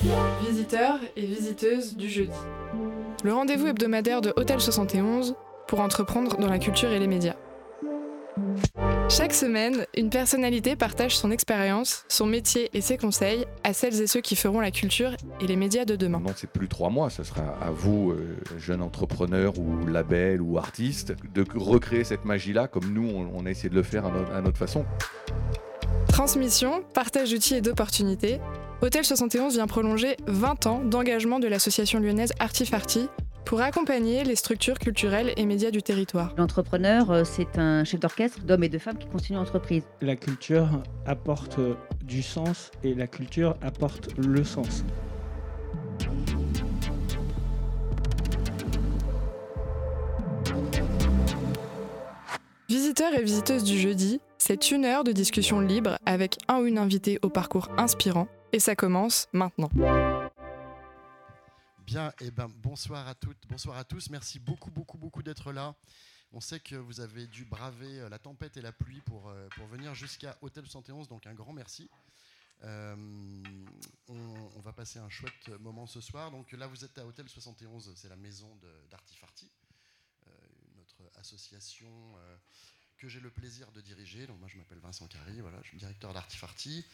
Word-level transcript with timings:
Visiteurs 0.00 1.00
et 1.16 1.26
visiteuses 1.26 1.96
du 1.96 2.08
jeudi. 2.08 2.30
Le 3.24 3.32
rendez-vous 3.32 3.66
hebdomadaire 3.66 4.20
de 4.20 4.32
Hôtel 4.36 4.60
71 4.60 5.34
pour 5.66 5.80
entreprendre 5.80 6.36
dans 6.36 6.46
la 6.46 6.60
culture 6.60 6.92
et 6.92 7.00
les 7.00 7.08
médias. 7.08 7.34
Chaque 9.08 9.34
semaine, 9.34 9.86
une 9.96 10.08
personnalité 10.10 10.76
partage 10.76 11.16
son 11.16 11.32
expérience, 11.32 12.04
son 12.08 12.26
métier 12.26 12.70
et 12.74 12.80
ses 12.80 12.96
conseils 12.96 13.44
à 13.64 13.72
celles 13.72 14.00
et 14.00 14.06
ceux 14.06 14.20
qui 14.20 14.36
feront 14.36 14.60
la 14.60 14.70
culture 14.70 15.16
et 15.40 15.48
les 15.48 15.56
médias 15.56 15.84
de 15.84 15.96
demain. 15.96 16.20
Non, 16.20 16.32
c'est 16.36 16.50
plus 16.50 16.68
trois 16.68 16.90
mois, 16.90 17.10
ce 17.10 17.24
sera 17.24 17.42
à 17.60 17.70
vous, 17.72 18.12
euh, 18.12 18.36
jeunes 18.56 18.82
entrepreneurs 18.82 19.58
ou 19.58 19.84
labels 19.86 20.40
ou 20.40 20.58
artistes, 20.58 21.14
de 21.34 21.44
recréer 21.56 22.04
cette 22.04 22.24
magie-là 22.24 22.68
comme 22.68 22.92
nous, 22.92 23.08
on, 23.34 23.46
a 23.46 23.50
essayé 23.50 23.68
de 23.68 23.74
le 23.74 23.82
faire 23.82 24.04
à 24.06 24.40
notre 24.42 24.58
façon. 24.58 24.84
Transmission, 26.18 26.82
partage 26.94 27.30
d'outils 27.30 27.54
et 27.54 27.60
d'opportunités, 27.60 28.40
Hôtel 28.82 29.04
71 29.04 29.54
vient 29.54 29.68
prolonger 29.68 30.16
20 30.26 30.66
ans 30.66 30.80
d'engagement 30.84 31.38
de 31.38 31.46
l'association 31.46 32.00
lyonnaise 32.00 32.32
Artifarti 32.40 33.08
pour 33.44 33.60
accompagner 33.60 34.24
les 34.24 34.34
structures 34.34 34.80
culturelles 34.80 35.32
et 35.36 35.46
médias 35.46 35.70
du 35.70 35.80
territoire. 35.80 36.34
L'entrepreneur, 36.36 37.12
euh, 37.12 37.22
c'est 37.22 37.56
un 37.56 37.84
chef 37.84 38.00
d'orchestre 38.00 38.40
d'hommes 38.40 38.64
et 38.64 38.68
de 38.68 38.78
femmes 38.78 38.98
qui 38.98 39.06
continuent 39.06 39.36
l'entreprise. 39.36 39.84
La 40.00 40.16
culture 40.16 40.82
apporte 41.06 41.60
du 42.02 42.24
sens 42.24 42.72
et 42.82 42.94
la 42.94 43.06
culture 43.06 43.54
apporte 43.62 44.08
le 44.18 44.42
sens. 44.42 44.82
Visiteurs 52.70 53.14
et 53.14 53.22
visiteuses 53.22 53.64
du 53.64 53.78
jeudi, 53.78 54.20
c'est 54.36 54.70
une 54.70 54.84
heure 54.84 55.02
de 55.02 55.10
discussion 55.10 55.58
libre 55.58 55.98
avec 56.04 56.36
un 56.48 56.58
ou 56.58 56.66
une 56.66 56.76
invitée 56.76 57.18
au 57.22 57.30
parcours 57.30 57.70
inspirant 57.78 58.28
et 58.52 58.60
ça 58.60 58.76
commence 58.76 59.26
maintenant. 59.32 59.70
Bien, 61.86 62.12
et 62.20 62.30
ben 62.30 62.46
bonsoir 62.62 63.08
à 63.08 63.14
toutes, 63.14 63.38
bonsoir 63.48 63.78
à 63.78 63.84
tous. 63.84 64.10
Merci 64.10 64.38
beaucoup, 64.38 64.70
beaucoup, 64.70 64.98
beaucoup 64.98 65.22
d'être 65.22 65.50
là. 65.50 65.74
On 66.30 66.40
sait 66.40 66.60
que 66.60 66.76
vous 66.76 67.00
avez 67.00 67.26
dû 67.26 67.46
braver 67.46 68.00
euh, 68.00 68.10
la 68.10 68.18
tempête 68.18 68.58
et 68.58 68.60
la 68.60 68.72
pluie 68.72 69.00
pour, 69.00 69.30
euh, 69.30 69.48
venir 69.70 69.94
jusqu'à 69.94 70.36
Hôtel 70.42 70.66
71, 70.66 71.08
donc 71.08 71.26
un 71.26 71.32
grand 71.32 71.54
merci. 71.54 71.88
Euh, 72.64 72.94
on, 74.08 74.60
va 74.60 74.74
passer 74.74 74.98
un 74.98 75.08
chouette 75.08 75.48
moment 75.60 75.86
ce 75.86 76.02
soir. 76.02 76.30
Donc 76.30 76.52
là, 76.52 76.66
vous 76.66 76.84
êtes 76.84 76.98
à 76.98 77.06
Hôtel 77.06 77.30
71, 77.30 77.94
c'est 77.96 78.10
la 78.10 78.16
maison 78.16 78.54
notre 78.92 79.14
association 81.28 81.86
euh, 82.16 82.36
que 82.98 83.08
j'ai 83.08 83.20
le 83.20 83.30
plaisir 83.30 83.70
de 83.72 83.80
diriger. 83.80 84.26
Donc 84.26 84.38
moi, 84.40 84.48
je 84.50 84.56
m'appelle 84.56 84.78
Vincent 84.78 85.06
Carry, 85.06 85.40
voilà, 85.40 85.58
je 85.62 85.68
suis 85.68 85.78
directeur 85.78 86.12
d'Artifarti. 86.12 86.84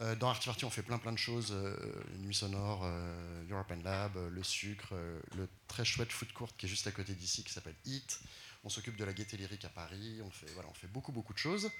Euh, 0.00 0.14
dans 0.14 0.28
Artifarti, 0.28 0.64
on 0.64 0.70
fait 0.70 0.82
plein 0.82 0.98
plein 0.98 1.12
de 1.12 1.18
choses. 1.18 1.50
euh, 1.50 1.74
Nuit 2.18 2.34
sonore, 2.34 2.82
euh, 2.84 3.44
European 3.50 3.80
Lab, 3.82 4.16
euh, 4.16 4.30
le 4.30 4.42
sucre, 4.44 4.94
le 5.36 5.48
très 5.66 5.84
chouette 5.84 6.12
food 6.12 6.32
court 6.32 6.56
qui 6.56 6.66
est 6.66 6.68
juste 6.68 6.86
à 6.86 6.92
côté 6.92 7.14
d'ici 7.14 7.42
qui 7.42 7.52
s'appelle 7.52 7.74
Eat. 7.84 8.20
On 8.64 8.68
s'occupe 8.68 8.96
de 8.96 9.04
la 9.04 9.12
gaieté 9.12 9.36
lyrique 9.36 9.64
à 9.64 9.68
Paris. 9.70 10.20
On 10.22 10.30
fait, 10.30 10.50
voilà, 10.54 10.68
on 10.68 10.74
fait 10.74 10.86
beaucoup 10.88 11.12
beaucoup 11.12 11.32
de 11.32 11.38
choses. 11.38 11.70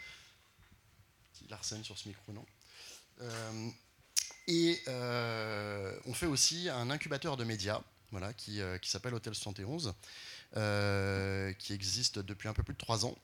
Petit 1.33 1.47
Larsen 1.48 1.84
sur 1.84 1.97
ce 1.97 2.09
micro, 2.09 2.33
non 2.33 2.47
Et 4.48 4.81
on 4.89 6.15
fait 6.15 6.27
aussi 6.27 6.69
un 6.69 6.91
incubateur 6.91 7.37
de 7.37 7.45
médias 7.45 7.83
voilà, 8.11 8.33
qui, 8.33 8.61
qui 8.81 8.91
s'appelle 8.91 9.15
Hôtel 9.15 9.34
71, 9.34 9.95
euh, 10.56 11.52
qui 11.54 11.72
existe 11.72 12.18
depuis 12.18 12.48
un 12.48 12.52
peu 12.52 12.62
plus 12.62 12.74
de 12.74 12.78
trois 12.78 13.04
ans. 13.04 13.16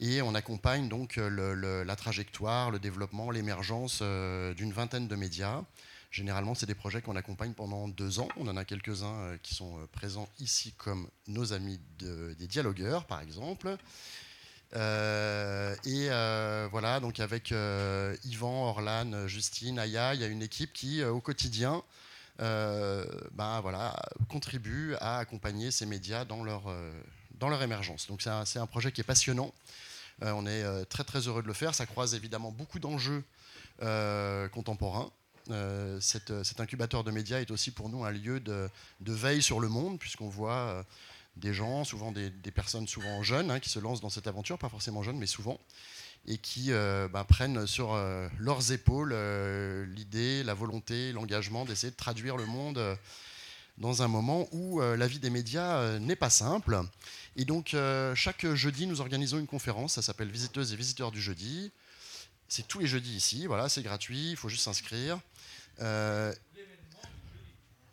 Et 0.00 0.22
on 0.22 0.34
accompagne 0.34 0.88
donc 0.88 1.18
euh, 1.18 1.84
la 1.84 1.96
trajectoire, 1.96 2.70
le 2.70 2.78
développement, 2.78 3.30
l'émergence 3.30 4.00
euh, 4.02 4.54
d'une 4.54 4.72
vingtaine 4.72 5.06
de 5.08 5.16
médias. 5.16 5.62
Généralement, 6.10 6.54
c'est 6.54 6.66
des 6.66 6.74
projets 6.74 7.00
qu'on 7.02 7.16
accompagne 7.16 7.52
pendant 7.52 7.88
deux 7.88 8.18
ans. 8.18 8.28
On 8.36 8.46
en 8.48 8.56
a 8.56 8.64
quelques-uns 8.64 9.38
qui 9.42 9.54
sont 9.54 9.78
présents 9.92 10.28
ici 10.40 10.72
comme 10.76 11.08
nos 11.26 11.52
amis 11.52 11.80
de- 11.98 12.34
des 12.38 12.46
dialogueurs, 12.46 13.06
par 13.06 13.20
exemple. 13.22 13.76
Et 14.74 16.08
voilà, 16.70 16.98
donc 17.00 17.20
avec 17.20 17.52
euh, 17.52 18.16
Yvan, 18.24 18.68
Orlan, 18.68 19.26
Justine, 19.28 19.78
Aya, 19.78 20.14
il 20.14 20.20
y 20.20 20.24
a 20.24 20.26
une 20.26 20.42
équipe 20.42 20.72
qui, 20.72 21.02
au 21.04 21.20
quotidien, 21.20 21.82
euh, 22.42 23.06
ben 23.32 23.60
voilà, 23.60 23.94
contribue 24.28 24.94
à 25.00 25.18
accompagner 25.18 25.70
ces 25.70 25.86
médias 25.86 26.24
dans 26.24 26.44
leur, 26.44 26.68
euh, 26.68 26.92
dans 27.38 27.48
leur 27.48 27.62
émergence. 27.62 28.06
Donc 28.08 28.20
c'est 28.20 28.30
un, 28.30 28.44
un 28.62 28.66
projet 28.66 28.92
qui 28.92 29.00
est 29.00 29.04
passionnant. 29.04 29.54
Euh, 30.22 30.32
on 30.32 30.46
est 30.46 30.84
très 30.86 31.04
très 31.04 31.20
heureux 31.20 31.42
de 31.42 31.46
le 31.46 31.54
faire. 31.54 31.74
Ça 31.74 31.86
croise 31.86 32.14
évidemment 32.14 32.50
beaucoup 32.52 32.78
d'enjeux 32.78 33.24
contemporains. 34.52 35.10
Cette- 36.00 36.42
cet 36.44 36.60
incubateur 36.60 37.02
de 37.04 37.10
médias 37.10 37.40
est 37.40 37.50
aussi 37.50 37.70
pour 37.70 37.88
nous 37.88 38.04
un 38.04 38.12
lieu 38.12 38.38
de, 38.40 38.68
de 39.00 39.12
veille 39.12 39.42
sur 39.42 39.58
le 39.58 39.68
monde, 39.68 39.98
puisqu'on 39.98 40.28
voit 40.28 40.84
des 41.36 41.54
gens, 41.54 41.84
souvent 41.84 42.12
des, 42.12 42.30
des 42.30 42.50
personnes 42.50 42.86
souvent 42.86 43.22
jeunes, 43.22 43.50
hein, 43.50 43.58
qui 43.58 43.70
se 43.70 43.78
lancent 43.78 44.02
dans 44.02 44.10
cette 44.10 44.26
aventure, 44.26 44.58
pas 44.58 44.68
forcément 44.68 45.02
jeunes, 45.02 45.18
mais 45.18 45.26
souvent, 45.26 45.58
et 46.26 46.38
qui 46.38 46.72
euh, 46.72 47.08
ben, 47.08 47.24
prennent 47.24 47.66
sur 47.66 47.94
euh, 47.94 48.28
leurs 48.38 48.72
épaules 48.72 49.12
euh, 49.12 49.84
l'idée, 49.86 50.42
la 50.44 50.54
volonté, 50.54 51.12
l'engagement 51.12 51.64
d'essayer 51.64 51.90
de 51.90 51.96
traduire 51.96 52.36
le 52.36 52.46
monde 52.46 52.98
dans 53.78 54.02
un 54.02 54.08
moment 54.08 54.48
où 54.52 54.80
la 54.80 55.06
vie 55.06 55.18
des 55.18 55.30
médias 55.30 55.98
n'est 55.98 56.14
pas 56.14 56.28
simple. 56.30 56.78
Et 57.36 57.46
donc, 57.46 57.74
chaque 58.14 58.46
jeudi, 58.54 58.86
nous 58.86 59.00
organisons 59.00 59.38
une 59.38 59.46
conférence, 59.46 59.94
ça 59.94 60.02
s'appelle 60.02 60.28
Visiteuses 60.28 60.72
et 60.74 60.76
visiteurs 60.76 61.10
du 61.10 61.20
jeudi. 61.22 61.72
C'est 62.48 62.68
tous 62.68 62.78
les 62.80 62.86
jeudis 62.86 63.16
ici, 63.16 63.46
voilà, 63.46 63.70
c'est 63.70 63.82
gratuit, 63.82 64.32
il 64.32 64.36
faut 64.36 64.50
juste 64.50 64.64
s'inscrire. 64.64 65.18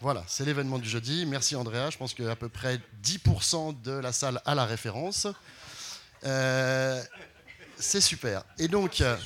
Voilà, 0.01 0.23
c'est 0.28 0.46
l'événement 0.46 0.79
du 0.79 0.88
jeudi. 0.88 1.25
Merci 1.25 1.56
Andrea, 1.56 1.90
je 1.90 1.97
pense 1.97 2.13
qu'à 2.13 2.35
peu 2.35 2.50
près 2.50 2.79
10% 3.01 3.81
de 3.81 3.91
la 3.91 4.11
salle 4.11 4.41
a 4.46 4.56
la 4.56 4.66
référence. 4.66 5.28
C'est 7.79 8.01
super. 8.01 8.44
Et 8.57 8.67
donc, 8.67 9.01
euh, 9.01 9.17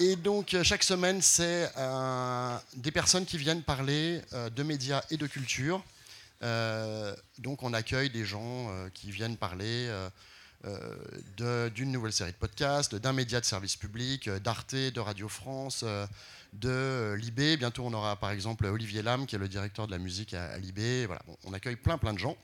euh, 0.00 0.62
chaque 0.62 0.82
semaine, 0.82 1.22
c'est 1.22 1.70
euh, 1.76 2.56
des 2.76 2.92
personnes 2.92 3.24
qui 3.24 3.38
viennent 3.38 3.62
parler 3.62 4.20
de 4.54 4.62
médias 4.62 5.02
et 5.10 5.16
de 5.16 5.26
culture. 5.26 5.82
Donc 7.38 7.62
on 7.62 7.72
accueille 7.72 8.10
des 8.10 8.24
gens 8.24 8.70
qui 8.94 9.10
viennent 9.10 9.36
parler 9.36 9.90
d'une 11.36 11.90
nouvelle 11.90 12.12
série 12.12 12.32
de 12.32 12.36
podcasts, 12.36 12.94
d'un 12.94 13.12
média 13.12 13.40
de 13.40 13.44
service 13.44 13.76
public, 13.76 14.28
d'Arte, 14.28 14.74
de 14.74 15.00
Radio 15.00 15.28
France, 15.28 15.84
de 16.52 17.16
Libé. 17.18 17.56
Bientôt 17.56 17.84
on 17.84 17.92
aura 17.92 18.14
par 18.16 18.30
exemple 18.30 18.66
Olivier 18.66 19.02
Lam 19.02 19.26
qui 19.26 19.34
est 19.34 19.38
le 19.38 19.48
directeur 19.48 19.86
de 19.86 19.92
la 19.92 19.98
musique 19.98 20.34
à, 20.34 20.58
Libé. 20.58 21.08
On 21.44 21.52
accueille 21.52 21.76
plein 21.76 21.98
plein 21.98 22.12
de 22.12 22.18
gens. 22.18 22.36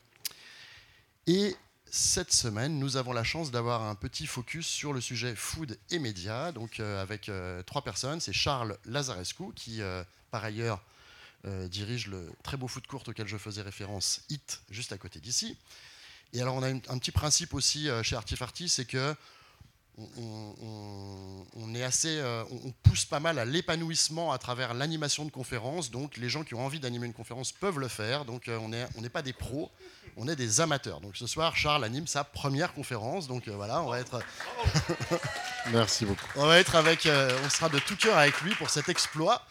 Et 1.26 1.56
cette 1.94 2.32
semaine, 2.32 2.81
nous 2.81 2.97
avons 2.97 3.12
la 3.12 3.22
chance 3.22 3.53
d'avoir 3.53 3.82
un 3.82 3.94
petit 3.94 4.27
focus 4.27 4.66
sur 4.66 4.93
le 4.93 5.00
sujet 5.00 5.37
food 5.37 5.78
et 5.93 6.00
médias, 6.00 6.50
donc 6.50 6.81
euh, 6.81 7.00
avec 7.00 7.28
euh, 7.28 7.62
trois 7.62 7.82
personnes. 7.82 8.19
C'est 8.19 8.32
Charles 8.32 8.77
Lazarescu, 8.84 9.53
qui 9.55 9.81
euh, 9.81 10.03
par 10.33 10.44
ailleurs 10.44 10.83
dirige 11.69 12.06
le 12.06 12.33
très 12.43 12.56
beau 12.56 12.66
food 12.66 12.87
court 12.87 13.03
auquel 13.06 13.28
je 13.28 13.37
faisais 13.37 13.60
référence, 13.60 14.22
HIT, 14.31 14.60
juste 14.71 14.93
à 14.93 14.99
côté 14.99 15.21
d'ici. 15.21 15.59
Et 16.33 16.41
alors 16.41 16.54
on 16.54 16.62
a 16.62 16.69
un 16.69 16.99
petit 16.99 17.12
principe 17.12 17.53
aussi 17.53 17.87
chez 18.03 18.16
Artifarty, 18.16 18.71
c'est 18.71 18.87
que 18.87 19.15
on, 19.99 21.75
est 21.75 21.83
assez, 21.83 22.19
on 22.50 22.72
pousse 22.83 23.04
pas 23.04 23.21
mal 23.21 23.38
à 23.38 23.44
l'épanouissement 23.44 24.33
à 24.33 24.38
travers 24.38 24.72
l'animation 24.72 25.27
de 25.27 25.31
conférences. 25.31 25.91
Donc 25.91 26.16
les 26.16 26.31
gens 26.31 26.44
qui 26.44 26.54
ont 26.54 26.65
envie 26.65 26.81
d'animer 26.81 27.06
une 27.06 27.12
conférence 27.12 27.53
peuvent 27.53 27.78
le 27.78 27.88
faire. 27.88 28.25
Donc 28.25 28.49
on 28.49 28.71
n'est 28.71 29.10
pas 29.10 29.21
des 29.21 29.34
pros, 29.34 29.71
on 30.16 30.28
est 30.28 30.37
des 30.37 30.60
amateurs. 30.60 31.00
Donc 31.00 31.16
ce 31.16 31.26
soir, 31.26 31.56
Charles 31.56 31.84
anime 31.84 32.06
sa 32.06 32.25
première 32.25 32.72
conférence. 32.75 33.26
Donc 33.26 33.48
euh, 33.48 33.53
voilà, 33.53 33.81
on 33.82 33.88
va 33.88 34.00
être, 34.00 34.20
Merci 35.72 36.04
beaucoup. 36.04 36.26
on 36.37 36.47
va 36.47 36.59
être 36.59 36.75
avec, 36.75 37.06
euh, 37.06 37.37
on 37.44 37.48
sera 37.48 37.69
de 37.69 37.78
tout 37.78 37.97
cœur 37.97 38.16
avec 38.19 38.41
lui 38.42 38.54
pour 38.54 38.70
cet 38.70 38.88
exploit. 38.88 39.42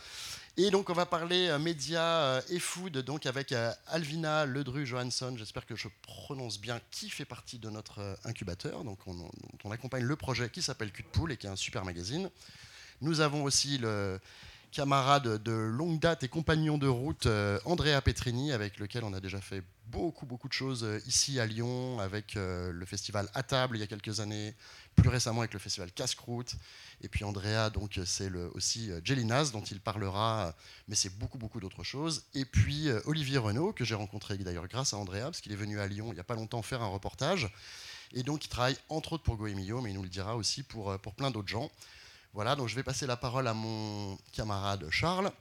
Et 0.55 0.69
donc 0.69 0.89
on 0.91 0.93
va 0.93 1.07
parler 1.07 1.47
euh, 1.47 1.57
médias 1.57 2.03
euh, 2.21 2.41
et 2.49 2.59
food, 2.59 2.97
donc 2.99 3.25
avec 3.25 3.53
Alvina 3.87 4.45
Ledru 4.45 4.85
Johansson, 4.85 5.33
j'espère 5.37 5.65
que 5.65 5.75
je 5.75 5.87
prononce 6.03 6.59
bien, 6.59 6.79
qui 6.91 7.09
fait 7.09 7.25
partie 7.25 7.57
de 7.57 7.69
notre 7.71 8.17
incubateur. 8.23 8.83
Donc 8.83 8.99
on, 9.07 9.13
on- 9.19 9.31
on 9.63 9.71
accompagne 9.71 10.03
le 10.03 10.15
projet 10.15 10.49
qui 10.49 10.61
s'appelle 10.61 10.91
Cul 10.91 11.03
de 11.03 11.07
Poule 11.07 11.31
et 11.31 11.37
qui 11.37 11.47
est 11.47 11.49
un 11.49 11.55
super 11.55 11.83
magazine. 11.85 12.29
Nous 13.01 13.19
avons 13.21 13.43
aussi 13.43 13.79
le 13.79 14.19
camarade 14.73 15.41
de 15.43 15.51
longue 15.51 15.99
date 15.99 16.23
et 16.23 16.27
compagnon 16.27 16.79
de 16.79 16.87
route 16.87 17.27
euh, 17.27 17.59
Andrea 17.63 18.01
Petrini, 18.01 18.51
avec 18.51 18.79
lequel 18.79 19.03
on 19.03 19.13
a 19.13 19.19
déjà 19.19 19.39
fait 19.39 19.63
beaucoup 19.85 20.25
beaucoup 20.25 20.47
de 20.47 20.53
choses 20.53 20.83
euh, 20.83 20.99
ici 21.05 21.39
à 21.39 21.45
Lyon, 21.45 21.99
avec 21.99 22.35
euh, 22.35 22.71
le 22.71 22.85
festival 22.85 23.29
à 23.35 23.43
table 23.43 23.77
il 23.77 23.81
y 23.81 23.83
a 23.83 23.87
quelques 23.87 24.19
années, 24.19 24.55
plus 24.95 25.09
récemment 25.09 25.41
avec 25.41 25.53
le 25.53 25.59
festival 25.59 25.91
Casse-Croûte. 25.91 26.55
Et 27.01 27.07
puis 27.07 27.23
Andrea, 27.23 27.69
donc 27.69 27.99
c'est 28.05 28.31
aussi 28.55 28.89
Jellinas 29.03 29.51
dont 29.53 29.61
il 29.61 29.79
parlera, 29.79 30.55
mais 30.87 30.95
c'est 30.95 31.15
beaucoup 31.19 31.37
beaucoup 31.37 31.59
d'autres 31.59 31.83
choses. 31.83 32.23
Et 32.33 32.45
puis 32.45 32.89
Olivier 33.05 33.37
Renaud 33.37 33.73
que 33.73 33.85
j'ai 33.85 33.95
rencontré 33.95 34.37
d'ailleurs 34.37 34.67
grâce 34.67 34.93
à 34.93 34.97
Andrea 34.97 35.25
parce 35.25 35.41
qu'il 35.41 35.51
est 35.51 35.57
venu 35.57 35.79
à 35.79 35.87
Lyon 35.87 36.07
il 36.09 36.15
n'y 36.15 36.19
a 36.19 36.23
pas 36.23 36.35
longtemps 36.35 36.63
faire 36.63 36.81
un 36.81 36.87
reportage. 36.87 37.53
Et 38.13 38.23
donc 38.23 38.45
il 38.45 38.49
travaille 38.49 38.77
entre 38.89 39.13
autres 39.13 39.23
pour 39.23 39.37
Goemio, 39.37 39.81
mais 39.81 39.91
il 39.91 39.95
nous 39.95 40.03
le 40.03 40.09
dira 40.09 40.35
aussi 40.35 40.63
pour, 40.63 40.97
pour 40.99 41.13
plein 41.13 41.29
d'autres 41.29 41.47
gens. 41.47 41.69
Voilà, 42.33 42.55
donc 42.55 42.67
je 42.67 42.75
vais 42.75 42.81
passer 42.81 43.05
la 43.05 43.15
parole 43.15 43.47
à 43.47 43.53
mon 43.53 44.17
camarade 44.31 44.89
Charles. 44.89 45.31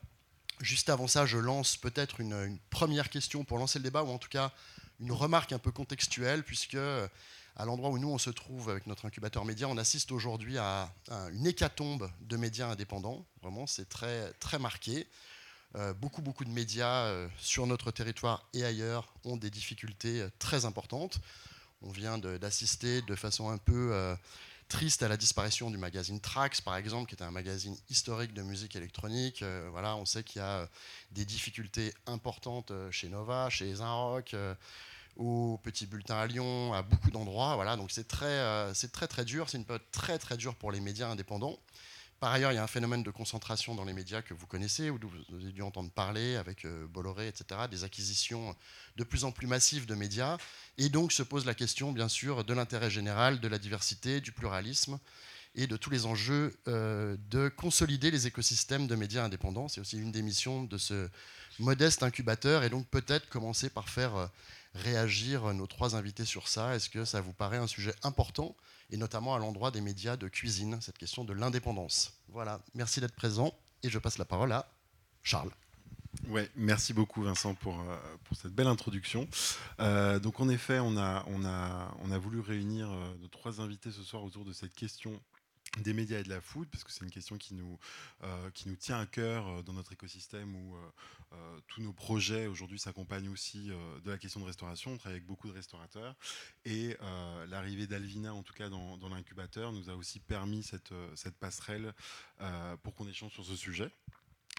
Juste 0.61 0.91
avant 0.91 1.07
ça, 1.07 1.25
je 1.25 1.39
lance 1.39 1.79
peut-être 1.79 2.21
une, 2.21 2.59
première 2.69 3.09
question 3.09 3.45
pour 3.45 3.57
lancer 3.57 3.79
le 3.79 3.85
débat, 3.85 4.03
ou 4.03 4.11
en 4.11 4.19
tout 4.19 4.29
cas 4.29 4.53
une 5.01 5.11
remarque 5.11 5.53
un 5.53 5.59
peu 5.59 5.71
contextuelle, 5.73 6.45
puisque 6.45 6.77
à 7.57 7.65
l'endroit 7.65 7.89
où 7.89 7.99
nous 7.99 8.11
on 8.11 8.19
se 8.19 8.29
trouve 8.29 8.69
avec 8.69 8.87
notre 8.87 9.07
incubateur 9.07 9.47
média, 9.47 9.69
on 9.69 9.79
assiste 9.79 10.13
aujourd'hui 10.13 10.59
à, 10.59 10.93
une 11.33 11.47
hécatombe 11.47 12.11
de 12.21 12.37
médias 12.37 12.69
indépendants. 12.69 13.25
Vraiment, 13.41 13.67
c'est 13.67 13.89
très, 13.89 14.31
très 14.35 14.59
marqué. 14.59 15.07
Euh, 15.77 15.95
beaucoup, 15.95 16.21
beaucoup 16.21 16.45
de 16.45 16.51
médias 16.51 17.07
euh, 17.07 17.27
sur 17.39 17.67
notre 17.67 17.91
territoire 17.91 18.47
et 18.53 18.63
ailleurs 18.63 19.15
ont 19.25 19.39
des 19.39 19.49
difficultés 19.49 20.21
euh, 20.21 20.29
très 20.39 20.67
importantes. 20.67 21.21
On 21.81 21.91
vient 21.91 22.19
d'assister 22.19 23.01
de, 23.03 23.15
façon 23.17 23.49
un 23.49 23.59
peu 23.59 23.93
euh, 23.93 24.15
triste 24.73 25.03
à 25.03 25.09
la 25.09 25.19
disparition 25.19 25.71
du 25.71 25.77
magazine 25.77 26.19
Trax, 26.19 26.63
par 26.63 26.77
exemple, 26.77 27.07
qui 27.07 27.15
était 27.15 27.25
un 27.25 27.31
magazine 27.31 27.77
historique 27.91 28.33
de 28.33 28.41
musique 28.41 28.75
électronique. 28.75 29.43
Euh, 29.43 29.69
voilà, 29.71 29.97
on 29.97 30.07
sait 30.07 30.25
qu'il 30.25 30.41
y 30.41 30.43
a 30.43 30.61
euh, 30.61 30.67
des 31.11 31.27
difficultés 31.27 31.93
importantes 32.07 32.71
euh, 32.71 32.91
chez 32.91 33.11
Nova, 33.11 33.51
chez 33.51 33.75
Zinrock, 33.75 34.35
au 35.17 35.61
Petit 35.63 35.85
Bulletin 35.85 36.17
à 36.17 36.27
Lyon, 36.27 36.73
à 36.73 36.81
beaucoup 36.81 37.11
d'endroits. 37.11 37.55
Voilà, 37.55 37.77
donc 37.77 37.91
c'est 37.91 38.09
très, 38.09 38.73
c'est 38.73 38.91
très 38.91 39.09
très 39.09 39.27
dur. 39.27 39.51
C'est 39.51 39.59
une 39.59 39.67
période 39.67 39.85
très 39.93 40.19
très 40.19 40.39
dure 40.39 40.55
pour 40.55 40.73
les 40.73 40.81
médias 40.81 41.09
indépendants. 41.09 41.59
Par 42.23 42.31
ailleurs, 42.31 42.53
il 42.53 42.55
y 42.55 42.59
a 42.59 42.63
un 42.63 42.69
phénomène 42.69 43.03
de 43.03 43.11
concentration 43.11 43.75
dans 43.75 43.85
les 43.85 43.93
médias 43.93 44.23
que 44.23 44.33
vous 44.33 44.47
connaissez, 44.47 44.91
ou 44.91 45.01
vous 45.03 45.35
avez 45.35 45.51
dû 45.51 45.61
entendre 45.61 45.91
parler 45.91 46.37
avec 46.37 46.65
euh, 46.65 46.87
Bolloré, 46.87 47.27
etc., 47.27 47.63
des 47.69 47.83
acquisitions 47.83 48.55
de 48.95 49.03
plus 49.03 49.25
en 49.25 49.33
plus 49.33 49.49
massives 49.49 49.87
de 49.87 49.97
médias. 49.97 50.39
Et 50.79 50.89
donc 50.89 51.11
se 51.11 51.25
pose 51.25 51.45
la 51.45 51.55
question, 51.55 51.91
bien 51.91 52.07
sûr, 52.07 52.45
de 52.45 52.55
l'intérêt 52.55 52.91
général, 52.91 53.41
de 53.41 53.49
la 53.49 53.59
diversité, 53.59 54.21
du 54.21 54.31
pluralisme 54.31 55.01
et 55.57 55.67
de 55.67 55.77
tous 55.77 55.91
les 55.91 56.07
enjeux 56.07 56.57
euh, 56.69 57.17
de 57.29 57.49
consolider 57.49 58.13
les 58.13 58.29
écosystèmes 58.29 58.87
de 58.87 58.95
médias 58.95 59.25
indépendants. 59.25 59.67
C'est 59.67 59.81
aussi 59.81 59.99
une 59.99 60.13
des 60.13 60.23
missions 60.23 60.63
de 60.63 60.79
ce 60.79 61.09
modeste 61.59 62.05
incubateur, 62.05 62.63
et 62.63 62.71
donc 62.71 62.87
peut-être 62.87 63.29
commencer 63.31 63.69
par 63.69 63.89
faire 63.89 64.15
euh, 64.15 64.27
réagir 64.77 65.53
nos 65.55 65.67
trois 65.67 65.97
invités 65.97 66.25
sur 66.25 66.47
ça. 66.47 66.77
Est-ce 66.77 66.89
que 66.89 67.05
ça 67.05 67.21
vous 67.21 67.33
paraît 67.33 67.59
un 67.59 67.67
sujet 67.67 67.95
important 68.05 68.55
et 68.93 68.97
notamment 68.97 69.35
à 69.35 69.39
l'endroit 69.39 69.71
des 69.71 69.81
médias 69.81 70.17
de 70.17 70.29
cuisine, 70.29 70.79
cette 70.81 70.99
question 70.99 71.25
de 71.25 71.33
l'indépendance. 71.33 72.13
Voilà, 72.29 72.61
merci 72.75 73.01
d'être 73.01 73.17
présent 73.17 73.53
et 73.83 73.91
je 73.91 73.99
passe 73.99 74.19
la 74.19 74.25
parole 74.25 74.53
à 74.53 74.69
Charles. 75.23 75.51
Ouais, 76.29 76.49
merci 76.57 76.93
beaucoup 76.93 77.23
Vincent 77.23 77.55
pour, 77.55 77.81
euh, 77.81 77.97
pour 78.25 78.37
cette 78.37 78.53
belle 78.53 78.67
introduction. 78.67 79.27
Euh, 79.81 80.19
donc 80.19 80.41
en 80.41 80.49
effet, 80.51 80.79
on 80.79 80.97
a, 80.99 81.25
on 81.27 81.45
a, 81.45 81.95
on 82.01 82.11
a 82.11 82.19
voulu 82.19 82.41
réunir 82.41 82.91
euh, 82.91 83.15
nos 83.21 83.29
trois 83.29 83.63
invités 83.63 83.91
ce 83.91 84.03
soir 84.03 84.23
autour 84.23 84.45
de 84.45 84.53
cette 84.53 84.75
question 84.75 85.19
des 85.79 85.95
médias 85.95 86.21
et 86.21 86.23
de 86.23 86.29
la 86.29 86.41
food, 86.41 86.69
parce 86.69 86.85
que 86.85 86.93
c'est 86.93 87.05
une 87.05 87.11
question 87.11 87.39
qui 87.39 87.55
nous, 87.55 87.79
euh, 88.25 88.51
tient 88.79 89.01
à 89.01 89.07
cœur 89.07 89.47
euh, 89.49 89.63
dans 89.63 89.73
notre 89.73 89.93
écosystème 89.93 90.55
où 90.55 90.77
euh, 90.77 91.61
tous 91.67 91.81
nos 91.81 91.95
projets 91.95 92.47
aujourd'hui 92.47 92.79
s'accompagnent 92.79 93.31
aussi 93.31 93.69
de 94.05 94.11
la 94.11 94.19
question 94.19 94.41
de 94.41 94.45
restauration. 94.45 94.93
On 94.93 94.99
travaille 94.99 95.17
avec 95.17 95.27
beaucoup 95.27 95.49
de 95.49 95.55
restaurateurs 95.55 96.15
et 96.67 96.95
l'arrivée 97.49 97.87
d'Alvina, 97.87 98.35
en 98.35 98.43
tout 98.43 98.53
cas 98.53 98.69
dans, 98.69 99.09
l'incubateur, 99.09 99.73
nous 99.73 99.89
a 99.89 99.95
aussi 99.95 100.21
permis 100.21 100.63
cette, 100.63 100.93
passerelle 101.41 101.95
pour 102.83 102.95
qu'on 102.95 103.09
échange 103.09 103.33
sur 103.33 103.47
ce 103.47 103.57
sujet. 103.57 103.91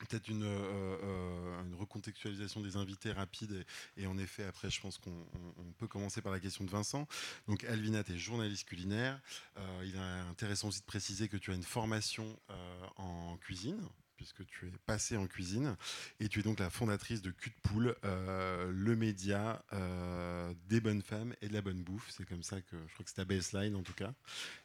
Peut-être 0.09 0.27
une, 0.27 0.43
euh, 0.43 0.97
euh, 1.03 1.63
une 1.63 1.75
recontextualisation 1.75 2.61
des 2.61 2.75
invités 2.75 3.11
rapide 3.11 3.65
et, 3.97 4.05
en 4.05 4.17
effet 4.17 4.43
après 4.45 4.69
je 4.69 4.79
pense 4.81 4.97
qu'on 4.97 5.11
on- 5.11 5.61
on 5.61 5.71
peut 5.77 5.87
commencer 5.87 6.21
par 6.21 6.31
la 6.31 6.39
question 6.39 6.63
de 6.65 6.69
Vincent. 6.69 7.07
Donc 7.47 7.63
Alvina, 7.63 8.03
tu 8.03 8.13
es 8.13 8.17
journaliste 8.17 8.65
culinaire. 8.67 9.19
Euh, 9.57 9.83
il 9.85 9.95
est 9.95 10.29
intéressant 10.29 10.67
aussi 10.67 10.81
de 10.81 10.85
préciser 10.85 11.27
que 11.29 11.37
tu 11.37 11.51
as 11.51 11.55
une 11.55 11.63
formation 11.63 12.37
euh, 12.49 12.85
en 12.97 13.37
cuisine 13.37 13.79
puisque 14.23 14.45
tu 14.45 14.67
es 14.67 14.71
passé 14.85 15.17
en 15.17 15.27
cuisine 15.27 15.75
et 16.21 16.29
tu 16.29 16.39
es 16.39 16.43
donc 16.43 16.59
la 16.59 16.69
fondatrice 16.69 17.21
de 17.21 17.31
Cul 17.31 17.49
de 17.49 17.55
Poule, 17.61 17.95
euh, 18.05 18.71
le 18.73 18.95
média 18.95 19.65
euh, 19.73 20.53
des 20.67 20.79
bonnes 20.79 21.01
femmes 21.01 21.35
et 21.41 21.49
de 21.49 21.53
la 21.53 21.61
bonne 21.61 21.83
bouffe. 21.83 22.09
C'est 22.09 22.25
comme 22.25 22.41
ça 22.41 22.61
que 22.61 22.77
je 22.87 22.93
crois 22.93 23.03
que 23.03 23.09
c'est 23.09 23.17
ta 23.17 23.25
baseline 23.25 23.75
en 23.75 23.83
tout 23.83 23.93
cas. 23.93 24.13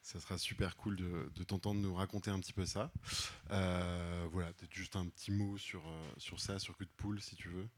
Ça 0.01 0.21
sera 0.21 0.39
super 0.39 0.77
cool 0.77 0.95
de, 0.95 1.43
t'entendre 1.43 1.81
nous 1.81 1.93
raconter 1.93 2.31
un 2.31 2.39
petit 2.39 2.53
peu 2.53 2.67
ça. 2.67 2.93
Euh, 3.51 4.29
voilà, 4.31 4.53
peut-être 4.53 4.75
juste 4.75 4.95
un 4.95 5.07
petit 5.09 5.33
mot 5.33 5.59
sur, 5.59 5.83
sur 6.19 6.39
ça, 6.39 6.61
sur 6.61 6.77
Cul 6.77 6.85
de 6.85 6.91
Poule 6.97 7.21
si 7.21 7.35
tu 7.35 7.49
veux. 7.49 7.69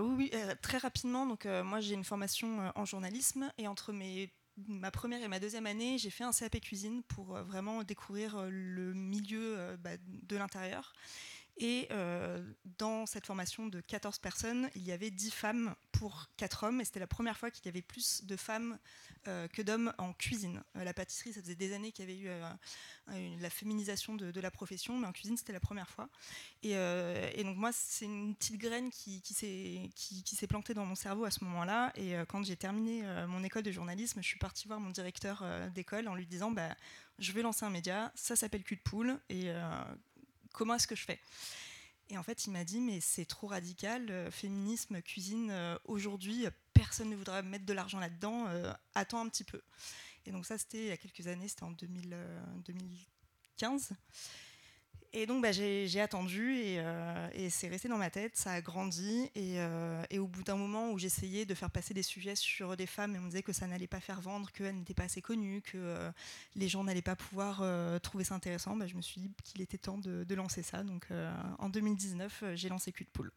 Oui, 0.00 0.30
oui, 0.32 0.32
très 0.62 0.78
rapidement. 0.78 1.26
Donc, 1.26 1.46
moi, 1.46 1.80
j'ai 1.80 1.94
une 1.94 2.04
formation 2.04 2.72
en 2.76 2.84
journalisme 2.84 3.50
et 3.58 3.66
entre 3.66 3.92
mes, 3.92 4.32
ma 4.68 4.90
première 4.90 5.22
et 5.22 5.28
ma 5.28 5.40
deuxième 5.40 5.66
année, 5.66 5.98
j'ai 5.98 6.10
fait 6.10 6.24
un 6.24 6.32
CAP 6.32 6.60
cuisine 6.60 7.02
pour 7.02 7.36
euh, 7.36 7.42
vraiment 7.42 7.82
découvrir 7.82 8.36
euh, 8.36 8.48
le 8.50 8.94
milieu 8.94 9.58
euh, 9.58 9.76
bah, 9.76 9.96
de 10.06 10.36
l'intérieur. 10.36 10.92
Et 11.56 11.86
euh, 11.92 12.42
dans 12.78 13.06
cette 13.06 13.26
formation 13.26 13.68
de 13.68 13.80
14 13.80 14.18
personnes, 14.18 14.68
il 14.74 14.82
y 14.82 14.90
avait 14.90 15.10
10 15.10 15.30
femmes 15.30 15.74
pour 15.92 16.26
4 16.36 16.64
hommes. 16.64 16.80
Et 16.80 16.84
c'était 16.84 17.00
la 17.00 17.06
première 17.06 17.38
fois 17.38 17.50
qu'il 17.50 17.64
y 17.66 17.68
avait 17.68 17.82
plus 17.82 18.24
de 18.24 18.36
femmes 18.36 18.76
euh, 19.28 19.46
que 19.46 19.62
d'hommes 19.62 19.92
en 19.98 20.12
cuisine. 20.12 20.64
Euh, 20.76 20.82
la 20.82 20.92
pâtisserie, 20.92 21.32
ça 21.32 21.40
faisait 21.40 21.54
des 21.54 21.72
années 21.72 21.92
qu'il 21.92 22.08
y 22.08 22.12
avait 22.12 22.20
eu 22.20 23.38
la 23.40 23.50
féminisation 23.50 24.14
de, 24.14 24.40
la 24.40 24.50
profession, 24.50 24.98
mais 24.98 25.06
en 25.06 25.12
cuisine, 25.12 25.36
c'était 25.36 25.52
la 25.52 25.60
première 25.60 25.88
fois. 25.88 26.08
Et, 26.62 26.74
donc 27.44 27.56
moi, 27.56 27.70
c'est 27.72 28.06
une 28.06 28.34
petite 28.34 28.58
graine 28.58 28.90
qui, 28.90 29.22
s'est 29.24 30.46
plantée 30.48 30.74
dans 30.74 30.86
mon 30.86 30.96
cerveau 30.96 31.24
à 31.24 31.30
ce 31.30 31.44
moment-là. 31.44 31.92
Et 31.96 32.14
quand 32.28 32.42
j'ai 32.42 32.56
terminé 32.56 33.02
mon 33.28 33.44
école 33.44 33.62
de 33.62 33.70
journalisme, 33.70 34.22
je 34.22 34.26
suis 34.26 34.38
partie 34.38 34.66
voir 34.66 34.80
mon 34.80 34.90
directeur 34.90 35.44
d'école 35.74 36.08
en 36.08 36.14
lui 36.14 36.26
disant, 36.26 36.50
bah, 36.50 36.74
je 37.18 37.32
vais 37.32 37.42
lancer 37.42 37.64
un 37.64 37.70
média, 37.70 38.10
ça 38.14 38.36
s'appelle 38.36 38.64
Cul 38.64 38.76
de 38.76 38.80
Poule, 38.80 39.18
comment 40.54 40.74
est-ce 40.74 40.86
que 40.86 40.96
je 40.96 41.04
fais? 41.04 41.20
Et 42.08 42.16
en 42.16 42.22
fait, 42.22 42.46
il 42.46 42.50
m'a 42.50 42.64
dit, 42.64 42.80
mais 42.80 43.00
c'est 43.00 43.24
trop 43.24 43.46
radical, 43.46 44.10
euh, 44.10 44.30
féminisme, 44.30 45.00
cuisine, 45.02 45.50
euh, 45.50 45.76
aujourd'hui, 45.84 46.46
euh, 46.46 46.50
personne 46.72 47.10
ne 47.10 47.16
voudra 47.16 47.42
mettre 47.42 47.66
de 47.66 47.72
l'argent 47.72 47.98
là-dedans, 47.98 48.46
attends 48.94 49.20
un 49.20 49.28
petit 49.28 49.44
peu. 49.44 49.60
Et 50.26 50.32
donc 50.32 50.46
ça, 50.46 50.58
c'était 50.58 50.78
il 50.78 50.86
y 50.86 50.90
a 50.90 50.96
quelques 50.96 51.26
années, 51.26 51.48
c'était 51.48 51.64
en 51.64 51.70
2000, 51.70 52.10
euh, 52.12 52.44
2015. 52.64 53.90
Et 55.16 55.26
donc 55.26 55.42
bah, 55.42 55.52
j'ai 55.52 56.00
attendu 56.00 56.56
et, 56.56 56.80
euh, 56.80 57.28
et 57.34 57.48
c'est 57.48 57.68
resté 57.68 57.88
dans 57.88 57.98
ma 57.98 58.10
tête, 58.10 58.34
ça 58.34 58.50
a 58.50 58.60
grandi. 58.60 59.30
Et, 59.36 59.60
euh, 59.60 60.02
et 60.10 60.18
au 60.18 60.26
bout 60.26 60.42
d'un 60.42 60.56
moment 60.56 60.90
où 60.90 60.98
j'essayais 60.98 61.46
de 61.46 61.54
faire 61.54 61.70
passer 61.70 61.94
des 61.94 62.02
sujets 62.02 62.34
sur 62.34 62.76
des 62.76 62.86
femmes 62.86 63.14
et 63.14 63.18
on 63.20 63.22
me 63.22 63.28
disait 63.28 63.44
que 63.44 63.52
ça 63.52 63.68
n'allait 63.68 63.86
pas 63.86 64.00
faire 64.00 64.20
vendre, 64.20 64.50
qu'elles 64.50 64.74
n'étaient 64.74 64.92
pas 64.92 65.04
assez 65.04 65.22
connues, 65.22 65.62
que 65.62 65.76
euh, 65.76 66.10
les 66.56 66.66
gens 66.66 66.82
n'allaient 66.82 67.00
pas 67.00 67.14
pouvoir 67.14 67.62
trouver 68.00 68.24
ça 68.24 68.34
intéressant, 68.34 68.74
bah, 68.74 68.88
je 68.88 68.96
me 68.96 69.02
suis 69.02 69.20
dit 69.20 69.30
qu'il 69.44 69.62
était 69.62 69.78
temps 69.78 69.98
de, 69.98 70.34
lancer 70.34 70.64
ça. 70.64 70.82
Donc 70.82 71.06
en 71.60 71.68
2019, 71.68 72.40
euh, 72.42 72.56
j'ai 72.56 72.68
lancé 72.68 72.90
Cul 72.90 73.04
de 73.04 73.10
Poule. 73.10 73.30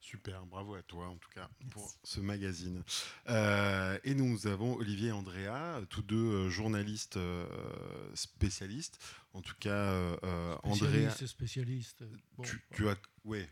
Super, 0.00 0.46
bravo 0.46 0.74
à 0.74 0.82
toi 0.82 1.08
en 1.08 1.16
tout 1.16 1.28
cas 1.34 1.48
pour 1.70 1.92
ce 2.02 2.20
magazine. 2.20 2.82
Euh, 3.28 3.98
et 4.04 4.14
nous 4.14 4.46
avons 4.46 4.74
Olivier 4.76 5.08
et 5.08 5.12
Andrea, 5.12 5.82
tous 5.90 6.02
deux 6.02 6.16
euh, 6.16 6.50
journalistes 6.50 7.16
euh, 7.16 7.46
spécialistes. 8.14 8.98
En 9.34 9.42
tout 9.42 9.56
cas, 9.60 9.70
euh, 9.70 10.16
euh, 10.24 10.56
Andrea, 10.62 11.10
Spécialiste, 11.10 11.26
spécialiste. 11.26 12.04
Bon, 12.36 12.42
tu, 12.42 12.62
tu 12.74 12.88
as, 12.88 12.96
ouais, 13.24 13.48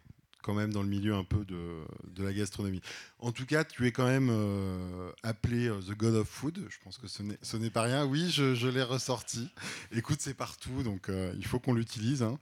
quand 0.47 0.55
même 0.55 0.73
dans 0.73 0.83
le 0.85 0.89
milieu 0.89 1.15
un 1.17 1.25
peu 1.25 1.45
de, 1.45 1.83
de 2.15 2.23
la 2.23 2.33
gastronomie. 2.33 2.81
En 3.19 3.33
tout 3.33 3.45
cas, 3.47 3.65
tu 3.65 3.85
es 3.85 3.91
quand 3.91 4.07
même 4.07 4.29
euh, 4.31 5.11
appelé 5.25 5.67
euh, 5.69 5.81
The 5.81 5.97
God 5.97 6.15
of 6.15 6.29
Food. 6.29 6.65
Je 6.71 6.77
pense 6.85 6.99
que 6.99 7.09
ce 7.09 7.23
n'est- 7.57 7.71
pas 7.71 7.83
rien. 7.83 8.07
Oui, 8.07 8.31
je, 8.31 8.55
je 8.55 8.69
l'ai 8.69 8.85
ressorti. 8.85 9.49
Écoute, 9.91 10.19
c'est 10.21 10.35
partout, 10.35 10.85
donc 10.85 11.09
euh, 11.09 11.35
il 11.37 11.45
faut 11.45 11.59
qu'on 11.59 11.75
l'utilise. 11.75 12.23
hein. 12.23 12.39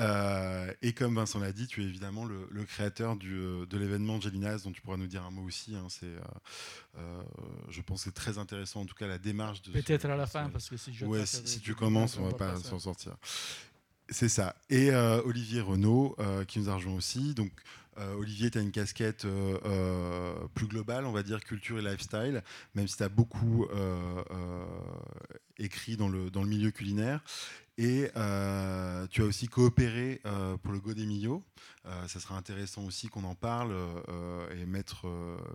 Euh, 0.00 0.72
et 0.80 0.94
comme 0.94 1.16
Vincent 1.16 1.38
l'a 1.38 1.52
dit, 1.52 1.66
tu 1.66 1.82
es 1.82 1.84
évidemment 1.84 2.24
le, 2.24 2.48
le 2.50 2.64
créateur 2.64 3.16
du, 3.16 3.28
de 3.68 3.76
l'événement 3.76 4.18
Gelinas, 4.18 4.60
dont 4.64 4.72
tu 4.72 4.80
pourras 4.80 4.96
nous 4.96 5.06
dire 5.06 5.22
un 5.26 5.30
mot 5.30 5.42
aussi. 5.42 5.76
hein. 5.76 5.86
C'est, 5.90 6.06
euh, 6.96 7.22
je 7.68 7.82
pense 7.82 7.98
que 8.00 8.04
c'est 8.04 8.14
très 8.14 8.38
intéressant, 8.38 8.80
en 8.80 8.86
tout 8.86 8.94
cas, 8.94 9.06
la 9.06 9.18
démarche 9.18 9.60
de. 9.60 9.72
Peut-être 9.72 10.06
à 10.06 10.16
la 10.16 10.26
fin, 10.26 10.46
ce- 10.46 10.50
parce 10.52 10.70
que 10.70 10.78
si 10.78 10.94
je 10.94 11.04
Ouais, 11.04 11.18
tape 11.18 11.46
si, 11.46 11.60
tu 11.60 11.74
commences, 11.74 12.16
on 12.16 12.22
va 12.24 12.30
va 12.30 12.36
pas 12.36 12.56
s'en 12.56 12.78
sortir. 12.78 13.16
C'est 14.12 14.28
ça. 14.28 14.54
Et 14.68 14.90
euh, 14.90 15.22
Olivier 15.24 15.60
Renaud, 15.62 16.14
euh, 16.18 16.44
qui 16.44 16.58
nous 16.58 16.68
a 16.68 16.74
rejoint 16.74 16.94
aussi. 16.94 17.34
Donc, 17.34 17.50
euh, 17.98 18.14
Olivier, 18.14 18.50
tu 18.50 18.58
as 18.58 18.60
une 18.60 18.70
casquette 18.70 19.26
plus 20.54 20.66
globale, 20.66 21.06
on 21.06 21.12
va 21.12 21.22
dire 21.22 21.42
culture 21.42 21.78
et 21.78 21.82
lifestyle, 21.82 22.42
même 22.74 22.86
si 22.88 22.96
tu 22.96 23.02
as 23.02 23.08
beaucoup 23.08 23.66
écrit 25.58 25.96
dans 25.96 26.08
le, 26.08 26.30
dans 26.30 26.42
le 26.42 26.48
milieu 26.48 26.70
culinaire. 26.70 27.20
Et 27.78 28.10
euh, 28.16 29.06
tu 29.08 29.22
as 29.22 29.24
aussi 29.24 29.48
coopéré 29.48 30.20
euh, 30.26 30.58
pour 30.58 30.72
le 30.72 30.80
Godemillo. 30.80 31.42
Euh, 31.86 32.06
ça 32.06 32.20
sera 32.20 32.36
intéressant 32.36 32.84
aussi 32.84 33.08
qu'on 33.08 33.24
en 33.24 33.34
parle 33.34 33.74
et 34.54 34.66
mettre, 34.66 35.06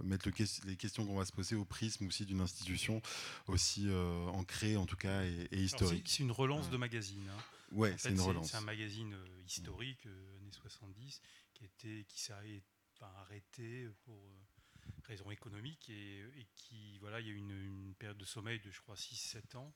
mettre 0.03 0.27
le 0.27 0.33
les 0.65 0.75
questions 0.75 1.05
qu'on 1.05 1.17
va 1.17 1.25
se 1.25 1.31
poser 1.31 1.55
au 1.55 1.65
prisme 1.65 2.07
aussi 2.07 2.25
d'une 2.25 2.41
institution 2.41 3.01
aussi 3.47 3.87
ancrée 4.33 4.77
en 4.77 4.85
tout 4.85 4.95
cas 4.95 5.21
et, 5.23 5.59
historique. 5.59 6.03
C'est 6.05 6.17
c'est 6.17 6.23
une 6.23 6.31
relance 6.31 6.69
de 6.69 6.77
magazine. 6.77 7.21
hein. 7.29 7.41
Ouais, 7.71 7.93
En 7.93 7.97
c'est 7.97 8.09
fait, 8.09 8.15
une 8.15 8.21
relance. 8.21 8.51
C'est 8.51 8.57
un 8.57 8.61
magazine 8.61 9.13
euh, 9.13 9.41
historique, 9.45 10.05
euh, 10.05 10.37
années 10.37 10.51
70, 10.51 11.21
qui, 11.53 11.65
était, 11.65 12.05
qui 12.07 12.19
s'est 12.19 12.33
arrêté, 12.33 12.63
enfin, 12.93 13.11
arrêté 13.17 13.87
pour 14.03 14.15
euh, 14.15 14.45
raisons 15.03 15.29
économiques 15.31 15.89
et, 15.89 16.19
et 16.19 16.47
qui, 16.55 16.97
voilà, 16.99 17.19
il 17.19 17.27
y 17.27 17.29
a 17.29 17.33
eu 17.33 17.37
une, 17.37 17.51
une 17.51 17.95
période 17.95 18.17
de 18.17 18.25
sommeil 18.25 18.59
de, 18.59 18.71
je 18.71 18.79
crois, 18.81 18.95
6-7 18.95 19.57
ans. 19.57 19.73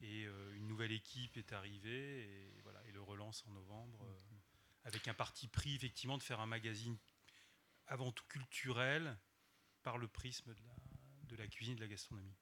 Et 0.00 0.26
euh, 0.26 0.54
une 0.54 0.66
nouvelle 0.66 0.92
équipe 0.92 1.36
est 1.36 1.52
arrivée 1.52 2.24
et, 2.24 2.60
voilà, 2.62 2.84
et 2.86 2.92
le 2.92 3.00
relance 3.00 3.44
en 3.46 3.52
novembre 3.52 4.04
euh, 4.04 4.36
avec 4.84 5.08
un 5.08 5.14
parti 5.14 5.48
pris 5.48 5.74
effectivement 5.74 6.18
de 6.18 6.22
faire 6.22 6.40
un 6.40 6.46
magazine 6.46 6.98
avant 7.86 8.12
tout 8.12 8.24
culturel 8.28 9.18
par 9.82 9.96
le 9.98 10.08
prisme 10.08 10.52
de 10.52 10.62
la, 10.62 10.74
de 11.28 11.36
la 11.36 11.46
cuisine 11.46 11.72
et 11.74 11.76
de 11.76 11.80
la 11.80 11.88
gastronomie. 11.88 12.36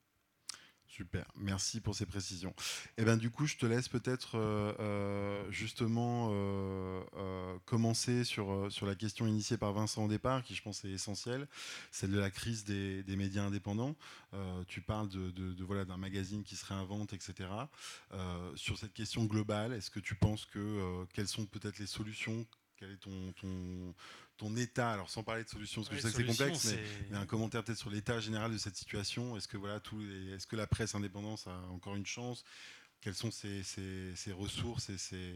Super, 0.92 1.24
merci 1.36 1.80
pour 1.80 1.94
ces 1.94 2.04
précisions. 2.04 2.50
Et 2.50 2.92
eh 2.98 3.04
ben, 3.06 3.16
du 3.16 3.30
coup, 3.30 3.46
je 3.46 3.56
te 3.56 3.64
laisse 3.64 3.88
peut-être 3.88 4.36
euh, 4.36 4.74
euh, 4.78 5.50
justement 5.50 6.28
euh, 6.32 7.58
commencer 7.64 8.24
sur, 8.24 8.70
sur 8.70 8.84
la 8.84 8.94
question 8.94 9.26
initiée 9.26 9.56
par 9.56 9.72
Vincent 9.72 10.04
au 10.04 10.08
départ, 10.08 10.42
qui 10.42 10.54
je 10.54 10.60
pense 10.60 10.84
est 10.84 10.90
essentielle, 10.90 11.48
celle 11.92 12.10
de 12.10 12.18
la 12.18 12.30
crise 12.30 12.66
des, 12.66 13.02
des 13.04 13.16
médias 13.16 13.42
indépendants. 13.42 13.96
tu 14.68 14.82
parles 14.82 15.08
de, 15.08 15.30
de, 15.30 15.64
voilà, 15.64 15.86
d'un 15.86 15.96
magazine 15.96 16.42
qui 16.42 16.56
se 16.56 16.66
réinvente, 16.66 17.14
etc. 17.14 17.48
sur 18.54 18.76
cette 18.76 18.92
question 18.92 19.24
globale, 19.24 19.72
est-ce 19.72 19.90
que 19.90 20.00
tu 20.00 20.14
penses 20.14 20.44
que 20.44 21.06
quelles 21.14 21.28
sont 21.28 21.46
peut-être 21.46 21.78
les 21.78 21.86
solutions? 21.86 22.46
Quel 22.76 22.90
est 22.90 22.96
ton, 22.96 23.32
ton, 23.40 23.94
ton 24.42 24.56
état, 24.56 24.92
alors 24.92 25.08
sans 25.08 25.22
parler 25.22 25.44
de 25.44 25.48
solutions, 25.48 25.82
parce 25.82 25.90
que 25.90 25.96
je 25.96 26.00
sais 26.00 26.10
que 26.10 26.32
c'est 26.32 26.44
complexe, 26.44 26.74
mais, 27.10 27.16
un 27.16 27.26
commentaire 27.26 27.62
peut-être 27.62 27.78
sur 27.78 27.90
l'état 27.90 28.18
général 28.18 28.52
de 28.52 28.58
cette 28.58 28.74
situation. 28.74 29.36
Est-ce 29.36 29.46
que, 29.46 29.56
voilà, 29.56 29.80
est-ce 30.34 30.46
que 30.48 30.56
la 30.56 30.66
presse 30.66 30.96
indépendante 30.96 31.44
a 31.46 31.56
encore 31.68 31.94
une 31.94 32.06
chance? 32.06 32.44
Quelles 33.00 33.14
sont 33.14 33.30
ses, 33.30 33.62
ses, 33.62 34.32
ressources 34.32 34.90
et 34.90 34.98
ses... 34.98 35.32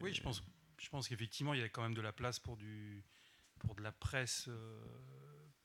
Oui, 0.00 0.12
je 0.12 0.20
pense, 0.20 0.42
je 0.78 0.88
pense 0.88 1.08
qu'effectivement, 1.08 1.54
il 1.54 1.60
y 1.60 1.62
a 1.62 1.68
quand 1.68 1.82
même 1.82 1.94
de 1.94 2.00
la 2.00 2.12
place 2.12 2.40
pour, 2.40 2.56
du, 2.56 3.04
pour 3.60 3.76
de 3.76 3.82
la 3.82 3.92
presse 3.92 4.46
euh, 4.48 4.84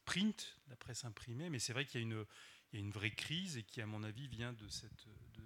print, 0.06 0.60
la 0.68 0.76
presse 0.76 1.06
imprimée, 1.06 1.50
mais 1.50 1.60
c'est 1.60 1.74
vrai 1.74 1.86
qu'il 1.86 2.02
y, 2.02 2.04
a 2.04 2.06
une, 2.06 2.26
il 2.72 2.80
y 2.80 2.82
a 2.82 2.86
une 2.86 2.92
vraie 2.92 3.12
crise 3.12 3.58
et 3.58 3.64
qui, 3.64 3.82
à 3.82 3.88
mon 3.88 4.04
avis, 4.04 4.28
vient 4.28 4.54
de 4.54 4.68
cette... 4.70 5.08
De, 5.34 5.42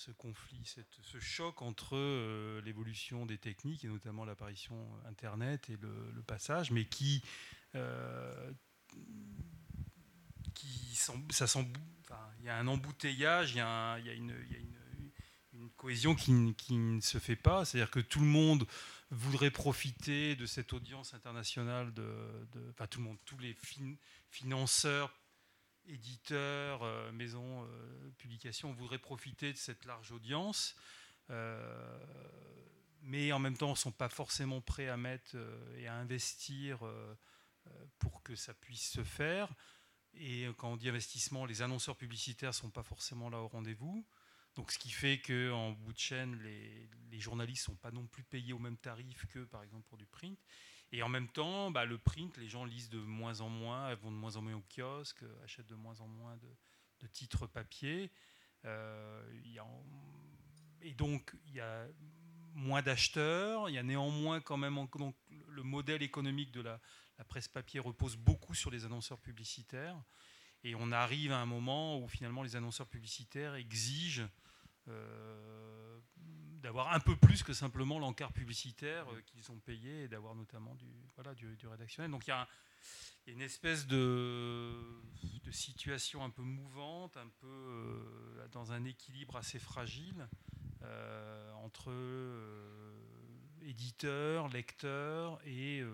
ce 0.00 0.10
conflit, 0.12 0.62
ce 0.64 1.20
choc 1.20 1.60
entre 1.60 1.94
euh, 1.94 2.62
l'évolution 2.62 3.26
des 3.26 3.36
techniques 3.36 3.84
et 3.84 3.88
notamment 3.88 4.24
l'apparition 4.24 4.88
Internet 5.04 5.68
et 5.68 5.76
le, 5.76 6.22
passage, 6.26 6.70
mais 6.70 6.86
qui, 6.86 7.22
euh, 7.74 8.50
qui 10.54 10.94
ça 10.94 11.12
il 12.38 12.44
y 12.46 12.48
a 12.48 12.56
un 12.56 12.66
embouteillage, 12.66 13.52
il 13.52 13.58
y 13.58 13.60
a, 13.60 13.98
une, 14.14 14.32
cohésion 15.76 16.14
qui, 16.14 16.32
ne 16.32 17.00
se 17.00 17.18
fait 17.18 17.36
pas. 17.36 17.66
C'est-à-dire 17.66 17.90
que 17.90 18.00
tout 18.00 18.20
le 18.20 18.26
monde 18.26 18.66
voudrait 19.10 19.50
profiter 19.50 20.34
de 20.34 20.46
cette 20.46 20.72
audience 20.72 21.12
internationale 21.12 21.92
de, 21.92 22.44
enfin 22.70 22.86
tout 22.86 23.00
le 23.00 23.04
monde, 23.04 23.18
tous 23.26 23.38
les 23.38 23.54
financeurs 24.30 25.14
éditeurs, 25.86 26.82
euh, 26.82 27.12
maisons, 27.12 27.64
euh, 27.64 28.10
publications, 28.18 28.70
on 28.70 28.74
voudrait 28.74 28.98
profiter 28.98 29.52
de 29.52 29.58
cette 29.58 29.84
large 29.84 30.12
audience, 30.12 30.76
euh, 31.30 31.98
mais 33.02 33.32
en 33.32 33.38
même 33.38 33.56
temps, 33.56 33.70
ne 33.70 33.74
sont 33.74 33.92
pas 33.92 34.08
forcément 34.08 34.60
prêts 34.60 34.88
à 34.88 34.96
mettre 34.96 35.36
et 35.78 35.86
à 35.86 35.94
investir 35.94 36.80
pour 37.98 38.22
que 38.22 38.34
ça 38.34 38.52
puisse 38.52 38.90
se 38.90 39.02
faire. 39.02 39.48
Et 40.12 40.46
quand 40.58 40.72
on 40.72 40.76
dit 40.76 40.88
investissement, 40.88 41.46
les 41.46 41.62
annonceurs 41.62 41.96
publicitaires 41.96 42.50
ne 42.50 42.54
sont 42.54 42.70
pas 42.70 42.82
forcément 42.82 43.30
là 43.30 43.38
au 43.38 43.48
rendez-vous. 43.48 44.06
Donc, 44.54 44.70
ce 44.70 44.78
qui 44.78 44.90
fait 44.90 45.18
qu'en 45.22 45.72
bout 45.72 45.94
de 45.94 45.98
chaîne, 45.98 46.42
les, 46.42 46.90
les 47.10 47.20
journalistes 47.20 47.68
ne 47.68 47.72
sont 47.72 47.80
pas 47.80 47.90
non 47.90 48.06
plus 48.06 48.24
payés 48.24 48.52
au 48.52 48.58
même 48.58 48.76
tarif 48.76 49.24
que, 49.26 49.44
par 49.44 49.62
exemple, 49.62 49.86
pour 49.88 49.96
du 49.96 50.06
print. 50.06 50.38
Et 50.92 51.02
en 51.02 51.08
même 51.08 51.28
temps, 51.28 51.70
bah, 51.70 51.84
le 51.84 51.98
print, 51.98 52.36
les 52.36 52.48
gens 52.48 52.64
lisent 52.64 52.90
de 52.90 52.98
moins 52.98 53.40
en 53.40 53.48
moins, 53.48 53.94
vont 53.94 54.10
de 54.10 54.16
moins 54.16 54.36
en 54.36 54.42
moins 54.42 54.54
au 54.54 54.64
kiosque, 54.68 55.22
achètent 55.44 55.68
de 55.68 55.76
moins 55.76 56.00
en 56.00 56.08
moins 56.08 56.36
de, 56.36 57.06
titres 57.08 57.46
papier. 57.46 58.10
Euh, 58.64 59.22
et 60.82 60.94
donc, 60.94 61.34
il 61.46 61.54
y 61.54 61.60
a 61.60 61.86
moins 62.54 62.82
d'acheteurs. 62.82 63.68
Il 63.68 63.74
y 63.74 63.78
a 63.78 63.82
néanmoins 63.82 64.40
quand 64.40 64.56
même 64.56 64.78
le 65.48 65.62
modèle 65.62 66.02
économique 66.02 66.52
de 66.52 66.60
la, 66.60 66.80
presse 67.28 67.48
papier 67.48 67.80
repose 67.80 68.16
beaucoup 68.16 68.54
sur 68.54 68.70
les 68.70 68.84
annonceurs 68.84 69.20
publicitaires. 69.20 70.02
Et 70.64 70.74
on 70.74 70.90
arrive 70.90 71.32
à 71.32 71.38
un 71.38 71.46
moment 71.46 71.98
où 71.98 72.08
finalement 72.08 72.42
les 72.42 72.56
annonceurs 72.56 72.86
publicitaires 72.86 73.54
exigent 73.54 74.26
euh, 74.88 75.89
d'avoir 76.60 76.92
un 76.92 77.00
peu 77.00 77.16
plus 77.16 77.42
que 77.42 77.52
simplement 77.52 77.98
l'encart 77.98 78.32
publicitaire 78.32 79.10
euh, 79.12 79.20
qu'ils 79.22 79.50
ont 79.50 79.58
payé 79.58 80.04
et 80.04 80.08
d'avoir 80.08 80.34
notamment 80.34 80.74
du, 80.74 80.86
voilà, 81.16 81.34
du, 81.34 81.66
rédactionnel. 81.66 82.10
Donc 82.10 82.26
il 82.26 82.30
y, 82.30 82.32
a 82.32 82.48
une 83.26 83.42
espèce 83.42 83.86
de, 83.86 84.72
de, 85.44 85.50
situation 85.50 86.24
un 86.24 86.30
peu 86.30 86.42
mouvante, 86.42 87.16
un 87.16 87.28
peu 87.40 87.46
euh, 87.46 88.48
dans 88.52 88.72
un 88.72 88.84
équilibre 88.84 89.36
assez 89.36 89.58
fragile 89.58 90.28
entre 91.62 91.92
éditeurs, 93.60 94.48
lecteurs 94.48 95.38
et 95.44 95.84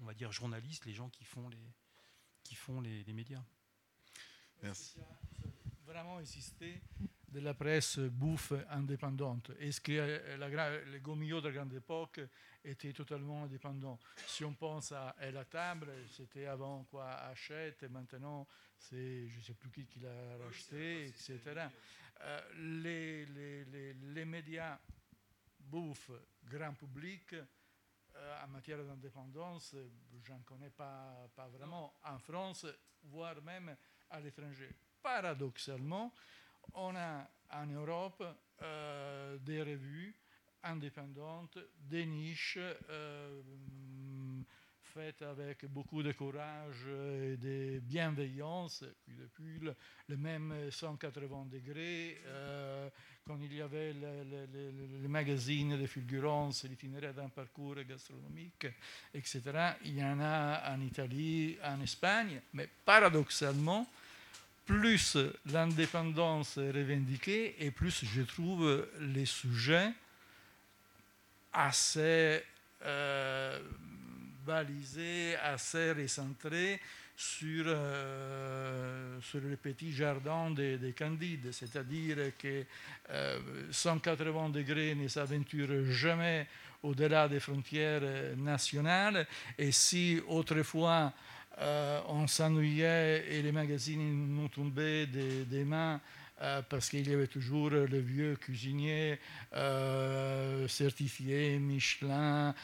on 0.00 0.04
va 0.04 0.12
dire 0.12 0.32
journalistes, 0.32 0.86
les 0.86 0.92
gens 0.92 1.08
qui 1.08 1.22
font 1.22 1.48
les, 1.48 1.72
qui 2.42 2.56
font 2.56 2.80
les, 2.80 3.04
les 3.04 3.12
médias. 3.12 3.44
Merci. 4.60 4.98
Vraiment 5.86 6.18
insister 6.18 6.82
de 7.32 7.40
la 7.40 7.54
presse 7.54 7.98
bouffe 7.98 8.52
indépendante 8.68 9.50
Est-ce 9.58 9.80
que 9.80 10.36
la, 10.38 10.80
les 10.84 11.00
Gomillot 11.00 11.40
de 11.40 11.48
la 11.48 11.54
grande 11.54 11.72
époque 11.72 12.20
étaient 12.62 12.92
totalement 12.92 13.44
indépendants 13.44 13.98
Si 14.26 14.44
on 14.44 14.52
pense 14.52 14.92
à, 14.92 15.14
La 15.32 15.44
Table, 15.46 15.88
c'était 16.10 16.46
avant 16.46 16.84
quoi 16.84 17.10
Hachette, 17.10 17.84
et 17.84 17.88
maintenant 17.88 18.46
c'est 18.76 19.26
je 19.28 19.38
ne 19.38 19.42
sais 19.42 19.54
plus 19.54 19.70
qui, 19.70 19.86
qui 19.86 20.00
l'a 20.00 20.36
racheté, 20.44 21.06
etc. 21.06 21.40
Euh, 22.20 22.40
les, 22.82 23.26
les, 23.26 23.94
les, 23.94 24.24
médias 24.24 24.78
bouffent 25.58 26.12
grand 26.44 26.74
public 26.74 27.32
euh, 27.32 28.44
en 28.44 28.48
matière 28.48 28.84
d'indépendance, 28.84 29.74
j'en 30.22 30.40
connais 30.40 30.70
pas, 30.70 31.28
pas 31.34 31.48
vraiment 31.48 31.94
en 32.04 32.18
France, 32.18 32.66
voire 33.04 33.40
même 33.42 33.74
à 34.10 34.20
l'étranger. 34.20 34.70
Paradoxalement, 35.02 36.12
on 36.74 36.94
a 36.96 37.28
en 37.50 37.66
Europe 37.66 38.22
euh, 38.62 39.38
des 39.38 39.62
revues 39.62 40.14
indépendantes, 40.62 41.58
des 41.88 42.06
niches 42.06 42.58
euh, 42.58 43.42
faites 44.94 45.22
avec 45.22 45.64
beaucoup 45.66 46.02
de 46.02 46.12
courage 46.12 46.86
et 46.86 47.36
de 47.36 47.80
bienveillance, 47.80 48.84
puis 49.04 49.14
depuis 49.16 49.58
le, 50.08 50.16
même 50.16 50.70
180 50.70 51.46
degrés, 51.50 52.20
euh, 52.26 52.88
quand 53.26 53.38
il 53.40 53.54
y 53.54 53.62
avait 53.62 53.94
le, 53.94 55.08
magazine 55.08 55.80
de 55.80 55.86
fulgurance, 55.86 56.64
l'itinéraire 56.64 57.14
d'un 57.14 57.28
parcours 57.30 57.76
gastronomique, 57.88 58.66
etc. 59.14 59.40
Il 59.84 59.96
y 59.96 60.04
en 60.04 60.20
a 60.20 60.74
en 60.74 60.80
Italie, 60.80 61.56
en 61.64 61.80
Espagne, 61.80 62.40
mais 62.52 62.68
paradoxalement, 62.84 63.86
plus 64.64 65.16
l'indépendance 65.46 66.56
est 66.56 66.70
revendiquée 66.70 67.56
et 67.58 67.70
plus 67.70 68.04
je 68.04 68.22
trouve 68.22 68.86
les 69.00 69.26
sujets 69.26 69.92
assez 71.52 72.42
euh, 72.84 73.60
balisés, 74.44 75.36
assez 75.36 75.92
recentrés 75.92 76.80
sur, 77.16 77.64
euh, 77.68 79.20
sur 79.20 79.40
les 79.40 79.56
petits 79.56 79.92
jardins 79.92 80.50
des, 80.50 80.78
des 80.78 80.92
candides. 80.92 81.52
C'est-à-dire 81.52 82.16
que 82.38 82.64
180 83.70 84.46
euh, 84.46 84.48
degrés 84.48 84.94
ne 84.94 85.06
s'aventure 85.06 85.84
jamais 85.92 86.48
au-delà 86.82 87.28
des 87.28 87.38
frontières 87.38 88.02
nationales. 88.36 89.26
Et 89.56 89.70
si 89.70 90.20
autrefois 90.26 91.12
euh, 91.58 92.00
on 92.08 92.26
s'ennuyait 92.26 93.26
et 93.30 93.42
les 93.42 93.52
magazines 93.52 94.34
nous 94.34 94.48
tombaient 94.48 95.06
des, 95.06 95.64
mains 95.64 96.00
euh, 96.40 96.62
parce 96.66 96.88
qu'il 96.88 97.06
y 97.08 97.12
avait 97.12 97.26
toujours 97.26 97.68
le 97.68 97.98
vieux 98.00 98.36
cuisinier 98.36 99.18
euh, 99.54 100.66
certifié 100.66 101.58
Michelin 101.58 102.54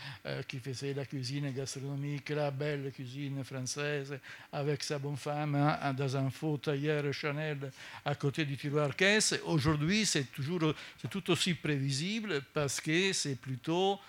qui 0.49 0.59
faisait 0.59 0.95
la 0.95 1.05
cuisine 1.05 1.53
gastronomique, 1.53 2.31
la 2.31 2.51
belle 2.51 2.91
cuisine 2.91 3.45
française 3.45 4.19
avec 4.53 4.83
sa 4.83 4.99
bonne 4.99 5.19
femme 5.19 5.55
hein, 5.55 5.93
dans 5.93 6.17
un 6.17 6.31
faux 6.31 6.57
tailleur 6.57 7.13
Chanel 7.13 7.71
à 8.07 8.15
côté 8.15 8.47
du 8.47 8.57
tiroir 8.57 8.97
caisse. 8.97 9.39
Aujourd'hui, 9.45 10.07
c'est 10.07 10.33
toujours 10.33 10.75
c'est 11.01 11.09
tout 11.09 11.31
aussi 11.31 11.53
prévisible 11.53 12.41
parce 12.55 12.81
que 12.81 13.13
c'est 13.13 13.37
plutôt 13.37 14.01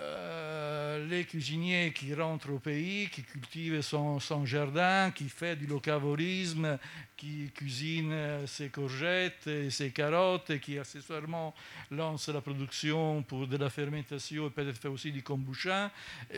euh, 0.00 1.06
les 1.08 1.24
cuisiniers 1.24 1.92
qui 1.92 2.14
rentrent 2.14 2.52
au 2.52 2.58
pays, 2.58 3.08
qui 3.08 3.22
cultivent 3.22 3.80
son, 3.80 4.18
jardin, 4.44 5.10
qui 5.14 5.28
fait 5.28 5.56
du 5.56 5.66
locavorisme, 5.66 6.78
qui 7.16 7.50
cuisine 7.54 8.12
euh, 8.12 8.46
ses 8.46 8.68
courgettes 8.68 9.46
et 9.46 9.70
ses 9.70 9.90
carottes 9.90 10.58
qui 10.58 10.78
accessoirement 10.78 11.54
lance 11.90 12.28
la 12.28 12.40
production 12.40 13.22
pour 13.22 13.46
de 13.46 13.56
la 13.56 13.70
fermentation 13.70 14.46
et 14.46 14.50
peut-être 14.50 14.80
fait 14.80 14.88
aussi 14.88 15.12
du 15.12 15.22
kombucha. 15.22 15.90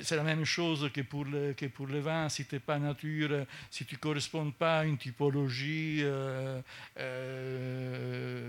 C'est 0.03 0.17
la 0.17 0.23
même 0.23 0.45
chose 0.45 0.91
que 0.93 1.01
pour, 1.01 1.25
le, 1.25 1.55
que 1.55 1.67
pour 1.67 1.87
les 1.89 2.01
vins. 2.01 2.29
Si 2.29 2.45
tu 2.45 2.55
n'es 2.57 2.61
pas 2.61 2.79
nature, 2.79 3.47
si 3.71 3.85
tu 3.85 3.95
ne 3.95 4.01
corresponds 4.01 4.51
pas 4.51 4.81
à 4.81 4.85
une 4.85 4.99
typologie, 4.99 6.05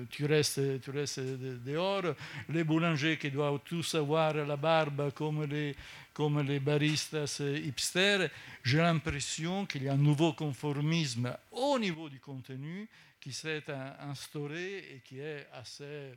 tu, 0.09 0.25
restes, 0.25 0.81
tu 0.81 0.91
restes 0.91 1.19
dehors. 1.19 2.15
Les 2.49 2.63
boulangers 2.63 3.17
qui 3.17 3.31
doivent 3.31 3.59
tous 3.65 3.95
avoir 3.95 4.33
la 4.33 4.57
barbe 4.57 4.96
comme 5.13 5.45
les, 5.45 6.59
baristas 6.59 7.41
hipsters, 7.41 8.29
j'ai 8.63 8.77
l'impression 8.77 9.65
qu'il 9.65 9.83
y 9.83 9.89
a 9.89 9.93
un 9.93 9.97
nouveau 9.97 10.33
conformisme 10.33 11.35
au 11.51 11.79
niveau 11.79 12.09
du 12.09 12.19
contenu 12.19 12.89
qui 13.19 13.33
s'est 13.33 13.63
instauré 13.99 14.77
et 14.77 15.01
qui 15.03 15.19
est 15.19 15.47
assez, 15.53 16.13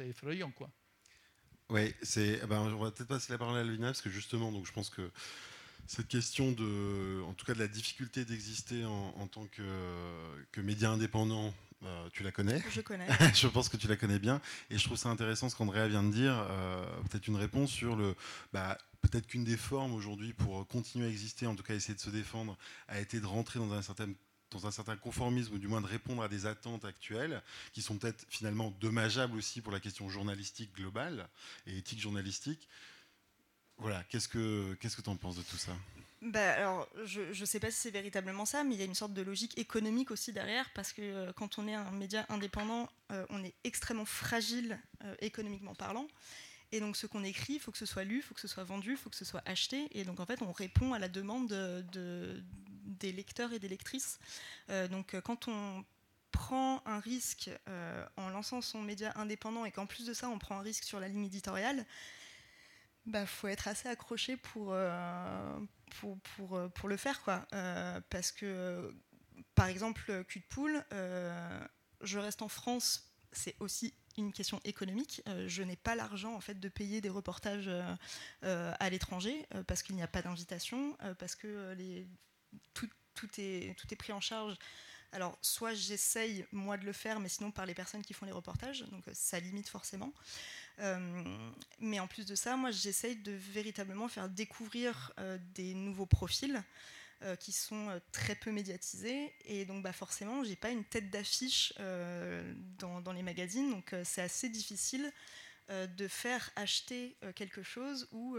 effrayant. 0.00 0.50
Quoi. 0.50 0.70
Oui, 1.70 1.94
c'est, 2.02 2.40
eh 2.42 2.46
ben, 2.46 2.60
on 2.60 2.82
va 2.82 2.90
peut-être 2.90 3.08
passer 3.08 3.32
la 3.32 3.38
parole 3.38 3.56
à 3.56 3.60
Alvina, 3.60 3.86
parce 3.86 4.02
que 4.02 4.10
justement, 4.10 4.52
donc, 4.52 4.66
je 4.66 4.72
pense 4.72 4.90
que 4.90 5.10
cette 5.86 6.08
question 6.08 6.52
de, 6.52 7.22
en 7.26 7.32
tout 7.34 7.44
cas 7.44 7.54
de 7.54 7.58
la 7.58 7.68
difficulté 7.68 8.24
d'exister 8.24 8.84
en, 8.84 9.26
tant 9.26 9.46
que 9.46 10.60
média 10.60 10.90
indépendant 10.90 11.52
euh, 11.84 12.08
tu 12.12 12.22
la 12.22 12.32
connais 12.32 12.62
Je 12.70 12.80
connais. 12.80 13.06
je 13.34 13.46
pense 13.48 13.68
que 13.68 13.76
tu 13.76 13.88
la 13.88 13.96
connais 13.96 14.18
bien. 14.18 14.40
Et 14.70 14.78
je 14.78 14.84
trouve 14.84 14.96
ça 14.96 15.08
intéressant 15.08 15.48
ce 15.48 15.56
qu'Andrea 15.56 15.88
vient 15.88 16.02
de 16.02 16.12
dire. 16.12 16.34
Euh, 16.50 16.84
peut-être 17.10 17.26
une 17.26 17.36
réponse 17.36 17.70
sur 17.70 17.96
le. 17.96 18.14
Bah, 18.52 18.78
peut-être 19.00 19.26
qu'une 19.26 19.44
des 19.44 19.56
formes 19.56 19.94
aujourd'hui 19.94 20.32
pour 20.32 20.66
continuer 20.68 21.06
à 21.06 21.08
exister, 21.08 21.46
en 21.46 21.54
tout 21.54 21.62
cas 21.62 21.74
essayer 21.74 21.94
de 21.94 22.00
se 22.00 22.10
défendre, 22.10 22.56
a 22.88 23.00
été 23.00 23.20
de 23.20 23.26
rentrer 23.26 23.58
dans 23.58 23.72
un 23.72 23.82
certain 23.82 24.08
dans 24.50 24.66
un 24.66 24.70
certain 24.70 24.96
conformisme, 24.96 25.54
ou 25.54 25.58
du 25.58 25.66
moins 25.66 25.80
de 25.80 25.86
répondre 25.86 26.22
à 26.22 26.28
des 26.28 26.44
attentes 26.44 26.84
actuelles, 26.84 27.42
qui 27.72 27.80
sont 27.80 27.96
peut-être 27.96 28.26
finalement 28.28 28.70
dommageables 28.80 29.36
aussi 29.36 29.62
pour 29.62 29.72
la 29.72 29.80
question 29.80 30.10
journalistique 30.10 30.74
globale 30.74 31.26
et 31.66 31.78
éthique 31.78 32.00
journalistique. 32.00 32.68
Voilà, 33.82 34.04
qu'est-ce 34.04 34.28
que 34.28 34.74
qu'est-ce 34.80 34.96
que 34.96 35.02
tu 35.02 35.10
en 35.10 35.16
penses 35.16 35.36
de 35.36 35.42
tout 35.42 35.56
ça? 35.56 35.72
Bah, 36.22 36.52
alors, 36.52 36.88
je 37.04 37.20
ne 37.38 37.44
sais 37.44 37.58
pas 37.58 37.72
si 37.72 37.78
c'est 37.78 37.90
véritablement 37.90 38.44
ça, 38.44 38.62
mais 38.62 38.76
il 38.76 38.78
y 38.78 38.82
a 38.82 38.84
une 38.84 38.94
sorte 38.94 39.12
de 39.12 39.22
logique 39.22 39.58
économique 39.58 40.12
aussi 40.12 40.32
derrière, 40.32 40.70
parce 40.72 40.92
que 40.92 41.02
euh, 41.02 41.32
quand 41.32 41.58
on 41.58 41.66
est 41.66 41.74
un 41.74 41.90
média 41.90 42.24
indépendant, 42.28 42.88
euh, 43.10 43.26
on 43.28 43.42
est 43.42 43.54
extrêmement 43.64 44.04
fragile 44.04 44.78
euh, 45.04 45.16
économiquement 45.20 45.74
parlant. 45.74 46.06
Et 46.70 46.78
donc, 46.78 46.96
ce 46.96 47.08
qu'on 47.08 47.24
écrit, 47.24 47.54
il 47.54 47.58
faut 47.58 47.72
que 47.72 47.78
ce 47.78 47.86
soit 47.86 48.04
lu, 48.04 48.18
il 48.18 48.22
faut 48.22 48.34
que 48.34 48.40
ce 48.40 48.46
soit 48.46 48.62
vendu, 48.62 48.92
il 48.92 48.96
faut 48.96 49.10
que 49.10 49.16
ce 49.16 49.24
soit 49.24 49.42
acheté. 49.46 49.88
Et 49.98 50.04
donc, 50.04 50.20
en 50.20 50.26
fait, 50.26 50.42
on 50.42 50.52
répond 50.52 50.92
à 50.92 51.00
la 51.00 51.08
demande 51.08 51.48
de, 51.48 52.40
des 52.86 53.10
lecteurs 53.10 53.52
et 53.52 53.58
des 53.58 53.68
lectrices. 53.68 54.20
donc, 54.90 55.20
quand 55.22 55.48
on 55.48 55.84
prend 56.30 56.82
un 56.86 56.98
risque 56.98 57.50
en 58.16 58.30
lançant 58.30 58.62
son 58.62 58.80
média 58.80 59.12
indépendant 59.16 59.66
et 59.66 59.70
qu'en 59.70 59.84
plus 59.84 60.06
de 60.06 60.14
ça, 60.14 60.30
on 60.30 60.38
prend 60.38 60.58
un 60.58 60.62
risque 60.62 60.84
sur 60.84 60.98
la 60.98 61.08
ligne 61.08 61.26
éditoriale, 61.26 61.84
bah, 63.06 63.26
faut 63.26 63.48
être 63.48 63.68
assez 63.68 63.88
accroché 63.88 64.36
pour, 64.36 64.74
pour, 66.00 66.18
pour, 66.18 66.56
euh, 66.56 66.68
pour, 66.68 66.88
le 66.88 66.96
faire. 66.96 67.22
Quoi. 67.22 67.46
Euh, 67.52 68.00
parce 68.10 68.32
que, 68.32 68.94
par 69.54 69.66
exemple, 69.66 70.24
cul 70.24 70.40
de 70.40 70.44
poule, 70.44 70.84
euh, 70.92 71.66
je 72.00 72.18
reste 72.18 72.42
en 72.42 72.48
France, 72.48 73.12
c'est 73.32 73.56
aussi 73.60 73.94
une 74.18 74.32
question 74.32 74.60
économique. 74.64 75.22
je 75.46 75.62
n'ai 75.62 75.76
pas 75.76 75.94
l'argent 75.94 76.34
en 76.34 76.40
fait 76.40 76.60
de 76.60 76.68
payer 76.68 77.00
des 77.00 77.08
reportages 77.08 77.70
à 78.42 78.90
l'étranger 78.90 79.46
parce 79.66 79.82
qu'il 79.82 79.96
n'y 79.96 80.02
a 80.02 80.06
pas 80.06 80.20
d'invitation, 80.20 80.98
parce 81.18 81.34
que 81.34 81.72
les, 81.72 82.06
tout, 82.74 82.90
tout, 83.14 83.28
est, 83.38 83.74
tout 83.78 83.86
est 83.90 83.96
pris 83.96 84.12
en 84.12 84.20
charge. 84.20 84.54
Alors, 85.12 85.38
soit 85.42 85.74
j'essaye 85.74 86.46
moi 86.52 86.78
de 86.78 86.86
le 86.86 86.92
faire, 86.92 87.20
mais 87.20 87.28
sinon 87.28 87.50
par 87.50 87.66
les 87.66 87.74
personnes 87.74 88.02
qui 88.02 88.14
font 88.14 88.24
les 88.24 88.32
reportages, 88.32 88.84
donc 88.90 89.04
ça 89.12 89.38
limite 89.38 89.68
forcément. 89.68 90.12
Euh, 90.78 91.22
mais 91.80 92.00
en 92.00 92.06
plus 92.06 92.26
de 92.26 92.34
ça, 92.34 92.56
moi, 92.56 92.70
j'essaye 92.70 93.16
de 93.16 93.32
véritablement 93.32 94.08
faire 94.08 94.28
découvrir 94.28 95.12
euh, 95.18 95.38
des 95.54 95.74
nouveaux 95.74 96.06
profils 96.06 96.62
euh, 97.22 97.36
qui 97.36 97.52
sont 97.52 98.00
très 98.10 98.34
peu 98.34 98.50
médiatisés. 98.50 99.34
Et 99.44 99.66
donc, 99.66 99.82
bah, 99.82 99.92
forcément, 99.92 100.44
j'ai 100.44 100.56
pas 100.56 100.70
une 100.70 100.84
tête 100.84 101.10
d'affiche 101.10 101.74
dans, 101.78 103.12
les 103.12 103.22
magazines, 103.22 103.70
donc 103.70 103.94
c'est 104.04 104.22
assez 104.22 104.48
difficile 104.48 105.12
de 105.68 106.08
faire 106.08 106.50
acheter 106.56 107.16
quelque 107.36 107.62
chose 107.62 108.08
où 108.12 108.36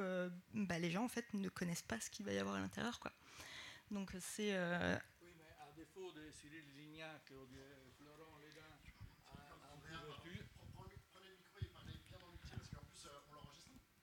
bah, 0.53 0.77
les 0.77 0.91
gens 0.91 1.05
en 1.05 1.07
fait 1.07 1.33
ne 1.33 1.49
connaissent 1.49 1.81
pas 1.81 1.99
ce 1.99 2.09
qu'il 2.09 2.25
va 2.25 2.33
y 2.33 2.37
avoir 2.37 2.55
à 2.55 2.59
l'intérieur. 2.59 2.99
Quoi. 2.99 3.11
Donc 3.91 4.11
c'est. 4.19 4.53
De 6.13 6.29
Cyril 6.31 6.63
Lignac 6.77 7.31
ou 7.31 7.45
de 7.47 7.63
Florent 7.97 8.33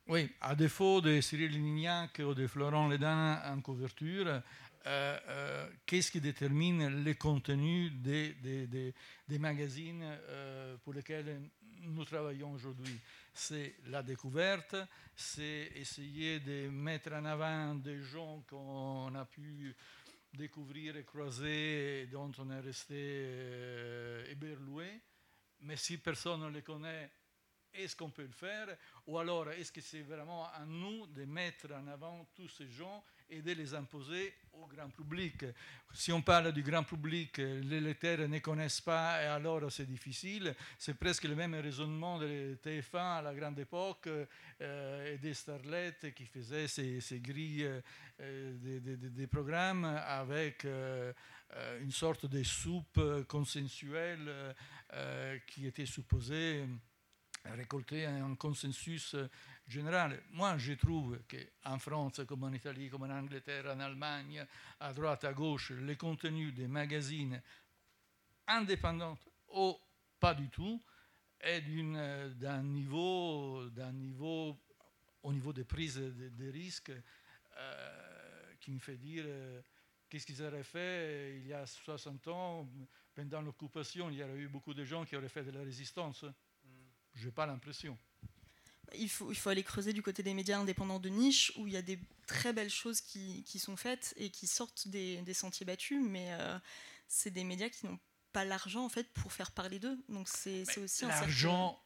Oui, 0.09 0.29
à 0.41 0.57
défaut 0.57 1.01
de 1.01 1.21
Cyril 1.21 1.53
Lignac 1.53 2.21
ou 2.25 2.35
de 2.35 2.49
Florent 2.49 2.89
Lédin 2.89 3.41
en 3.45 3.61
couverture, 3.61 4.27
euh, 4.27 4.43
euh, 4.87 5.69
qu'est-ce 5.87 6.11
qui 6.11 6.21
détermine 6.21 7.05
les 7.05 7.15
contenus 7.15 7.93
des, 7.93 8.33
des, 8.35 8.67
des, 8.67 9.39
magazines 9.39 10.03
euh, 10.03 10.77
pour 10.83 10.95
lesquels 10.95 11.41
nous 11.83 12.05
travaillons 12.05 12.51
aujourd'hui? 12.53 12.99
C'est 13.33 13.77
la 13.87 14.03
découverte, 14.03 14.75
c'est 15.15 15.71
essayer 15.77 16.41
de 16.41 16.69
mettre 16.71 17.13
en 17.13 17.25
avant 17.25 17.77
des 17.77 18.01
gens 18.03 18.43
qu'on 18.49 19.15
a 19.15 19.25
pu 19.27 19.77
découvrir 20.33 20.97
et 20.97 21.05
croiser 21.05 22.07
dont 22.07 22.33
on 22.39 22.51
est 22.51 22.61
resté 22.61 24.25
éberloué. 24.31 25.03
Mais 25.61 25.77
si 25.77 25.99
personne 25.99 26.41
ne 26.41 26.49
les 26.49 26.63
connaît, 26.63 27.11
est-ce 27.73 27.95
qu'on 27.95 28.11
peut 28.11 28.27
le 28.27 28.33
faire? 28.33 28.77
Ou 29.07 29.19
alors, 29.19 29.51
est-ce 29.51 29.71
que 29.73 29.81
c'est 29.81 30.03
vraiment 30.03 30.51
à 30.53 30.65
nous 30.65 31.07
de 31.07 31.25
mettre 31.25 31.73
en 31.73 31.87
avant 31.87 32.25
tous 32.35 32.49
ces 32.49 32.69
gens 32.69 33.05
et 33.31 33.43
de 33.43 33.53
les 33.53 33.75
imposer 33.75 34.35
au 34.53 34.67
grand 34.67 34.91
public 34.91 35.45
Si 35.93 36.13
on 36.13 36.21
parle 36.21 36.53
du 36.53 36.63
grand 36.63 36.83
public, 36.83 37.39
les 37.39 37.81
lecteurs 37.81 38.29
ne 38.29 38.39
connaissent 38.41 38.81
pas 38.81 39.23
et 39.23 39.27
alors 39.27 39.71
c'est 39.71 39.87
difficile. 39.87 40.55
C'est 40.79 40.95
presque 40.99 41.25
le 41.25 41.35
même 41.37 41.55
raisonnement 41.55 42.19
de 42.19 42.59
TF1 42.63 43.19
à 43.19 43.23
la 43.23 43.35
grande 43.35 43.59
époque 43.59 44.09
euh, 44.09 45.15
et 45.15 45.19
des 45.19 45.35
starlettes 45.35 46.13
qui 46.15 46.27
faisaient 46.27 46.67
ces, 46.69 47.21
grilles 47.21 47.71
euh, 48.21 48.81
des, 48.81 49.27
programmes 49.27 49.85
avec 49.85 50.65
euh, 50.65 51.13
une 51.81 51.93
sorte 51.93 52.27
de 52.27 52.43
soupe 52.43 53.01
consensuelle 53.29 54.55
qui 55.47 55.67
était 55.67 55.87
supposée 55.87 56.67
récolter 57.45 58.07
un 58.07 58.35
consensus 58.35 59.17
euh, 59.71 59.81
général. 59.81 60.23
Moi, 60.33 60.59
je 60.59 60.73
trouve 60.75 61.19
qu'en 61.29 61.79
France, 61.79 62.21
comme 62.27 62.45
en 62.45 62.53
Italie, 62.53 62.89
comme 62.89 63.03
en 63.03 63.11
Angleterre, 63.11 63.67
en 63.67 63.81
Allemagne, 63.81 64.45
à 64.81 64.93
droite, 64.93 65.25
à 65.25 65.33
gauche, 65.33 65.71
les 65.71 65.97
contenus 65.97 66.55
des 66.55 66.67
magazines 66.67 67.41
indépendants 68.47 69.19
ou 69.55 69.77
pas 70.19 70.35
du 70.35 70.49
tout 70.49 70.81
est 71.41 71.63
euh, 71.69 72.29
d'un 72.35 72.63
niveau, 72.63 73.69
niveau, 73.93 74.59
au 75.23 75.33
niveau 75.33 75.53
des 75.53 75.65
prises 75.65 75.97
de, 75.97 76.51
risques, 76.51 76.93
euh, 77.57 78.55
qui 78.61 78.73
me 78.73 78.79
fait 78.79 78.97
dire 78.97 79.25
qu'est-ce 80.09 80.27
qu'ils 80.27 80.43
auraient 80.43 80.65
fait 80.65 81.39
il 81.39 81.47
y 81.47 81.55
a 81.55 81.65
60 81.65 82.29
ans, 82.29 82.69
pendant 83.15 83.41
l'occupation, 83.41 84.11
il 84.11 84.17
y 84.17 84.23
aurait 84.23 84.37
eu 84.37 84.49
beaucoup 84.49 84.75
de 84.75 84.85
gens 84.85 85.05
qui 85.05 85.17
auraient 85.17 85.29
fait 85.29 85.45
de 85.45 85.51
la 85.51 85.61
résistance. 85.61 86.25
Je 87.15 87.27
n'ai 87.27 87.33
pas 87.33 87.47
l'impression. 87.47 87.99
Il 88.95 89.09
faut, 89.09 89.31
il 89.31 89.37
faut 89.37 89.51
aller 89.51 89.63
creuser 89.63 89.93
du 89.93 90.03
côté 90.03 90.23
des 90.23 90.35
médias 90.35 90.59
indépendants 90.59 90.99
de 90.99 91.09
niche, 91.09 91.53
où 91.57 91.67
il 91.67 91.73
y 91.73 91.77
a 91.77 91.83
des 91.83 91.99
très 92.27 92.53
belles 92.53 92.71
choses 92.71 93.01
qui, 93.01 93.45
qui 93.45 93.59
sont 93.59 93.77
faites 93.77 94.15
et 94.17 94.31
qui 94.31 94.47
sortent 94.47 94.89
des, 94.89 95.23
des 95.23 95.35
sentiers 95.35 95.67
battus, 95.67 96.03
mais 96.03 96.33
euh, 96.33 96.59
c'est 97.09 97.31
des 97.31 97.45
médias 97.45 97.69
qui 97.69 97.87
n'ont 97.87 97.99
pas 98.33 98.45
l'argent 98.45 98.85
en 98.85 98.89
fait 98.89 99.09
pour 99.13 99.33
faire 99.33 99.51
parler 99.53 99.79
d'eux. 99.79 99.99
Donc 100.09 100.29
c'est 100.29 100.65
aussi 100.79 101.05
l'argent 101.05 101.81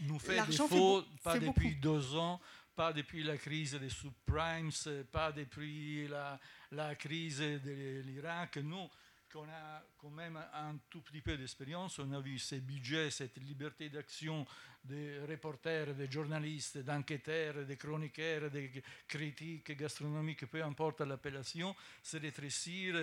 nous 0.00 0.18
fait 0.18 0.44
défaut, 0.46 1.04
pas 1.22 1.38
depuis 1.38 1.76
deux 1.76 2.14
ans, 2.16 2.40
pas 2.74 2.92
depuis 2.92 3.22
la 3.22 3.36
crise 3.36 3.74
des 3.74 3.88
subprimes, 3.88 4.70
pas 5.10 5.32
depuis 5.32 6.08
la, 6.08 6.40
la 6.70 6.94
crise 6.94 7.38
de 7.38 8.02
l'Irak. 8.04 8.56
Nous, 8.56 8.88
qu'on 9.32 9.48
a 9.48 9.82
quand 9.98 10.10
même 10.10 10.36
un 10.36 10.76
tout 10.90 11.00
petit 11.00 11.22
peu 11.22 11.36
d'expérience. 11.36 11.98
On 11.98 12.12
a 12.12 12.20
vu 12.20 12.38
ces 12.38 12.60
budgets, 12.60 13.10
cette 13.10 13.38
liberté 13.38 13.88
d'action 13.88 14.46
des 14.84 15.20
reporters, 15.20 15.94
des 15.94 16.10
journalistes, 16.10 16.78
d'enquêteurs, 16.78 17.64
des 17.64 17.76
chroniqueurs, 17.76 18.50
des 18.50 18.82
critiques 19.08 19.76
gastronomiques, 19.76 20.46
peu 20.46 20.62
importe 20.62 21.00
l'appellation, 21.00 21.74
se 22.02 22.18
rétrécir 22.18 22.94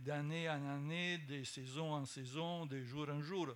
d'année 0.00 0.48
en 0.48 0.64
année, 0.70 1.18
de 1.18 1.44
saison 1.44 1.92
en 1.92 2.06
saison, 2.06 2.64
de 2.66 2.82
jour 2.82 3.08
en 3.10 3.20
jour. 3.20 3.48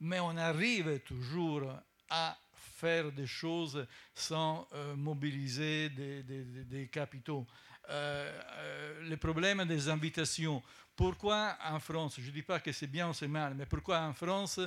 Mais 0.00 0.20
on 0.20 0.36
arrive 0.36 1.00
toujours 1.00 1.70
à 2.08 2.38
faire 2.54 3.12
des 3.12 3.26
choses 3.26 3.86
sans 4.14 4.66
mobiliser 4.96 5.90
des, 5.90 6.88
capitaux. 6.90 7.46
le 7.88 9.16
problème 9.16 9.64
des 9.66 9.88
invitations. 9.88 10.62
Pourquoi 10.98 11.56
en 11.64 11.78
France, 11.78 12.16
je 12.18 12.26
ne 12.26 12.32
dis 12.32 12.42
pas 12.42 12.58
que 12.58 12.72
c'est 12.72 12.88
bien 12.88 13.08
ou 13.08 13.12
c'est 13.12 13.28
mal, 13.28 13.54
mais 13.54 13.66
pourquoi 13.66 14.00
en 14.00 14.12
France, 14.12 14.58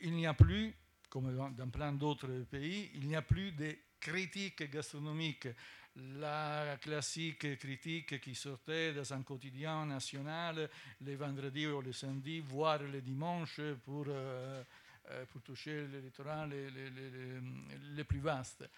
il 0.00 0.12
n'y 0.14 0.26
a 0.26 0.34
plus, 0.34 0.74
comme 1.08 1.32
dans 1.52 1.68
plein 1.68 1.92
d'autres 1.92 2.44
pays, 2.50 2.90
il 2.94 3.06
n'y 3.06 3.14
a 3.14 3.22
plus 3.22 3.52
de 3.52 3.76
critiques 4.00 4.68
gastronomiques? 4.68 5.46
La 5.94 6.76
classique 6.80 7.56
critique 7.56 8.20
qui 8.20 8.34
sortait 8.34 8.92
dans 8.94 9.12
un 9.12 9.22
quotidien 9.22 9.86
national 9.86 10.68
les 11.02 11.14
vendredis 11.14 11.68
ou 11.68 11.80
les 11.80 11.92
samedis, 11.92 12.40
voire 12.40 12.82
les 12.82 13.00
dimanches 13.00 13.60
pour, 13.84 14.06
euh, 14.08 14.64
euh, 15.10 15.24
toucher 15.44 15.86
les, 15.86 16.70
les, 16.70 16.90
les, 17.94 18.04
plus 18.04 18.18
vastes. 18.18 18.68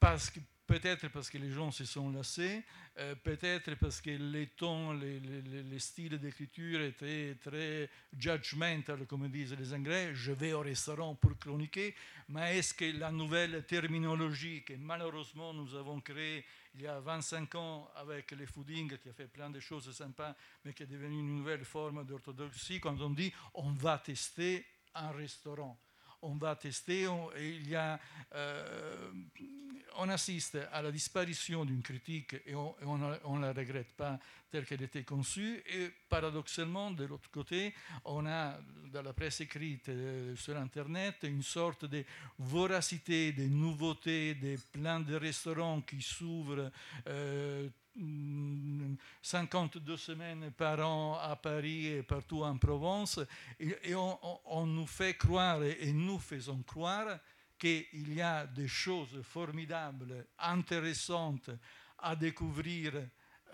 Parce 0.00 0.30
que 0.30 0.40
Peut-être 0.66 1.08
parce 1.08 1.28
que 1.28 1.36
les 1.36 1.50
gens 1.50 1.70
se 1.70 1.84
sont 1.84 2.10
lassés, 2.10 2.64
euh, 2.96 3.14
peut-être 3.16 3.74
parce 3.74 4.00
que 4.00 4.10
les 4.10 4.46
tons, 4.46 4.94
les, 4.94 5.20
les, 5.20 5.78
styles 5.78 6.18
d'écriture 6.18 6.80
étaient 6.80 7.36
très 7.42 7.90
judgmental, 8.16 9.06
comme 9.06 9.28
disent 9.28 9.54
les 9.58 9.74
Anglais. 9.74 10.14
Je 10.14 10.32
vais 10.32 10.54
au 10.54 10.60
restaurant 10.60 11.14
pour 11.16 11.36
chroniquer, 11.38 11.94
mais 12.30 12.58
est-ce 12.58 12.72
que 12.72 12.98
la 12.98 13.12
nouvelle 13.12 13.64
terminologie 13.66 14.64
que 14.64 14.72
malheureusement 14.74 15.52
nous 15.52 15.74
avons 15.74 16.00
créée 16.00 16.46
il 16.76 16.82
y 16.82 16.86
a 16.86 16.98
25 16.98 17.54
ans 17.56 17.90
avec 17.96 18.30
les 18.32 18.46
fooding, 18.46 18.96
qui 18.96 19.08
a 19.10 19.12
fait 19.12 19.28
plein 19.28 19.50
de 19.50 19.60
choses 19.60 19.94
sympas, 19.94 20.34
mais 20.64 20.72
qui 20.72 20.82
est 20.84 20.86
devenue 20.86 21.20
une 21.20 21.36
nouvelle 21.36 21.64
forme 21.64 22.04
d'orthodoxie, 22.06 22.80
quand 22.80 22.98
on 23.02 23.10
dit 23.10 23.32
on 23.52 23.72
va 23.72 23.98
tester 23.98 24.64
un 24.94 25.10
restaurant? 25.10 25.78
On 26.24 26.34
va 26.36 26.56
tester, 26.56 27.06
on, 27.06 27.30
assiste 30.08 30.58
à 30.72 30.82
la 30.82 30.90
disparition 30.90 31.64
d'une 31.64 31.82
critique 31.82 32.34
et 32.46 32.54
on 32.54 32.98
ne 32.98 33.40
la 33.40 33.52
regrette 33.52 33.92
pas 33.94 34.18
telle 34.50 34.66
qu'elle 34.66 34.82
était 34.82 35.02
conçue. 35.02 35.62
Et 35.66 35.90
paradoxalement, 36.08 36.92
de 36.92 37.04
l'autre 37.04 37.28
côté, 37.30 37.74
on 38.04 38.24
a 38.26 38.56
dans 38.92 39.02
la 39.02 39.12
presse 39.12 39.40
écrite 39.40 39.88
euh, 39.88 40.36
sur 40.36 40.56
Internet 40.56 41.16
une 41.24 41.42
sorte 41.42 41.86
de 41.86 42.04
voracité, 42.38 43.32
des 43.32 43.48
nouveautés, 43.48 44.34
des 44.34 44.56
plans 44.72 45.00
de 45.00 45.16
restaurants 45.16 45.80
qui 45.80 46.00
s'ouvrent. 46.00 46.70
Euh, 47.08 47.68
52 49.22 49.96
semaines 49.96 50.50
par 50.52 50.80
an 50.80 51.18
à 51.20 51.36
Paris 51.36 51.86
et 51.86 52.02
partout 52.02 52.42
en 52.42 52.56
Provence, 52.58 53.20
et, 53.60 53.94
on, 53.94 54.66
nous 54.66 54.86
fait 54.86 55.14
croire, 55.14 55.62
et 55.62 55.92
nous 55.92 56.18
faisons 56.18 56.62
croire, 56.62 57.18
qu'il 57.58 58.12
y 58.12 58.20
a 58.20 58.46
des 58.46 58.68
choses 58.68 59.22
formidables, 59.22 60.26
intéressantes 60.38 61.50
à 61.98 62.16
découvrir 62.16 62.92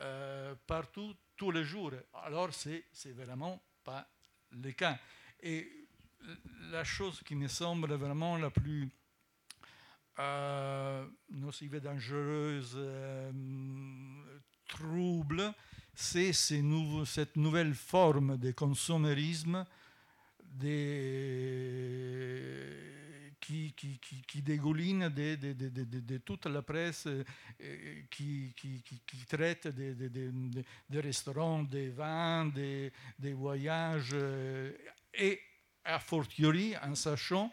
euh, 0.01 0.55
partout, 0.67 1.15
tous 1.37 1.51
les 1.51 1.65
jours. 1.65 1.93
Alors, 2.15 2.51
c'est 2.53 3.13
vraiment 3.13 3.63
pas 3.85 4.09
le 4.51 4.73
cas. 4.73 4.99
Et 5.43 5.71
la 6.71 6.85
chose 6.85 7.23
qui 7.25 7.35
me 7.35 7.49
semble 7.49 7.93
vraiment 7.95 8.37
la 8.37 8.51
plus 8.51 8.91
euh, 10.19 11.07
nocive 11.31 11.81
dangereuse, 11.81 12.75
euh, 12.77 13.31
trouble, 14.71 15.53
c'est 15.95 16.33
cette 16.33 17.37
nouvelle 17.37 17.75
forme 17.75 18.39
de 18.39 18.53
consommérisme 18.53 19.67
qui, 23.41 24.43
dégouline 24.43 25.09
de, 25.09 26.19
toute 26.19 26.47
la 26.47 26.63
presse 26.63 27.09
qui, 28.11 28.55
traite 29.29 29.69
des 29.69 31.01
restaurants, 31.01 31.63
des 31.63 31.91
vins, 31.91 32.47
des, 32.47 32.93
voyages, 33.33 34.17
et 35.15 35.41
a 35.85 35.99
fortiori 35.99 36.75
en 36.83 36.95
sachant 36.95 37.53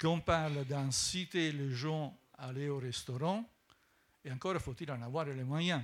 qu'on 0.00 0.20
parle 0.20 0.64
d'inciter 0.64 1.52
les 1.52 1.70
gens 1.70 2.16
à 2.36 2.48
aller 2.48 2.68
au 2.68 2.78
restaurant, 2.78 3.48
et 4.24 4.32
encore 4.32 4.56
faut-il 4.60 4.90
en 4.90 5.00
avoir 5.02 5.26
les 5.26 5.44
moyens. 5.44 5.82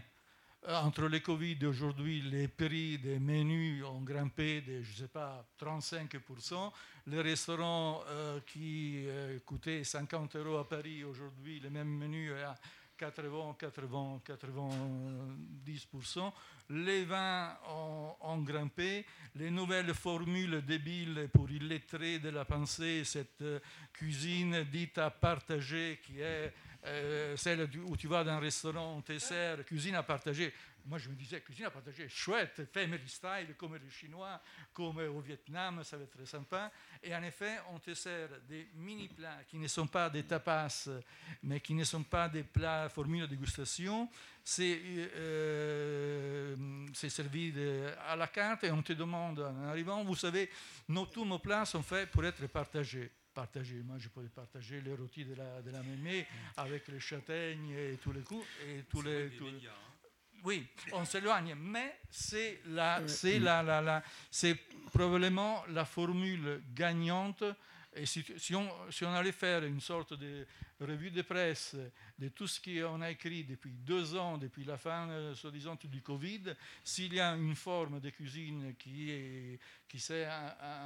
Euh, 0.69 0.79
entre 0.83 1.09
les 1.09 1.23
Covid 1.23 1.57
aujourd'hui, 1.65 2.21
les 2.21 2.47
prix 2.47 2.99
des 2.99 3.19
menus 3.19 3.83
ont 3.83 4.03
grimpé 4.03 4.61
de, 4.61 4.83
je 4.83 4.95
sais 4.95 5.09
pas, 5.09 5.43
35%. 5.59 6.71
Les 7.07 7.23
restaurants 7.23 8.03
euh, 8.09 8.41
qui 8.47 9.05
euh, 9.07 9.39
coûtaient 9.47 9.83
50 9.83 10.37
euros 10.37 10.59
à 10.59 10.69
Paris, 10.69 11.03
aujourd'hui, 11.03 11.61
le 11.61 11.71
même 11.71 11.89
menu 11.89 12.33
est 12.33 12.43
à 12.43 12.55
80, 12.99 13.57
80, 13.59 14.21
90%. 14.29 16.31
Les 16.69 17.07
vins 17.07 17.57
ont, 17.71 18.15
ont, 18.21 18.43
grimpé. 18.43 19.07
Les 19.37 19.51
nouvelles 19.51 19.95
formules 19.95 20.63
débiles 20.67 21.31
pour 21.33 21.51
illustrer 21.51 22.19
de 22.19 22.29
la 22.29 22.45
pensée, 22.45 23.05
cette 23.05 23.43
cuisine 23.95 24.65
dite 24.65 24.99
à 24.99 25.09
partager 25.09 26.01
qui 26.05 26.21
est 26.21 26.53
euh, 26.85 27.37
celle 27.37 27.69
où 27.85 27.97
tu 27.97 28.09
vas 28.09 28.25
dans 28.25 28.33
un 28.33 28.41
restaurant, 28.41 28.97
on 28.97 29.03
te 29.03 29.19
sert, 29.19 29.65
cuisine 29.65 29.95
à 29.97 30.03
partager. 30.03 30.53
Moi, 30.87 30.99
je 30.99 31.11
me 31.11 31.15
disais, 31.15 31.43
cuisine 31.43 31.67
à 31.67 31.71
partager, 31.71 32.09
chouette, 32.09 32.63
family 32.73 33.07
style, 33.07 33.55
comme 33.59 33.77
les 33.77 33.91
Chinois, 33.91 34.41
comme 34.73 34.97
au 34.97 35.21
Vietnam, 35.21 35.85
ça 35.85 35.99
va 35.99 36.05
être 36.05 36.17
très 36.17 36.25
sympa. 36.25 36.73
Et 37.03 37.15
en 37.15 37.23
effet, 37.23 37.59
on 37.71 37.79
te 37.79 37.93
sert 37.93 38.31
des 38.49 38.71
mini-plats 38.75 39.45
qui 39.47 39.59
ne 39.59 39.69
sont 39.69 39.87
pas 39.87 40.09
des 40.09 40.23
tapas, 40.23 40.89
mais 41.43 41.61
qui 41.61 41.75
ne 41.75 41.85
sont 41.85 42.03
pas 42.03 42.31
des 42.31 42.45
plats 42.45 42.89
formule 42.89 43.23
de 43.23 43.27
dégustation. 43.27 44.09
C'est 44.43 44.81
euh, 45.17 46.57
servi 46.95 47.53
à 48.09 48.17
la 48.17 48.27
carte 48.27 48.65
et 48.65 48.71
on 48.71 48.83
te 48.83 48.95
demande 48.95 49.41
en 49.41 49.65
arrivant, 49.65 50.03
vous 50.03 50.17
savez, 50.17 50.49
nos, 50.89 51.05
tous 51.05 51.27
nos 51.27 51.39
plats 51.39 51.67
sont 51.67 51.83
faits 51.83 52.11
pour 52.11 52.25
être 52.25 52.47
partagés 52.47 53.13
partager. 53.41 53.83
Moi, 53.83 53.97
je 53.99 54.09
pourrais 54.09 54.29
partager 54.29 54.83
les 54.83 54.95
rôtis 54.95 55.25
de 55.25 55.35
la, 55.35 55.63
de 55.63 55.71
la 55.71 55.83
mémé 55.83 56.27
avec 56.59 56.89
les 56.89 57.01
châtaignes 57.01 57.71
et 57.71 57.97
tous 58.03 58.13
les 58.13 58.21
coups. 58.21 58.47
Et 58.69 58.83
tous 58.83 59.01
les, 59.01 59.29
hein. 59.29 59.73
Oui, 60.45 60.67
on 60.93 61.07
s'éloigne, 61.07 61.55
mais 61.55 62.01
c'est 62.11 62.61
la, 62.67 63.07
c'est 63.09 63.39
la, 63.39 63.63
la, 63.63 63.81
la, 63.81 64.03
c'est 64.31 64.57
probablement 64.93 65.65
la 65.69 65.87
formule 65.87 66.63
gagnante. 66.75 67.45
Et 67.95 68.05
si, 68.05 68.25
si, 68.37 68.55
on, 68.55 68.69
si, 68.91 69.05
on, 69.05 69.13
allait 69.13 69.33
faire 69.33 69.65
une 69.65 69.81
sorte 69.81 70.13
de 70.15 70.47
revue 70.81 71.11
de 71.11 71.23
presse 71.23 71.77
de 72.19 72.29
tout 72.29 72.47
ce 72.47 72.61
qu'on 72.61 73.01
a 73.01 73.11
écrit 73.11 73.45
depuis 73.45 73.73
deux 73.73 74.17
ans, 74.17 74.39
depuis 74.39 74.65
la 74.65 74.77
fin, 74.77 75.09
euh, 75.09 75.35
soi-disant, 75.35 75.77
du 75.85 76.03
Covid, 76.03 76.55
s'il 76.83 77.15
y 77.15 77.21
a 77.21 77.35
une 77.35 77.55
forme 77.55 78.01
de 78.01 78.11
cuisine 78.11 78.75
qui, 78.79 79.11
est, 79.11 79.59
qui 79.89 79.99
s'est 79.99 80.27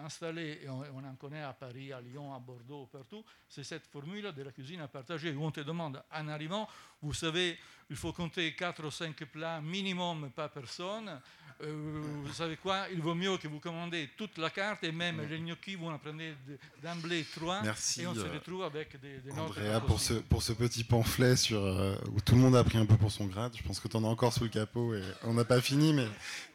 installée, 0.04 0.60
et 0.62 0.68
on, 0.68 1.04
en 1.04 1.14
connaît 1.16 1.42
à 1.42 1.52
Paris, 1.52 1.92
à 1.92 2.00
Lyon, 2.00 2.34
à 2.34 2.38
Bordeaux, 2.38 2.86
partout, 2.86 3.24
c'est 3.48 3.64
cette 3.64 3.86
formule 3.86 4.32
de 4.32 4.42
la 4.42 4.52
cuisine 4.52 4.80
à 4.80 4.88
partager, 4.88 5.32
où 5.32 5.44
on 5.44 5.50
te 5.50 5.60
demande, 5.60 6.02
en 6.12 6.28
arrivant, 6.28 6.68
vous 7.02 7.14
savez, 7.14 7.58
il 7.90 7.96
faut 7.96 8.12
compter 8.12 8.54
4 8.54 8.86
ou 8.86 8.90
5 8.90 9.24
plats 9.24 9.60
minimum 9.60 10.30
par 10.30 10.50
personne, 10.50 11.20
euh, 11.62 12.02
vous 12.24 12.32
savez 12.32 12.56
quoi 12.56 12.86
Il 12.92 13.00
vaut 13.00 13.14
mieux 13.14 13.36
que 13.38 13.46
vous 13.46 13.60
commandez 13.60 14.10
toute 14.16 14.38
la 14.38 14.50
carte 14.50 14.82
et 14.84 14.92
même 14.92 15.20
les 15.28 15.38
gnocchis, 15.38 15.76
vous 15.76 15.86
en 15.86 15.98
prenez 15.98 16.34
d'emblée 16.82 17.24
trois. 17.32 17.62
Merci, 17.62 18.02
et 18.02 18.06
on 18.06 18.14
se 18.14 18.20
euh, 18.20 18.32
retrouve 18.32 18.64
avec 18.64 19.00
des, 19.00 19.18
des 19.18 19.30
Andrea, 19.32 19.80
pour 19.86 20.00
ce, 20.00 20.14
pour 20.14 20.42
ce 20.42 20.52
petit 20.52 20.84
pamphlet 20.84 21.36
sur, 21.36 21.62
euh, 21.62 21.94
où 22.12 22.20
tout 22.20 22.34
le 22.34 22.40
monde 22.40 22.56
a 22.56 22.64
pris 22.64 22.78
un 22.78 22.86
peu 22.86 22.96
pour 22.96 23.10
son 23.10 23.26
grade. 23.26 23.52
Je 23.56 23.62
pense 23.62 23.80
que 23.80 23.88
tu 23.88 23.96
en 23.96 24.04
as 24.04 24.08
encore 24.08 24.32
sous 24.32 24.44
le 24.44 24.50
capot 24.50 24.94
et 24.94 25.02
on 25.22 25.34
n'a 25.34 25.44
pas 25.44 25.60
fini, 25.60 25.92
mais 25.92 26.06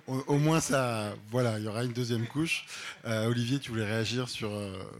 au, 0.07 0.37
moins 0.37 0.59
ça. 0.59 1.13
Voilà, 1.29 1.59
il 1.59 1.65
y 1.65 1.67
aura 1.67 1.83
une 1.83 1.93
deuxième 1.93 2.27
couche. 2.27 2.65
Olivier, 3.05 3.59
tu 3.59 3.71
voulais 3.71 3.85
réagir 3.85 4.29
sur. 4.29 4.49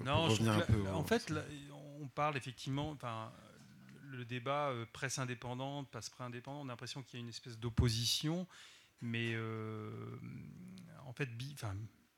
non, 0.05 0.27
revenir 0.27 0.53
un 0.53 0.59
peu. 0.61 0.87
En 0.93 1.03
fait, 1.03 1.33
on 2.01 2.07
parle 2.07 2.37
effectivement. 2.37 2.97
Le 4.11 4.25
débat 4.25 4.71
presse 4.91 5.19
indépendante, 5.19 5.87
passe 5.89 6.09
presse 6.09 6.25
indépendante, 6.25 6.63
on 6.65 6.69
a 6.69 6.71
l'impression 6.71 7.03
qu'il 7.03 7.19
y 7.19 7.21
a 7.21 7.23
une 7.23 7.29
espèce 7.29 7.57
d'opposition. 7.57 8.47
Mais 9.01 9.33
euh, 9.33 9.91
en 11.05 11.13
fait, 11.13 11.29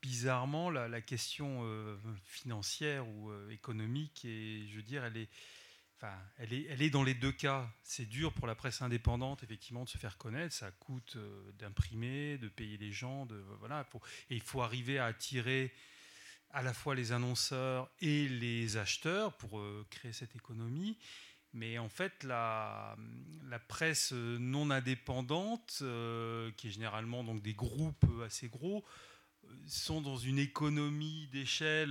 bizarrement, 0.00 0.70
la, 0.70 1.00
question 1.00 1.60
euh, 1.62 1.96
financière 2.24 3.06
ou 3.08 3.30
euh, 3.30 3.50
économique, 3.50 4.24
et 4.24 4.66
je 4.68 4.76
veux 4.76 4.82
dire, 4.82 5.04
elle 5.04 5.16
est, 5.16 5.28
elle 6.38 6.52
est, 6.52 6.90
dans 6.90 7.02
les 7.02 7.14
deux 7.14 7.32
cas. 7.32 7.70
C'est 7.82 8.06
dur 8.06 8.32
pour 8.32 8.46
la 8.46 8.54
presse 8.54 8.82
indépendante, 8.82 9.42
effectivement, 9.42 9.84
de 9.84 9.88
se 9.88 9.98
faire 9.98 10.18
connaître. 10.18 10.54
Ça 10.54 10.70
coûte 10.70 11.16
d'imprimer, 11.58 12.38
de 12.38 12.48
payer 12.48 12.76
les 12.76 12.92
gens, 12.92 13.26
voilà. 13.58 13.86
et 14.30 14.36
il 14.36 14.42
faut 14.42 14.62
arriver 14.62 14.98
à 14.98 15.06
attirer 15.06 15.72
à 16.50 16.62
la 16.62 16.74
fois 16.74 16.94
les 16.94 17.12
annonceurs 17.12 17.90
et 18.00 18.28
les 18.28 18.76
acheteurs 18.76 19.36
pour 19.36 19.62
créer 19.90 20.12
cette 20.12 20.36
économie. 20.36 20.98
Mais 21.54 21.78
en 21.78 21.88
fait, 21.88 22.24
la, 22.24 22.96
presse 23.68 24.12
non 24.12 24.70
indépendante, 24.70 25.78
euh, 25.82 26.50
qui 26.56 26.68
est 26.68 26.70
généralement 26.70 27.24
donc 27.24 27.42
des 27.42 27.52
groupes 27.52 28.06
assez 28.24 28.48
gros, 28.48 28.84
sont 29.66 30.00
dans 30.00 30.16
une 30.16 30.38
économie 30.38 31.28
d'échelle 31.28 31.90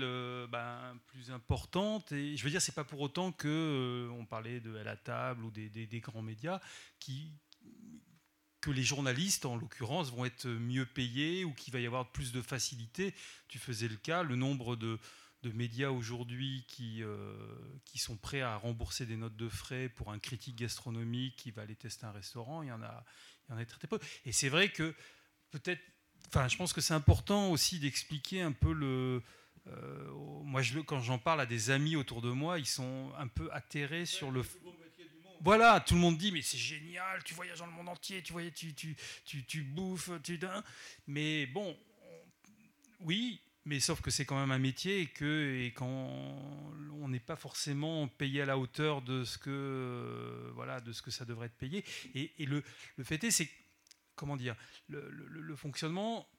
ben, 0.50 0.97
plus 1.08 1.32
importante. 1.32 2.12
Et 2.12 2.38
je 2.38 2.43
veux 2.43 2.50
dire, 2.50 2.62
c'est 2.62 2.76
pas 2.76 2.84
pour 2.84 3.02
autant 3.02 3.32
que 3.32 4.10
on 4.13 4.26
parlait 4.26 4.60
de 4.60 4.76
à 4.76 4.84
la 4.84 4.97
table 4.97 5.45
ou 5.45 5.52
des, 5.52 5.69
des 5.69 6.00
grands 6.00 6.21
médias 6.21 6.60
qui, 7.00 7.34
que 8.62 8.69
les 8.69 8.84
journalistes, 8.84 9.45
en 9.45 9.58
l'occurrence, 9.58 10.12
vont 10.12 10.24
être 10.24 10.47
mieux 10.47 10.86
payés 10.86 11.43
ou 11.43 11.54
qu'il 11.54 11.74
va 11.74 11.80
y 11.80 11.88
avoir 11.88 12.12
plus 12.12 12.32
de 12.32 12.41
facilité. 12.41 13.13
Tu 13.47 13.58
faisais 13.58 13.88
le 13.88 13.95
cas, 13.95 14.24
le 14.24 14.36
nombre 14.36 14.76
de, 14.76 15.00
médias 15.43 15.89
aujourd'hui 15.89 16.63
qui, 16.67 17.02
euh, 17.02 17.36
qui 17.84 17.97
sont 17.97 18.15
prêts 18.15 18.41
à 18.41 18.56
rembourser 18.58 19.08
des 19.08 19.17
notes 19.17 19.36
de 19.36 19.50
frais 19.50 19.89
pour 19.89 20.12
un 20.12 20.19
critique 20.19 20.56
gastronomique 20.56 21.36
qui 21.36 21.50
va 21.50 21.63
aller 21.63 21.76
tester 21.76 22.06
un 22.06 22.12
restaurant, 22.12 22.62
il 22.62 22.67
y 22.67 22.71
en 22.71 22.84
a, 22.84 23.04
il 23.50 23.54
y 23.54 23.56
en 23.56 23.58
a 23.58 23.65
très 23.65 23.88
peu. 23.88 24.00
Et 24.26 24.32
c'est 24.32 24.50
vrai 24.50 24.71
que 24.71 24.93
peut-être, 25.50 25.82
enfin, 26.27 26.47
je 26.47 26.57
pense 26.57 26.73
que 26.73 26.81
c'est 26.81 26.93
important 26.93 27.51
aussi 27.51 27.79
d'expliquer 27.79 28.41
un 28.41 28.51
peu 28.51 28.73
le. 28.73 29.21
Euh, 29.67 30.10
moi, 30.43 30.62
quand 30.86 31.01
j'en 31.01 31.19
parle 31.19 31.41
à 31.41 31.45
des 31.45 31.69
amis 31.69 31.95
autour 31.95 32.21
de 32.21 32.31
moi, 32.31 32.57
ils 32.57 32.65
sont 32.65 33.12
un 33.17 33.27
peu 33.27 33.49
atterrés 33.51 34.05
sur 34.05 34.31
le 34.31 34.43
voilà, 35.43 35.79
tout 35.79 35.95
le 35.95 35.99
monde 35.99 36.17
dit 36.17 36.31
mais 36.31 36.43
c'est 36.43 36.57
génial, 36.57 37.23
tu 37.23 37.34
voyages 37.34 37.57
dans 37.57 37.65
le 37.65 37.71
monde 37.71 37.89
entier, 37.89 38.21
tu 38.21 38.31
voyages, 38.31 38.53
tu, 38.53 38.75
tu, 38.75 38.95
tu, 39.25 39.43
tu 39.43 39.63
bouffes, 39.63 40.12
tu 40.23 40.39
mais 41.07 41.47
bon, 41.47 41.75
oui, 42.99 43.41
mais 43.65 43.79
sauf 43.79 44.01
que 44.01 44.12
c'est 44.12 44.25
quand 44.25 44.39
même 44.39 44.51
un 44.51 44.60
métier 44.60 45.01
et 45.01 45.07
que 45.07 45.63
et 45.63 45.71
quand 45.71 45.88
on 45.88 47.07
n'est 47.07 47.19
pas 47.19 47.36
forcément 47.36 48.07
payé 48.07 48.41
à 48.41 48.45
la 48.45 48.57
hauteur 48.57 49.01
de 49.01 49.23
ce 49.23 49.38
que 49.38 50.51
voilà 50.55 50.79
de 50.79 50.91
ce 50.91 51.01
que 51.01 51.12
ça 51.12 51.25
devrait 51.25 51.47
être 51.47 51.57
payé 51.57 51.84
et, 52.13 52.31
le, 52.45 52.63
le, 52.97 53.03
fait 53.03 53.23
est 53.23 53.31
c'est 53.31 53.49
comment 54.21 54.38
dire 54.38 54.55
le, 54.88 55.55
fonctionnement 55.55 56.29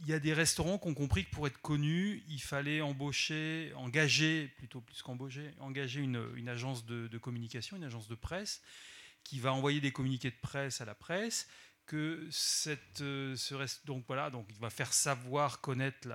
il 0.00 0.08
y 0.08 0.14
a 0.14 0.18
des 0.18 0.32
restaurants 0.32 0.78
qui 0.78 0.88
ont 0.88 0.94
compris 0.94 1.26
que 1.26 1.30
pour 1.30 1.46
être 1.46 1.60
connus, 1.60 2.24
il 2.26 2.40
fallait 2.40 2.80
embaucher, 2.80 3.70
engager, 3.76 4.48
plutôt 4.56 4.80
plus 4.80 5.02
qu'embaucher, 5.02 5.52
engager 5.60 6.00
une, 6.00 6.48
agence 6.48 6.86
de, 6.86 7.18
communication, 7.18 7.76
une 7.76 7.84
agence 7.84 8.08
de 8.08 8.14
presse, 8.14 8.62
qui 9.22 9.38
va 9.38 9.52
envoyer 9.52 9.80
des 9.80 9.92
communiqués 9.92 10.30
de 10.30 10.40
presse 10.40 10.80
à 10.80 10.86
la 10.86 10.94
presse, 10.94 11.46
que 11.86 12.26
cette, 12.30 13.02
euh, 13.02 13.36
ce 13.36 13.54
reste, 13.54 13.86
donc 13.86 14.04
voilà, 14.06 14.30
donc 14.30 14.46
il 14.48 14.58
va 14.58 14.70
faire 14.70 14.92
savoir, 14.92 15.60
connaître 15.60 16.08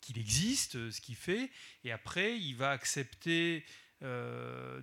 qu'il 0.00 0.18
existe, 0.18 0.76
euh, 0.76 0.90
ce 0.90 1.00
qu'il 1.00 1.16
fait, 1.16 1.50
et 1.84 1.92
après 1.92 2.38
il 2.38 2.54
va 2.54 2.70
accepter 2.70 3.64
euh, 4.02 4.80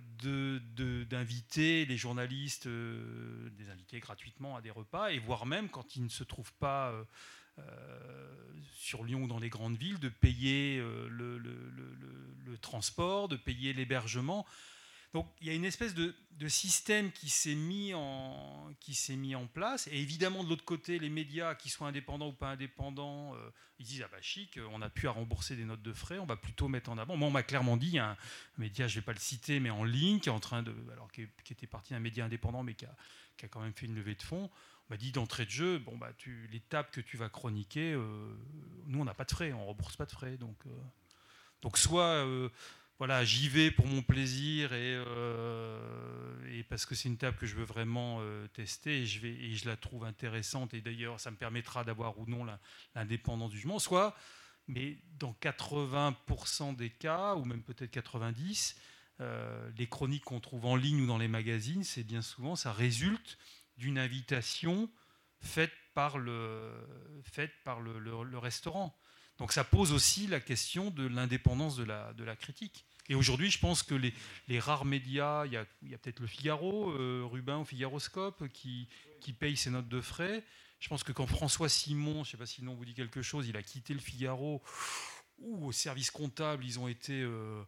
d'inviter 1.10 1.84
les 1.86 1.96
journalistes, 1.96 2.68
des 2.68 3.70
invités 3.70 4.00
gratuitement 4.00 4.56
à 4.56 4.60
des 4.60 4.70
repas, 4.70 5.10
et 5.10 5.18
voire 5.18 5.46
même 5.46 5.68
quand 5.68 5.96
ils 5.96 6.04
ne 6.04 6.08
se 6.08 6.24
trouvent 6.24 6.54
pas 6.54 6.92
euh, 7.58 8.34
sur 8.74 9.04
Lyon 9.04 9.24
ou 9.24 9.26
dans 9.26 9.38
les 9.38 9.48
grandes 9.48 9.76
villes, 9.76 9.98
de 9.98 10.08
payer 10.08 10.78
euh, 10.78 11.08
le, 11.10 12.56
transport, 12.60 13.28
de 13.28 13.36
payer 13.36 13.72
l'hébergement. 13.72 14.46
Donc 15.14 15.26
il 15.40 15.46
y 15.46 15.50
a 15.50 15.54
une 15.54 15.64
espèce 15.64 15.94
de, 15.94 16.14
système 16.48 17.10
qui 17.10 17.30
s'est 17.30 17.54
mis, 17.54 17.94
en, 17.94 18.70
place. 19.52 19.88
Et 19.88 19.98
évidemment, 19.98 20.44
de 20.44 20.48
l'autre 20.48 20.64
côté, 20.64 20.98
les 20.98 21.08
médias, 21.08 21.54
qui 21.54 21.68
soient 21.68 21.88
indépendants 21.88 22.28
ou 22.28 22.32
pas 22.32 22.50
indépendants, 22.50 23.34
euh, 23.34 23.50
ils 23.78 23.86
disent 23.86 24.02
Ah 24.04 24.08
bah 24.10 24.20
chic, 24.20 24.58
on 24.70 24.82
a 24.82 24.90
pu 24.90 25.08
à 25.08 25.10
rembourser 25.10 25.56
des 25.56 25.64
notes 25.64 25.82
de 25.82 25.92
frais, 25.92 26.18
on 26.18 26.26
va 26.26 26.36
plutôt 26.36 26.68
mettre 26.68 26.90
en 26.90 26.98
avant. 26.98 27.16
Moi, 27.16 27.28
on 27.28 27.32
m'a 27.32 27.42
clairement 27.42 27.76
dit, 27.76 27.88
il 27.88 27.94
y 27.94 27.98
a 27.98 28.10
un, 28.10 28.16
média, 28.58 28.86
je 28.86 28.96
ne 28.96 29.00
vais 29.00 29.04
pas 29.04 29.12
le 29.12 29.18
citer, 29.18 29.60
mais 29.60 29.70
en 29.70 29.84
ligne, 29.84 30.20
qui, 30.20 30.28
est 30.28 30.32
en 30.32 30.40
train 30.40 30.62
de, 30.62 30.74
alors, 30.92 31.10
qui, 31.10 31.22
était 31.50 31.66
parti 31.66 31.94
d'un 31.94 32.00
média 32.00 32.24
indépendant, 32.24 32.62
mais 32.62 32.74
qui 32.74 32.84
a, 32.84 33.48
quand 33.48 33.60
même 33.60 33.72
fait 33.74 33.86
une 33.86 33.94
levée 33.94 34.14
de 34.14 34.22
fonds 34.22 34.50
m'a 34.90 34.96
dit 34.96 35.12
d'entrée 35.12 35.44
de 35.44 35.50
jeu, 35.50 35.78
bon 35.78 35.96
bah 35.96 36.12
tu, 36.16 36.48
l'étape 36.50 36.90
que 36.90 37.00
tu 37.00 37.16
vas 37.16 37.28
chroniquer, 37.28 37.92
euh, 37.92 38.34
nous 38.86 39.00
on 39.00 39.04
n'a 39.04 39.14
pas 39.14 39.24
de 39.24 39.30
frais, 39.30 39.52
on 39.52 39.66
rembourse 39.66 39.96
pas 39.96 40.06
de 40.06 40.12
frais, 40.12 40.36
donc 40.36 40.56
euh, 40.66 41.68
soit 41.74 42.24
euh, 42.24 42.48
voilà 42.98 43.24
j'y 43.24 43.48
vais 43.48 43.70
pour 43.70 43.86
mon 43.86 44.02
plaisir 44.02 44.72
et, 44.72 45.00
et 46.52 46.62
parce 46.64 46.84
que 46.84 46.94
c'est 46.94 47.08
une 47.08 47.16
table 47.16 47.36
que 47.36 47.46
je 47.46 47.54
veux 47.54 47.64
vraiment 47.64 48.20
tester 48.52 49.02
et 49.02 49.06
je 49.06 49.66
la 49.66 49.76
trouve 49.76 50.04
intéressante 50.04 50.74
et 50.74 50.80
d'ailleurs 50.80 51.20
ça 51.20 51.30
me 51.30 51.36
permettra 51.36 51.84
d'avoir 51.84 52.18
ou 52.18 52.26
non 52.26 52.44
l'indépendance 52.94 53.50
du 53.50 53.56
jugement, 53.56 53.78
soit 53.78 54.16
mais 54.66 54.98
dans 55.18 55.34
80% 55.40 56.76
des 56.76 56.90
cas 56.90 57.34
ou 57.36 57.44
même 57.44 57.62
peut-être 57.62 57.94
90% 57.94 58.74
les 59.76 59.86
chroniques 59.88 60.24
qu'on 60.24 60.40
trouve 60.40 60.66
en 60.66 60.76
ligne 60.76 61.02
ou 61.02 61.06
dans 61.06 61.18
les 61.18 61.28
magazines, 61.28 61.84
c'est 61.84 62.04
bien 62.04 62.22
souvent 62.22 62.56
ça 62.56 62.72
résulte 62.72 63.38
d'une 63.76 63.98
invitation 63.98 64.90
faite 65.40 65.72
par 65.94 66.18
le, 66.18 66.72
restaurant. 68.34 68.96
Donc 69.38 69.52
ça 69.52 69.64
pose 69.64 69.92
aussi 69.92 70.26
la 70.26 70.40
question 70.40 70.90
de 70.90 71.06
l'indépendance 71.06 71.76
de 71.76 71.84
la, 71.84 72.12
de 72.14 72.24
la 72.24 72.36
critique. 72.36 72.84
Et 73.08 73.14
aujourd'hui, 73.14 73.50
je 73.50 73.58
pense 73.58 73.82
que 73.82 73.94
les, 73.94 74.12
les, 74.48 74.58
rares 74.58 74.84
médias, 74.84 75.46
il 75.46 75.52
y 75.52 75.56
a, 75.56 75.64
y 75.82 75.94
a 75.94 75.98
peut-être 75.98 76.20
le 76.20 76.26
Figaro, 76.26 76.90
euh, 76.90 77.22
Rubin 77.24 77.58
ou 77.58 77.64
Figaroscope, 77.64 78.48
qui, 78.48 78.88
qui 79.20 79.32
paye 79.32 79.56
ses 79.56 79.70
notes 79.70 79.88
de 79.88 80.00
frais. 80.00 80.44
Je 80.80 80.88
pense 80.88 81.02
que 81.02 81.12
quand 81.12 81.26
François 81.26 81.68
Simon, 81.68 82.14
je 82.16 82.18
ne 82.18 82.24
sais 82.24 82.36
pas 82.36 82.46
si 82.46 82.60
le 82.60 82.66
nom 82.66 82.74
vous 82.74 82.84
dit 82.84 82.94
quelque 82.94 83.22
chose, 83.22 83.48
il 83.48 83.56
a 83.56 83.62
quitté 83.62 83.94
le 83.94 84.00
Figaro, 84.00 84.62
ou 85.38 85.66
au 85.66 85.72
service 85.72 86.10
comptable, 86.10 86.64
ils 86.64 86.78
ont 86.78 86.88
été... 86.88 87.22
Euh, 87.22 87.62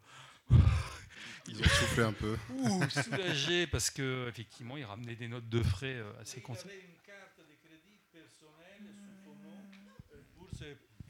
ils 1.49 1.61
ont 1.61 1.65
soufflé 1.65 2.03
un 2.03 2.13
peu. 2.13 2.37
Ouh, 2.51 2.83
soulagé 2.91 3.67
parce 3.67 3.91
que 3.91 4.29
effectivement, 4.29 4.77
ils 4.77 4.85
ramenaient 4.85 5.17
des 5.17 5.29
notes 5.29 5.49
de 5.49 5.63
frais 5.63 5.95
euh, 5.95 6.13
assez 6.21 6.41
conséquentes. 6.41 6.75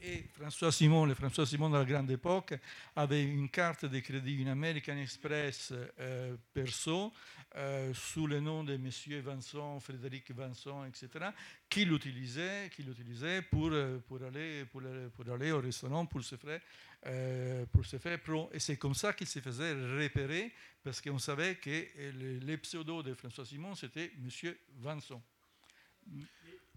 Et 0.03 0.23
François 0.33 0.71
Simon, 0.71 1.05
le 1.05 1.13
François 1.13 1.45
Simon 1.45 1.69
de 1.69 1.77
la 1.77 1.85
grande 1.85 2.09
époque, 2.09 2.55
avait 2.95 3.23
une 3.23 3.49
carte 3.49 3.85
de 3.85 3.99
crédit, 3.99 4.41
une 4.41 4.47
American 4.47 4.97
Express 4.97 5.73
euh, 5.99 6.35
perso, 6.53 7.13
euh, 7.55 7.93
sous 7.93 8.25
le 8.25 8.39
nom 8.39 8.63
de 8.63 8.77
Monsieur 8.77 9.19
Vincent, 9.21 9.79
Frédéric 9.79 10.31
Vincent, 10.31 10.85
etc., 10.85 11.09
qui 11.69 11.85
l'utilisait, 11.85 12.69
qui 12.73 12.81
l'utilisait 12.83 13.43
pour, 13.43 13.69
euh, 13.71 13.99
pour, 14.07 14.23
aller, 14.23 14.65
pour, 14.65 14.81
aller 15.31 15.51
au 15.51 15.61
restaurant 15.61 16.05
pour 16.05 16.23
se 16.23 16.35
faire, 16.35 16.61
pour 17.71 17.85
se 17.85 17.97
faire 17.97 18.19
pro. 18.21 18.49
Et 18.53 18.59
c'est 18.59 18.77
comme 18.77 18.95
ça 18.95 19.13
qu'il 19.13 19.27
se 19.27 19.39
faisait 19.39 19.73
repérer, 19.73 20.51
parce 20.83 20.99
qu'on 20.99 21.19
savait 21.19 21.55
que 21.55 21.85
les 22.43 22.57
pseudos 22.57 23.03
de 23.03 23.13
François 23.13 23.45
Simon, 23.45 23.75
c'était 23.75 24.11
Monsieur 24.19 24.57
Vincent. 24.79 25.21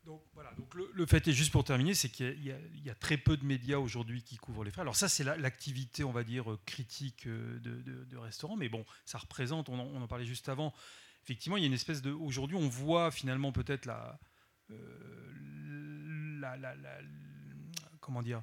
Donc 0.05 0.23
voilà, 0.35 0.53
donc 0.55 0.75
le, 0.75 1.07
fait 1.07 1.27
est 1.29 1.33
juste 1.33 1.51
pour 1.51 1.65
terminer, 1.65 1.95
c'est 1.95 2.11
qu'il 2.11 2.45
y, 2.45 2.91
a 2.91 2.95
très 2.95 3.17
peu 3.17 3.39
de 3.39 3.45
médias 3.45 3.79
aujourd'hui 3.79 4.23
qui 4.23 4.37
couvrent 4.37 4.63
les 4.63 4.71
frais. 4.71 4.83
Alors 4.83 4.97
ça, 4.97 5.09
c'est 5.09 5.25
l'activité, 5.25 6.05
on 6.05 6.13
va 6.13 6.25
dire, 6.25 6.59
critique 6.67 7.27
euh, 7.27 7.59
de, 7.61 7.81
de, 7.81 8.17
restaurants, 8.19 8.57
mais 8.57 8.69
bon, 8.69 8.85
ça 9.07 9.17
représente, 9.17 9.71
on 9.71 9.79
en, 9.79 10.07
parlait 10.07 10.27
juste 10.27 10.51
avant, 10.51 10.75
effectivement, 11.23 11.57
il 11.57 11.63
y 11.63 11.65
a 11.65 11.69
une 11.69 11.73
espèce 11.73 12.03
de... 12.03 12.11
Aujourd'hui, 12.11 12.57
on 12.57 12.69
voit 12.69 13.11
finalement 13.11 13.51
peut-être 13.51 13.87
la, 13.87 14.21
euh, 14.71 16.39
la, 16.39 16.57
la, 16.57 16.75
Comment 18.01 18.23
dire 18.23 18.43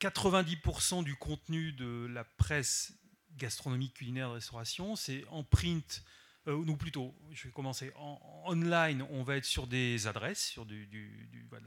90% 0.00 1.02
du 1.02 1.16
contenu 1.16 1.72
de 1.72 2.06
la 2.06 2.22
presse 2.22 2.94
gastronomique, 3.36 3.94
culinaire, 3.94 4.28
de 4.28 4.34
restauration, 4.34 4.94
c'est 4.94 5.24
en 5.28 5.42
print 5.42 6.04
euh, 6.48 6.76
plutôt, 6.76 7.14
je 7.32 7.44
vais 7.44 7.52
commencer. 7.52 7.92
En, 7.96 8.20
online, 8.46 9.06
on 9.10 9.22
va 9.22 9.36
être 9.36 9.44
sur 9.44 9.66
des 9.66 10.06
adresses, 10.06 10.44
sur 10.44 10.66
du, 10.66 10.88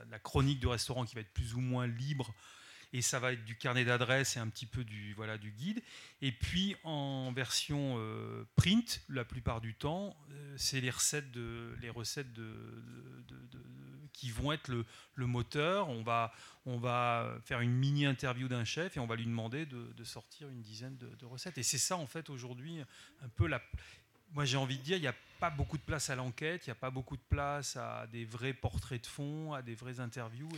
la 0.10 0.20
chronique 0.20 0.60
du 0.60 0.68
restaurant 0.68 1.06
qui 1.06 1.16
va 1.16 1.22
être 1.22 1.34
plus 1.34 1.54
ou 1.54 1.62
moins 1.62 1.88
libre. 1.88 2.34
Et 2.94 3.02
ça 3.02 3.20
va 3.20 3.34
être 3.34 3.44
du 3.44 3.58
carnet 3.58 3.84
d'adresses 3.84 4.38
et 4.38 4.40
un 4.40 4.48
petit 4.48 4.66
peu 4.66 4.84
du, 4.84 5.14
voilà, 5.16 5.38
du 5.38 5.52
guide. 5.52 5.82
Et 6.22 6.32
puis 6.32 6.76
en 6.84 7.32
version 7.34 7.96
euh, 7.98 8.46
print, 8.56 9.04
la 9.10 9.26
plupart 9.26 9.60
du 9.60 9.74
temps, 9.74 10.16
euh, 10.32 10.56
c'est 10.58 10.80
les 10.80 10.92
recettes, 10.92 11.32
de, 11.32 11.76
les 11.82 11.90
recettes 11.90 12.32
de, 12.32 12.56
qui 14.14 14.30
vont 14.30 14.54
être 14.54 14.70
le, 14.70 14.86
le, 15.16 15.26
moteur. 15.26 15.90
On 15.90 16.04
va, 16.04 16.32
on 16.66 16.78
va 16.78 17.38
faire 17.44 17.60
une 17.60 17.74
mini 17.74 18.06
interview 18.06 18.48
d'un 18.48 18.64
chef 18.64 18.96
et 18.96 19.00
on 19.02 19.08
va 19.08 19.18
lui 19.18 19.26
demander 19.26 19.66
de, 19.66 20.04
sortir 20.04 20.48
une 20.48 20.62
dizaine 20.62 20.98
de, 20.98 21.26
recettes. 21.26 21.58
Et 21.58 21.64
c'est 21.64 21.78
ça 21.78 21.98
en 21.98 22.08
fait 22.08 22.30
aujourd'hui 22.30 22.80
un 23.22 23.30
peu 23.30 23.48
la, 23.48 23.62
moi 24.36 24.44
j'ai 24.44 24.58
envie 24.58 24.78
de 24.78 24.84
dire, 24.84 24.98
il 24.98 25.02
n'y 25.02 25.08
a 25.08 25.16
pas 25.40 25.50
beaucoup 25.50 25.78
de 25.78 25.84
place 25.84 26.10
à 26.10 26.16
l'enquête, 26.16 26.68
il 26.68 26.70
n'y 26.70 26.74
a 26.74 26.80
pas 26.80 26.92
beaucoup 26.92 27.16
de 27.16 27.24
place 27.30 27.78
à 27.78 28.06
des 28.08 28.26
vrais 28.26 28.54
portraits 28.54 29.02
de 29.02 29.08
fond, 29.08 29.54
à 29.54 29.62
des 29.62 29.76
vraies 29.76 30.00
interviews. 30.00 30.50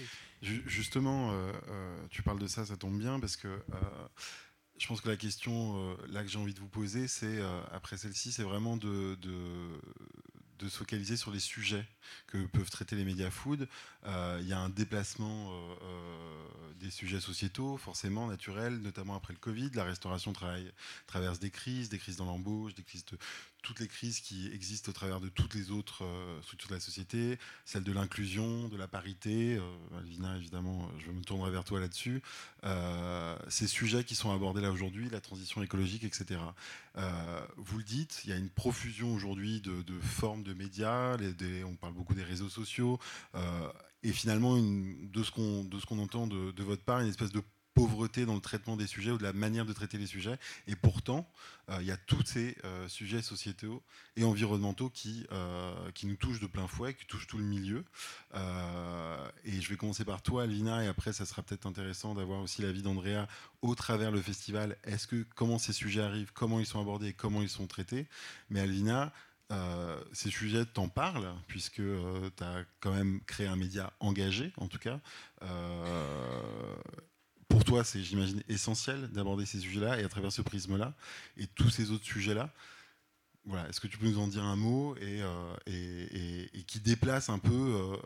Justement, 0.42 1.32
euh, 1.32 1.52
euh, 1.70 2.08
tu 2.10 2.24
parles 2.24 2.40
de 2.40 2.48
ça, 2.48 2.66
ça 2.66 2.76
tombe 2.76 2.98
bien, 2.98 3.20
parce 3.20 3.38
que 3.38 3.48
euh, 3.48 3.62
je 4.80 4.88
pense 4.88 5.02
que 5.02 5.10
la 5.10 5.16
question 5.16 5.96
là 6.10 6.24
que 6.24 6.30
j'ai 6.30 6.40
envie 6.40 6.54
de 6.54 6.60
vous 6.60 6.68
poser, 6.68 7.08
c'est, 7.08 7.40
après 7.72 7.98
celle-ci, 7.98 8.32
c'est 8.32 8.44
vraiment 8.44 8.78
de, 8.78 9.16
de 9.16 9.80
se 10.68 10.78
focaliser 10.78 11.18
sur 11.18 11.32
les 11.32 11.40
sujets 11.40 11.86
que 12.28 12.46
peuvent 12.46 12.70
traiter 12.70 12.96
les 12.96 13.06
médias 13.06 13.30
food. 13.30 13.68
Euh, 14.06 14.40
il 14.42 14.48
y 14.48 14.54
a 14.54 14.60
un 14.60 14.70
déplacement 14.70 15.52
euh, 15.52 15.76
euh, 15.84 16.74
des 16.80 16.92
sujets 16.92 17.20
sociétaux, 17.20 17.78
forcément 17.78 18.28
naturels, 18.28 18.78
notamment 18.78 19.16
après 19.16 19.34
le 19.34 19.40
Covid. 19.40 19.72
La 19.74 19.84
restauration 19.84 20.34
traverse 21.08 21.40
des 21.40 21.50
crises, 21.50 21.90
des 21.90 21.98
crises 21.98 22.18
dans 22.18 22.26
l'embauche, 22.26 22.74
des 22.76 22.84
crises 22.84 23.06
de 23.06 23.18
toutes 23.64 23.80
les 23.80 23.88
crises 23.88 24.22
qui 24.22 24.48
existent 24.54 24.90
au 24.90 24.94
travers 24.94 25.20
de 25.20 25.28
toutes 25.28 25.54
les 25.54 25.72
autres 25.72 26.06
structures 26.44 26.70
de 26.70 26.76
la 26.76 26.80
société, 26.80 27.38
celle 27.66 27.84
de 27.84 27.92
l'inclusion, 27.92 28.70
de 28.70 28.78
la 28.78 28.88
parité. 28.88 29.60
Alvina, 29.98 30.38
évidemment, 30.38 30.90
je 31.00 31.12
me 31.12 31.22
tournerai 31.22 31.52
vers 31.52 31.66
toi 31.66 31.82
là-dessus. 31.82 32.22
ces 33.50 33.68
sujets 33.68 34.06
qui 34.06 34.16
sont 34.16 34.32
abordés 34.32 34.62
là 34.62 34.72
aujourd'hui, 34.72 35.10
la 35.10 35.20
transition 35.20 35.62
écologique, 35.64 36.06
etc. 36.06 36.40
vous 37.58 37.78
le 37.78 37.84
dites, 37.84 38.22
il 38.24 38.30
y 38.30 38.34
a 38.34 38.38
une 38.38 38.50
profusion 38.50 39.14
aujourd'hui 39.14 39.60
de, 39.60 40.00
formes 40.00 40.44
de 40.48 40.54
médias. 40.54 41.18
on 41.66 41.76
parle 41.76 41.94
beaucoup 41.94 42.14
des 42.14 42.24
réseaux 42.24 42.50
sociaux. 42.50 43.00
Euh, 43.36 43.72
et 44.04 44.12
finalement, 44.12 44.58
de 44.58 45.24
ce 45.24 45.32
qu'on 45.32 46.00
entend 46.00 46.28
de, 46.28 46.64
votre 46.64 46.84
part, 46.84 47.02
une 47.02 47.10
espèce 47.10 47.32
de 47.32 47.42
pauvreté 47.74 48.26
dans 48.26 48.34
le 48.34 48.42
traitement 48.42 48.76
des 48.76 48.88
sujets 48.88 49.12
ou 49.12 49.20
de 49.20 49.24
la 49.24 49.34
manière 49.34 49.66
de 49.66 49.74
traiter 49.74 50.00
les 50.00 50.08
sujets. 50.08 50.38
Et 50.66 50.76
pourtant, 50.76 51.30
euh, 51.70 51.78
il 51.82 51.86
y 51.86 51.92
a 51.92 51.98
tous 51.98 52.24
ces 52.26 52.58
euh, 52.66 52.88
sujets 52.88 53.22
sociétaux 53.22 53.84
et 54.16 54.24
environnementaux 54.24 54.90
qui, 54.90 55.28
qui 55.94 56.08
nous 56.08 56.16
touchent 56.16 56.40
de 56.40 56.48
plein 56.48 56.68
fouet, 56.68 56.96
qui 56.96 57.06
touchent 57.06 57.28
tout 57.28 57.38
le 57.38 57.44
milieu. 57.44 57.84
et 58.34 59.62
je 59.62 59.70
vais 59.70 59.78
commencer 59.78 60.06
par 60.06 60.22
toi, 60.22 60.44
Alvina, 60.44 60.84
et 60.84 60.88
après, 60.88 61.14
ça 61.14 61.26
sera 61.26 61.44
peut-être 61.44 61.68
intéressant 61.68 62.16
d'avoir 62.16 62.42
aussi 62.42 62.62
l'avis 62.62 62.82
d'Andrea 62.82 63.28
au 63.62 63.76
travers 63.76 64.12
le 64.12 64.22
festival. 64.22 64.78
Est-ce 64.84 65.06
que 65.06 65.26
comment 65.36 65.60
ces 65.60 65.74
sujets 65.74 66.02
arrivent, 66.02 66.32
comment 66.34 66.60
ils 66.60 66.66
sont 66.66 66.82
abordés, 66.82 67.14
comment 67.14 67.42
ils 67.42 67.50
sont 67.50 67.68
traités? 67.68 68.08
Mais 68.50 68.62
Alvina, 68.62 69.12
euh, 69.50 70.04
ces 70.12 70.30
sujets 70.30 70.66
t'en 70.66 70.90
parlent, 70.90 71.34
puisque 71.48 71.80
euh, 71.80 72.30
tu 72.36 72.44
as 72.44 72.66
quand 72.82 72.94
même 72.94 73.22
créé 73.22 73.48
un 73.48 73.56
média 73.56 73.94
engagé, 74.00 74.52
en 74.58 74.68
tout 74.68 74.80
cas. 74.80 75.00
Euh, 75.42 76.76
pour 77.48 77.64
toi, 77.64 77.86
c'est, 77.86 78.04
j'imagine, 78.04 78.44
essentiel 78.50 79.08
d'aborder 79.12 79.46
ces 79.46 79.60
sujets-là 79.60 80.00
et 80.00 80.04
à 80.04 80.10
travers 80.10 80.34
ce 80.34 80.42
prisme-là 80.42 80.94
et 81.38 81.48
tous 81.48 81.70
ces 81.70 81.92
autres 81.92 82.04
sujets-là. 82.04 82.52
Voilà, 83.46 83.70
est-ce 83.70 83.80
que 83.80 83.88
tu 83.88 83.98
peux 83.98 84.08
nous 84.08 84.20
en 84.20 84.28
dire 84.28 84.44
un 84.44 84.58
mot 84.58 84.98
et, 84.98 85.24
qui 86.68 86.82
déplace 86.82 87.30
un 87.30 87.40
peu 87.40 87.98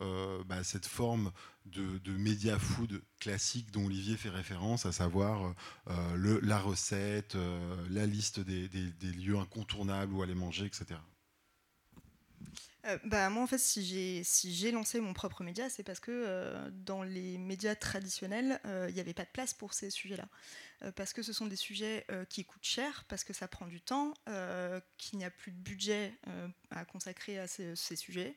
bah, 0.46 0.64
cette 0.64 0.86
forme 0.86 1.32
de, 1.66 2.12
média 2.12 2.60
food 2.60 3.02
classique 3.20 3.72
dont 3.72 3.88
Olivier 3.88 4.18
fait 4.18 4.30
référence, 4.30 4.86
à 4.86 4.92
savoir 4.92 5.56
la 5.88 6.60
recette, 6.60 7.36
la 7.90 8.06
liste 8.06 8.40
des 8.40 9.14
lieux 9.14 9.40
incontournables 9.40 10.14
où 10.14 10.22
aller 10.22 10.36
manger, 10.36 10.68
etc. 10.68 11.00
Euh, 12.86 12.98
bah, 13.04 13.30
moi, 13.30 13.44
en 13.44 13.48
fait, 13.48 13.60
si 13.60 13.86
j'ai 13.86 14.24
si 14.24 14.72
lancé 14.72 15.00
mon 15.00 15.14
propre 15.14 15.44
média, 15.44 15.70
c'est 15.70 15.84
parce 15.84 16.00
que 16.00 16.12
euh, 16.12 16.70
dans 16.72 17.04
les 17.04 17.38
médias 17.38 17.76
traditionnels, 17.76 18.60
euh, 18.66 18.88
il 18.90 18.96
n'y 18.96 19.00
avait 19.00 19.14
pas 19.14 19.26
de 19.26 19.30
place 19.30 19.54
pour 19.54 19.74
ces 19.74 19.90
sujets-là. 19.90 20.28
parce 20.96 21.14
que 21.14 21.22
ce 21.22 21.32
sont 21.32 21.46
des 21.46 21.56
sujets 21.56 22.08
qui 22.30 22.44
coûtent 22.44 22.64
cher, 22.64 23.06
parce 23.08 23.24
que 23.24 23.34
ça 23.34 23.48
prend 23.48 23.68
du 23.68 23.82
temps, 23.82 24.16
qu'il 24.98 25.20
n'y 25.20 25.26
a 25.26 25.30
plus 25.30 25.52
de 25.52 25.58
budget 25.58 26.12
à 26.72 26.86
consacrer 26.86 27.38
à 27.38 27.46
ces, 27.46 27.96
sujets, 27.96 28.36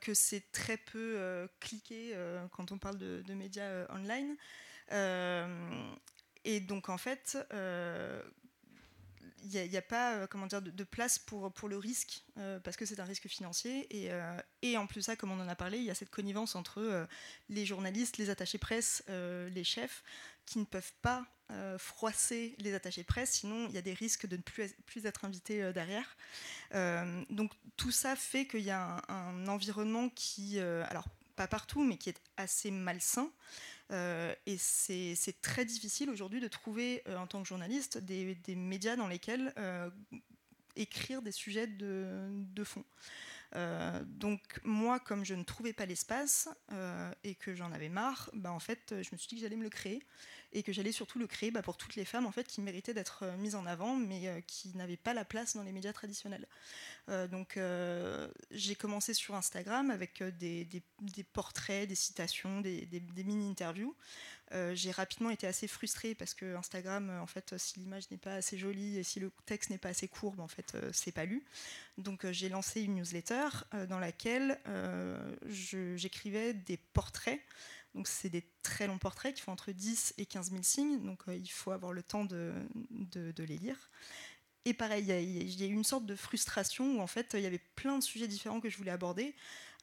que 0.00 0.14
c'est 0.14 0.50
très 0.50 0.78
peu 0.78 1.46
cliqué 1.60 2.16
quand 2.52 2.72
on 2.72 2.78
parle 2.78 2.96
de, 2.96 3.34
médias 3.34 3.86
online. 3.90 4.34
et 6.44 6.60
donc, 6.60 6.88
en 6.88 6.96
fait, 6.96 7.36
n'y 9.44 9.76
a, 9.76 9.82
pas 9.82 10.14
euh, 10.14 10.26
comment 10.26 10.46
dire, 10.46 10.62
de, 10.62 10.84
place 10.84 11.18
pour, 11.18 11.52
pour 11.52 11.68
le 11.68 11.76
risque, 11.76 12.24
euh, 12.38 12.58
parce 12.60 12.76
que 12.76 12.84
c'est 12.84 13.00
un 13.00 13.04
risque 13.04 13.28
financier. 13.28 13.86
Et, 13.90 14.10
euh, 14.10 14.38
et, 14.62 14.76
en 14.76 14.86
plus 14.86 15.02
ça, 15.02 15.16
comme 15.16 15.30
on 15.30 15.40
en 15.40 15.48
a 15.48 15.54
parlé, 15.54 15.78
il 15.78 15.84
y 15.84 15.90
a 15.90 15.94
cette 15.94 16.10
connivence 16.10 16.54
entre 16.54 17.06
les 17.48 17.66
journalistes, 17.66 18.16
les 18.16 18.30
attachés 18.30 18.58
presse, 18.58 19.02
les 19.08 19.64
chefs, 19.64 20.02
qui 20.46 20.58
ne 20.58 20.64
peuvent 20.64 20.92
pas 21.02 21.26
froisser 21.78 22.54
les 22.58 22.74
attachés 22.74 23.04
presse, 23.04 23.30
sinon 23.30 23.68
il 23.68 23.74
y 23.74 23.78
a 23.78 23.82
des 23.82 23.94
risques 23.94 24.26
de 24.26 24.36
ne 24.36 24.42
plus, 24.42 24.74
plus 24.84 25.06
être 25.06 25.24
invités 25.24 25.72
derrière. 25.72 26.16
donc 27.30 27.52
tout 27.76 27.90
ça 27.90 28.16
fait 28.16 28.46
qu'il 28.46 28.60
y 28.60 28.70
a 28.70 29.02
un, 29.08 29.38
un 29.38 29.48
environnement 29.48 30.10
qui, 30.10 30.60
alors 30.60 31.08
pas 31.38 31.46
partout, 31.46 31.84
mais 31.84 31.96
qui 31.96 32.10
est 32.10 32.20
assez 32.36 32.72
malsain. 32.72 33.30
Euh, 33.92 34.34
et 34.44 34.58
c'est 34.58 35.40
très 35.40 35.64
difficile 35.64 36.10
aujourd'hui 36.10 36.40
de 36.40 36.48
trouver, 36.48 37.02
euh, 37.06 37.16
en 37.16 37.28
tant 37.28 37.40
que 37.40 37.48
journaliste, 37.48 37.98
des, 37.98 38.36
médias 38.56 38.96
dans 38.96 39.06
lesquels 39.06 39.54
euh, 39.56 39.88
écrire 40.74 41.22
des 41.22 41.30
sujets 41.30 41.68
de, 41.68 42.64
fond. 42.64 42.84
donc 44.06 44.60
moi, 44.64 44.98
comme 44.98 45.24
je 45.24 45.34
ne 45.34 45.44
trouvais 45.44 45.72
pas 45.72 45.86
l'espace 45.86 46.48
et 47.22 47.36
que 47.36 47.54
j'en 47.54 47.70
avais 47.70 47.88
marre, 47.88 48.30
bah, 48.34 48.50
en 48.50 48.60
fait, 48.60 48.88
je 48.90 49.08
me 49.12 49.16
suis 49.16 49.28
dit 49.28 49.36
que 49.36 49.42
j'allais 49.42 49.56
me 49.56 49.62
le 49.62 49.70
créer 49.70 50.02
et 50.52 50.62
que 50.62 50.72
j'allais 50.72 50.92
surtout 50.92 51.18
le 51.18 51.26
créer 51.26 51.50
bah, 51.50 51.62
pour 51.62 51.76
toutes 51.76 51.96
les 51.96 52.04
femmes 52.04 52.26
en 52.26 52.32
fait 52.32 52.46
qui 52.46 52.60
méritaient 52.60 52.94
d'être 52.94 53.24
euh, 53.24 53.36
mises 53.36 53.54
en 53.54 53.66
avant 53.66 53.96
mais 53.96 54.28
euh, 54.28 54.40
qui 54.46 54.74
n'avaient 54.76 54.96
pas 54.96 55.12
la 55.12 55.24
place 55.24 55.56
dans 55.56 55.62
les 55.62 55.72
médias 55.72 55.92
traditionnels. 55.92 56.46
Euh, 57.08 57.26
donc 57.26 57.58
j'ai 58.50 58.74
commencé 58.74 59.14
sur 59.14 59.34
Instagram 59.34 59.90
avec 59.90 60.22
des, 60.22 60.82
portraits, 61.32 61.88
des 61.88 61.94
citations, 61.94 62.60
des, 62.60 63.02
mini-interviews. 63.24 63.94
j'ai 64.72 64.90
rapidement 64.90 65.30
été 65.30 65.46
assez 65.46 65.66
frustrée 65.68 66.14
parce 66.14 66.34
que 66.34 66.56
Instagram, 66.56 67.10
en 67.20 67.26
fait, 67.26 67.54
si 67.58 67.80
l'image 67.80 68.10
n'est 68.10 68.18
pas 68.18 68.34
assez 68.34 68.58
jolie 68.58 68.98
et 68.98 69.02
si 69.02 69.20
le 69.20 69.30
texte 69.46 69.70
n'est 69.70 69.78
pas 69.78 69.90
assez 69.90 70.08
court, 70.08 70.38
en 70.38 70.48
fait, 70.48 70.76
c'est 70.92 71.12
pas 71.12 71.24
lu. 71.24 71.44
Donc 71.96 72.30
j'ai 72.30 72.48
lancé 72.48 72.82
une 72.82 72.96
newsletter 72.96 73.48
dans 73.88 73.98
laquelle 73.98 74.58
j'écrivais 75.46 76.54
des 76.54 76.76
portraits 76.76 77.40
donc 77.94 78.08
c'est 78.08 78.28
des 78.28 78.44
très 78.62 78.86
longs 78.86 78.98
portraits 78.98 79.34
qui 79.34 79.42
font 79.42 79.52
entre 79.52 79.72
10 79.72 80.14
et 80.18 80.26
15 80.26 80.50
000 80.50 80.62
signes, 80.62 81.02
donc 81.04 81.20
euh, 81.28 81.34
il 81.34 81.48
faut 81.48 81.72
avoir 81.72 81.92
le 81.92 82.02
temps 82.02 82.24
de, 82.24 82.52
les 83.38 83.58
lire. 83.58 83.90
Et 84.64 84.74
pareil, 84.74 85.04
il 85.04 85.60
y, 85.60 85.64
a 85.64 85.66
eu 85.66 85.72
une 85.72 85.84
sorte 85.84 86.04
de 86.04 86.14
frustration 86.14 86.98
où 86.98 87.00
en 87.00 87.06
fait 87.06 87.30
il 87.34 87.40
y 87.40 87.46
avait 87.46 87.62
plein 87.74 87.96
de 87.96 88.02
sujets 88.02 88.28
différents 88.28 88.60
que 88.60 88.68
je 88.68 88.76
voulais 88.76 88.90
aborder, 88.90 89.34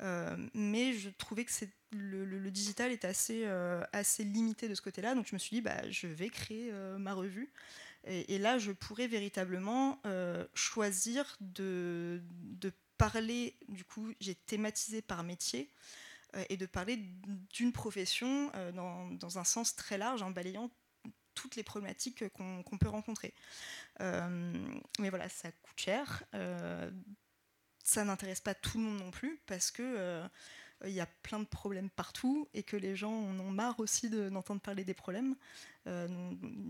euh, 0.02 0.38
mais 0.54 0.94
je 0.94 1.10
trouvais 1.10 1.46
que 1.46 1.52
le, 1.92 2.52
digital 2.52 2.92
était 2.92 3.08
assez, 3.08 3.46
euh, 3.46 3.82
assez 3.94 4.24
limité 4.24 4.70
de 4.70 4.76
ce 4.76 4.82
côté-là, 4.82 5.16
donc 5.16 5.28
je 5.28 5.34
me 5.34 5.40
suis 5.40 5.56
dit 5.56 5.62
bah, 5.62 5.90
je 5.90 6.08
vais 6.08 6.30
créer 6.30 6.72
ma 7.00 7.14
revue. 7.14 7.52
Et, 8.08 8.38
là, 8.38 8.60
je 8.60 8.72
pourrais 8.72 9.08
véritablement 9.08 10.00
choisir 10.54 11.36
de 11.40 12.22
parler, 12.98 13.58
du 13.68 13.84
coup, 13.84 14.14
j'ai 14.20 14.36
thématisé 14.36 15.02
par 15.02 15.24
métier. 15.24 15.72
Euh, 16.36 16.44
et 16.50 16.58
de 16.58 16.66
parler 16.66 16.98
d'une 17.54 17.72
profession 17.72 18.52
euh, 18.56 18.72
dans, 18.72 19.38
un 19.38 19.44
sens 19.44 19.76
très 19.76 19.98
large, 19.98 20.22
en 20.22 20.32
balayant 20.32 20.70
toutes 21.34 21.56
les 21.56 21.64
problématiques 21.64 22.30
qu'on 22.30 22.78
peut 22.80 22.88
rencontrer. 22.88 23.34
Euh, 24.02 24.54
mais 25.00 25.10
voilà, 25.10 25.28
ça 25.28 25.52
coûte 25.52 25.80
cher. 25.80 26.24
ça 27.84 28.04
n'intéresse 28.04 28.42
pas 28.42 28.56
tout 28.56 28.78
le 28.78 28.86
monde 28.86 29.00
non 29.00 29.12
plus 29.12 29.42
parce 29.46 29.70
que 29.70 30.24
il 30.86 30.94
y 30.94 31.00
a 31.00 31.06
plein 31.06 31.40
de 31.40 31.46
problèmes 31.46 31.90
partout 31.90 32.48
et 32.54 32.64
que 32.64 32.78
les 32.78 32.96
gens 32.96 33.12
en 33.12 33.40
ont 33.40 33.50
marre 33.50 33.80
aussi 33.80 34.10
d'entendre 34.10 34.62
parler 34.62 34.84
des 34.84 34.94
problèmes. 34.94 35.36
Euh, 35.88 36.08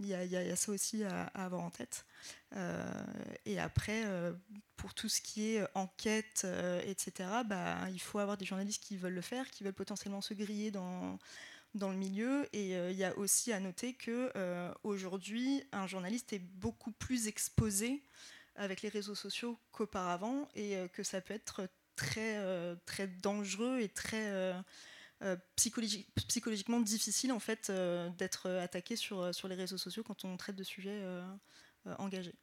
il 0.01 0.07
y, 0.07 0.13
a 0.13 0.55
ça 0.55 0.71
aussi 0.71 1.03
à, 1.03 1.23
avoir 1.33 1.61
en 1.61 1.69
tête. 1.69 2.05
Euh, 2.55 2.83
et 3.45 3.59
après, 3.59 4.03
euh, 4.05 4.33
pour 4.75 4.93
tout 4.93 5.09
ce 5.09 5.21
qui 5.21 5.55
est 5.55 5.65
enquête, 5.73 6.45
etc., 6.85 7.29
bah, 7.45 7.89
il 7.91 8.01
faut 8.01 8.19
avoir 8.19 8.37
des 8.37 8.45
journalistes 8.45 8.83
qui 8.83 8.97
veulent 8.97 9.13
le 9.13 9.21
faire, 9.21 9.49
qui 9.49 9.63
veulent 9.63 9.73
potentiellement 9.73 10.21
se 10.21 10.33
griller 10.33 10.71
dans 10.71 11.19
dans 11.73 11.89
le 11.89 11.97
milieu. 11.97 12.47
Et 12.53 12.71
il 12.71 12.95
y 12.95 13.03
a 13.03 13.17
aussi 13.17 13.51
à 13.51 13.59
noter 13.59 13.93
que 13.93 14.31
aujourd'hui, 14.83 15.63
un 15.73 15.87
journaliste 15.87 16.31
est 16.31 16.39
beaucoup 16.39 16.91
plus 16.91 17.27
exposé 17.27 18.01
avec 18.55 18.81
les 18.81 18.87
réseaux 18.87 19.15
sociaux 19.15 19.57
qu'auparavant 19.73 20.47
et 20.55 20.77
que 20.93 21.03
ça 21.03 21.19
peut 21.19 21.33
être 21.33 21.67
très, 21.95 22.37
euh, 22.37 22.75
très 22.85 23.07
dangereux 23.07 23.79
et 23.79 23.89
très 23.89 24.29
euh, 24.31 24.53
euh, 25.23 25.37
psychologiquement 25.55 26.81
difficile 26.81 27.31
en 27.31 27.39
fait 27.39 27.71
d'être 28.17 28.49
attaqué 28.49 28.95
sur, 28.95 29.33
sur 29.33 29.47
les 29.47 29.55
réseaux 29.55 29.77
sociaux 29.77 30.03
quand 30.03 30.25
on 30.25 30.37
traite 30.37 30.55
de 30.55 30.63
sujets 30.63 31.03
engagés. 31.97 32.35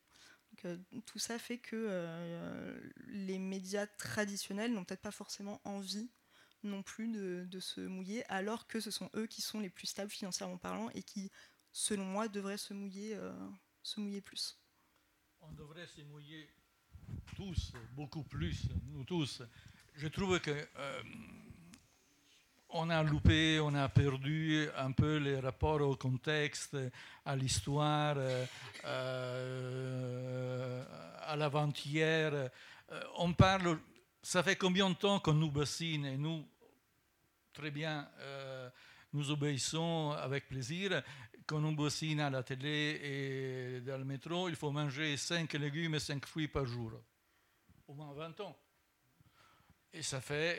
tout 1.06 1.18
ça 1.18 1.38
fait 1.38 1.58
que 1.58 2.80
les 3.08 3.38
médias 3.38 3.86
traditionnels 3.86 4.72
n'ont 4.72 4.84
peut-être 4.84 5.02
pas 5.02 5.10
forcément 5.10 5.60
envie 5.64 6.10
non 6.62 6.82
plus 6.82 7.08
de, 7.08 7.60
se 7.60 7.80
mouiller, 7.80 8.24
alors 8.30 8.68
que 8.68 8.80
ce 8.80 8.90
sont 8.92 9.10
eux 9.16 9.26
qui 9.26 9.42
sont 9.42 9.58
les 9.60 9.70
plus 9.70 9.88
stables 9.88 10.10
financièrement 10.10 10.58
parlant 10.58 10.88
et 10.90 11.02
qui, 11.02 11.30
selon 11.72 12.04
moi, 12.04 12.28
devraient 12.28 12.56
se 12.56 12.72
mouiller, 12.72 13.18
se 13.82 14.00
mouiller 14.00 14.20
plus. 14.20 14.58
On 15.40 15.52
devrait 15.52 15.88
se 15.88 16.00
mouiller 16.02 16.48
tous, 17.36 17.72
beaucoup 17.94 18.22
plus, 18.22 18.68
nous 18.92 19.04
tous. 19.04 19.42
Je 19.94 20.08
trouve 20.08 20.40
que 20.40 20.50
euh, 20.50 21.02
on 22.70 22.88
a 22.88 23.02
loupé, 23.02 23.60
on 23.60 23.74
a 23.74 23.88
perdu 23.88 24.66
un 24.76 24.92
peu 24.92 25.16
les 25.16 25.38
rapports 25.38 25.82
au 25.82 25.96
contexte, 25.96 26.76
à 27.24 27.36
l'histoire, 27.36 28.14
euh, 28.16 28.46
euh, 28.84 30.84
à 31.20 31.36
l'avant-hier. 31.36 32.50
On 33.18 33.32
parle 33.32 33.78
ça 34.22 34.42
fait 34.42 34.56
combien 34.56 34.88
de 34.88 34.94
temps 34.94 35.18
qu'on 35.18 35.34
nous 35.34 35.50
bassine 35.50 36.06
et 36.06 36.16
nous, 36.16 36.46
très 37.52 37.70
bien, 37.70 38.08
nous 39.12 39.30
obéissons 39.30 40.12
avec 40.12 40.48
plaisir. 40.48 41.02
Quand 41.46 41.62
on 41.64 41.72
bassine 41.72 42.20
à 42.20 42.30
la 42.30 42.42
télé 42.42 43.00
et 43.02 43.80
dans 43.80 43.98
le 43.98 44.04
métro, 44.04 44.48
il 44.48 44.56
faut 44.56 44.70
manger 44.70 45.16
5 45.16 45.52
légumes 45.54 45.94
et 45.94 46.00
5 46.00 46.24
fruits 46.26 46.48
par 46.48 46.66
jour. 46.66 46.92
Au 47.88 47.94
moins 47.94 48.12
20 48.12 48.40
ans. 48.40 48.56
Et 49.94 50.02
ça 50.02 50.20
fait. 50.20 50.58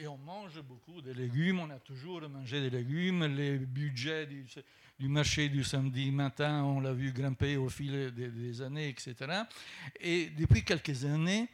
Et, 0.00 0.06
on 0.06 0.16
mange 0.16 0.60
beaucoup 0.62 1.02
de 1.02 1.12
légumes, 1.12 1.60
on 1.60 1.70
a 1.70 1.78
toujours 1.78 2.26
mangé 2.28 2.60
des 2.60 2.70
légumes. 2.70 3.24
Les 3.24 3.58
budgets 3.58 4.26
du 4.98 5.08
marché 5.08 5.48
du 5.48 5.62
samedi 5.62 6.10
matin, 6.10 6.64
on 6.64 6.80
l'a 6.80 6.92
vu 6.92 7.12
grimper 7.12 7.56
au 7.56 7.68
fil 7.68 8.12
des 8.12 8.62
années, 8.62 8.88
etc. 8.88 9.14
Et 10.00 10.30
depuis 10.30 10.64
quelques 10.64 11.04
années, 11.04 11.48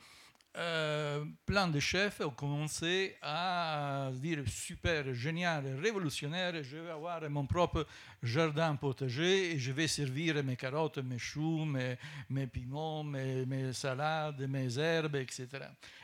euh, 0.58 1.22
plein 1.44 1.68
de 1.68 1.78
chefs 1.80 2.20
ont 2.20 2.30
commencé 2.30 3.16
à 3.20 4.10
dire 4.14 4.42
super, 4.46 5.12
génial, 5.12 5.78
révolutionnaire, 5.82 6.62
je 6.62 6.78
vais 6.78 6.90
avoir 6.90 7.28
mon 7.28 7.46
propre 7.46 7.86
jardin 8.22 8.74
potager 8.76 9.52
et 9.52 9.58
je 9.58 9.72
vais 9.72 9.86
servir 9.86 10.42
mes 10.42 10.56
carottes, 10.56 10.98
mes 10.98 11.18
choux, 11.18 11.66
mes, 11.66 12.46
piments, 12.46 13.04
mes, 13.04 13.44
mes, 13.44 13.74
salades, 13.74 14.40
mes 14.48 14.78
herbes, 14.78 15.16
etc. 15.16 15.48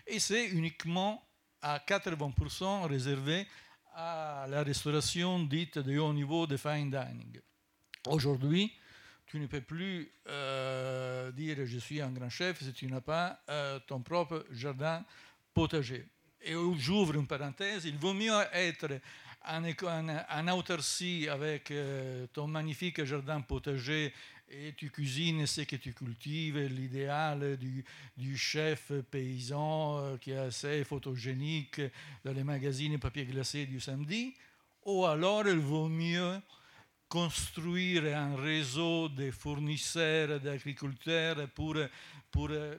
Et 0.07 0.19
c'est 0.19 0.49
uniquement 0.49 1.27
à 1.63 1.79
80% 1.79 2.89
réservé 2.89 3.47
à 3.95 4.47
la 4.51 4.63
restauration 4.63 5.43
dite 5.45 5.79
de 5.79 5.99
haut 5.99 6.13
niveau 6.13 6.47
de 6.47 6.59
fine 6.59 6.91
dining. 6.91 7.41
Aujourd'hui, 8.07 8.73
tu 9.33 9.41
ne 9.41 9.47
peux 9.47 9.63
plus 9.63 10.13
euh, 10.29 11.33
dire 11.33 11.57
je 11.65 11.79
suis 11.79 12.03
un 12.03 12.11
grand 12.11 12.29
chef 12.29 12.63
si 12.63 12.71
tu 12.75 12.87
n'as 12.87 13.01
pas 13.01 13.41
euh, 13.49 13.79
ton 13.87 14.03
propre 14.03 14.45
jardin 14.51 15.03
potager. 15.55 16.07
Et 16.43 16.53
j'ouvre 16.77 17.15
une 17.15 17.27
parenthèse, 17.27 17.87
il 17.87 17.97
vaut 17.97 18.13
mieux 18.13 18.31
être 18.53 19.01
en, 19.47 19.65
en, 19.65 20.49
autarcie 20.49 21.29
avec 21.31 21.71
euh, 21.71 22.27
ton 22.35 22.47
magnifique 22.47 23.03
jardin 23.05 23.41
potager 23.41 24.13
et 24.51 24.75
tu 24.75 24.91
cuisines 24.91 25.47
ce 25.47 25.63
que 25.63 25.77
tu 25.77 25.95
cultives, 25.95 26.59
l'idéal 26.59 27.57
du, 27.57 27.83
du, 28.15 28.37
chef 28.37 28.93
paysan 29.11 30.19
qui 30.21 30.33
est 30.33 30.37
assez 30.37 30.85
photogénique 30.85 31.81
dans 32.23 32.35
les 32.35 32.45
magazines 32.45 32.99
papier 32.99 33.25
glacé 33.25 33.65
du 33.65 33.81
samedi, 33.81 34.35
ou 34.85 35.07
alors 35.07 35.49
il 35.49 35.59
vaut 35.59 35.89
mieux 35.89 36.39
construire 37.13 38.17
un 38.17 38.37
réseau 38.37 39.11
de 39.11 39.31
fournisseurs, 39.31 40.41
d'agriculteurs 40.41 41.47
pour, 41.51 41.77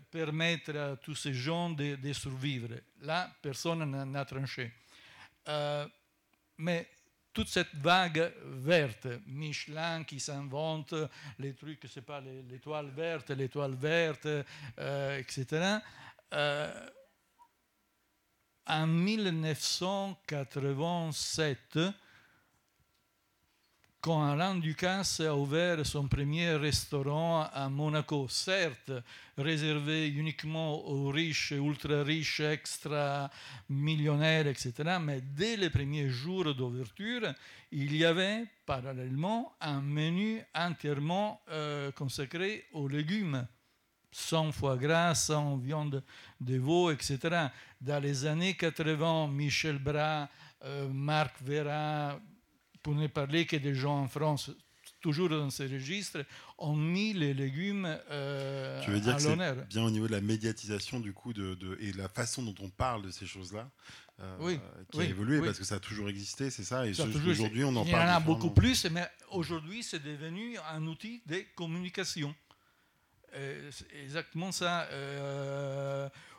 permettre 0.10 0.76
à 0.76 0.96
tous 0.96 1.14
ces 1.14 1.36
gens 1.36 1.70
de, 1.70 1.98
de 1.98 2.14
survivre. 2.14 2.70
Là, 3.02 3.32
personne 3.44 4.12
n'a 4.12 4.26
tranché. 4.26 4.72
Euh, 5.48 5.88
mais 6.58 6.90
toute 7.32 7.48
cette 7.48 7.76
vague 7.76 8.34
verte, 8.44 9.08
Michelin 9.28 10.04
qui 10.04 10.20
s'invente 10.20 10.96
les 11.38 11.54
trucs, 11.54 11.86
c'est 11.88 12.02
pas 12.02 12.20
l'étoile 12.20 12.90
verte, 12.90 13.30
l'étoile 13.30 13.76
verte, 13.76 14.26
euh, 14.26 15.20
etc. 15.20 15.78
Euh, 16.34 16.90
en 18.66 18.88
1987, 18.88 21.78
quand 24.04 24.22
Alain 24.22 24.56
Ducasse 24.56 25.22
a 25.22 25.34
ouvert 25.34 25.86
son 25.86 26.10
premier 26.10 26.58
restaurant 26.58 27.47
à 27.54 27.70
Monaco, 27.70 28.28
certes 28.28 28.91
réservé 29.38 30.10
uniquement 30.10 30.86
aux 30.86 31.08
riches, 31.08 31.51
ultra 31.51 32.04
riches, 32.04 32.41
extra 32.41 33.32
millionnaires, 33.70 34.47
etc. 34.47 34.97
Mais 35.01 35.22
dès 35.22 35.56
les 35.56 35.70
premiers 35.70 36.10
jours 36.10 36.54
d'ouverture, 36.54 37.34
il 37.72 37.95
y 37.95 38.04
avait 38.04 38.43
parallèlement 38.66 39.54
un 39.62 39.80
menu 39.80 40.41
entièrement 40.54 41.39
euh, 41.49 41.89
consacré 41.93 42.66
aux 42.74 42.89
légumes 42.89 43.47
sans 44.12 44.51
foie 44.51 44.76
gras, 44.76 45.16
sans 45.16 45.56
viande 45.56 46.04
de 46.41 46.58
veau, 46.58 46.91
etc. 46.91 47.47
Dans 47.80 48.04
les 48.04 48.26
années 48.26 48.56
80, 48.56 49.30
Michel 49.30 49.78
Bras, 49.78 50.28
euh, 50.66 50.89
Marc 50.89 51.41
Vera, 51.41 52.20
pour 52.84 52.94
ne 52.94 53.08
parler 53.08 53.46
que 53.46 53.56
des 53.56 53.74
gens 53.74 54.02
en 54.04 54.08
France, 54.08 54.52
toujours 55.02 55.30
dans 55.30 55.50
ces 55.50 55.68
registres, 55.68 56.26
ont 56.58 56.76
mis 56.76 57.14
les 57.14 57.34
légumes 57.34 57.98
euh, 58.12 58.82
tu 58.84 58.92
veux 58.92 59.00
dire 59.00 59.16
que 59.18 59.64
Bien 59.66 59.84
au 59.84 59.90
niveau 59.90 60.08
de 60.08 60.12
la 60.12 60.22
médiatisation 60.22 61.00
du 61.00 61.14
coup 61.14 61.34
de, 61.34 61.78
et 61.80 61.94
la 61.94 62.10
façon 62.10 62.44
dont 62.44 62.56
on 62.62 62.70
parle 62.70 63.04
de 63.04 63.12
ces 63.12 63.26
choses-là. 63.26 63.70
Euh, 64.20 64.38
oui, 64.40 64.60
qui 64.92 65.02
a 65.02 65.06
évolué 65.06 65.42
parce 65.42 65.58
que 65.58 65.66
ça 65.66 65.76
a 65.76 65.80
toujours 65.80 66.08
existé, 66.08 66.52
c'est 66.52 66.64
ça. 66.64 66.86
Et 66.86 66.92
aujourd'hui, 66.92 67.64
on 67.64 67.70
en 67.70 67.84
parle. 67.84 67.88
Il 67.88 67.92
y 67.92 67.96
en 67.96 68.16
a 68.16 68.20
beaucoup 68.20 68.52
plus, 68.52 68.86
mais 68.92 69.08
aujourd'hui, 69.32 69.82
c'est 69.82 70.04
devenu 70.04 70.56
un 70.72 70.86
outil 70.86 71.24
de 71.26 71.44
communication. 71.56 72.36
Euh, 73.34 73.72
exactement 74.04 74.52
ça. 74.52 74.88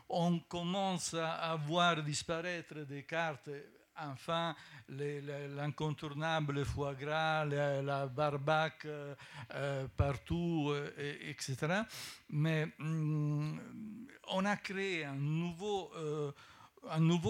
on 0.09 0.39
commence 0.39 1.15
à 1.15 1.59
voir 1.67 2.03
disparaître 2.03 2.87
des 2.87 3.03
cartes 3.03 3.51
enfin 3.97 4.55
l'incontournable 4.89 6.65
foie 6.65 6.95
gras, 6.95 7.45
la, 7.45 8.07
barbaque 8.07 8.85
euh, 8.87 9.15
euh, 9.55 9.87
partout, 9.97 10.71
euh, 10.71 10.91
etc. 11.29 11.83
Mais 12.31 12.67
mm, 12.79 13.59
on 14.29 14.45
a 14.45 14.57
créé 14.57 15.05
un 15.05 15.15
nouveau, 15.15 15.91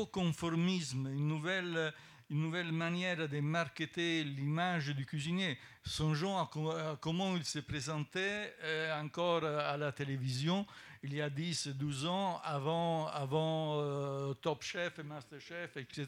conformisme, 0.06 1.08
une 1.08 1.28
nouvelle 1.28 2.72
manière 2.72 3.28
de 3.28 3.40
marketer 3.40 4.24
l'image 4.24 4.88
du 4.88 5.06
cuisinier. 5.06 5.58
Songeons 5.84 6.38
à, 6.38 6.50
comment 7.00 7.36
il 7.36 7.44
se 7.44 7.58
présentait 7.58 8.54
encore 9.00 9.44
à 9.44 9.76
la 9.76 9.92
télévision 9.92 10.66
il 11.04 11.12
y 11.12 11.20
a 11.20 11.28
10, 11.28 11.68
12 11.68 12.06
ans, 12.06 12.40
avant, 12.42 13.08
avant 13.08 13.78
euh, 13.78 14.32
Top 14.32 14.62
Chef 14.62 14.98
et 14.98 15.02
Master 15.02 15.38
Chef, 15.38 15.76
etc. 15.76 16.06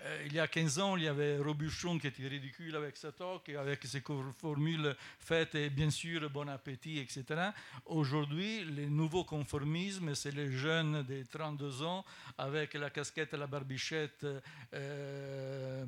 Euh, 0.00 0.22
il 0.24 0.32
y 0.32 0.40
a 0.40 0.48
15 0.48 0.78
ans, 0.78 0.96
il 0.96 1.02
y 1.02 1.08
avait 1.08 1.36
Robuchon 1.36 1.98
qui 1.98 2.06
était 2.06 2.26
ridicule 2.26 2.74
avec 2.74 2.96
sa 2.96 3.12
toque, 3.12 3.50
avec 3.50 3.84
ses 3.84 4.02
formules 4.40 4.96
faites 5.18 5.54
et 5.54 5.68
bien 5.68 5.90
sûr 5.90 6.30
bon 6.30 6.48
appétit, 6.48 7.00
etc. 7.00 7.50
Aujourd'hui, 7.84 8.64
le 8.64 8.88
nouveau 8.88 9.24
conformisme, 9.24 10.14
c'est 10.14 10.32
les 10.34 10.50
jeunes 10.50 11.02
de 11.02 11.22
32 11.30 11.82
ans 11.82 12.02
avec 12.38 12.72
la 12.74 12.88
casquette 12.88 13.34
et 13.34 13.36
la 13.36 13.46
barbichette. 13.46 14.26
Euh, 14.72 15.84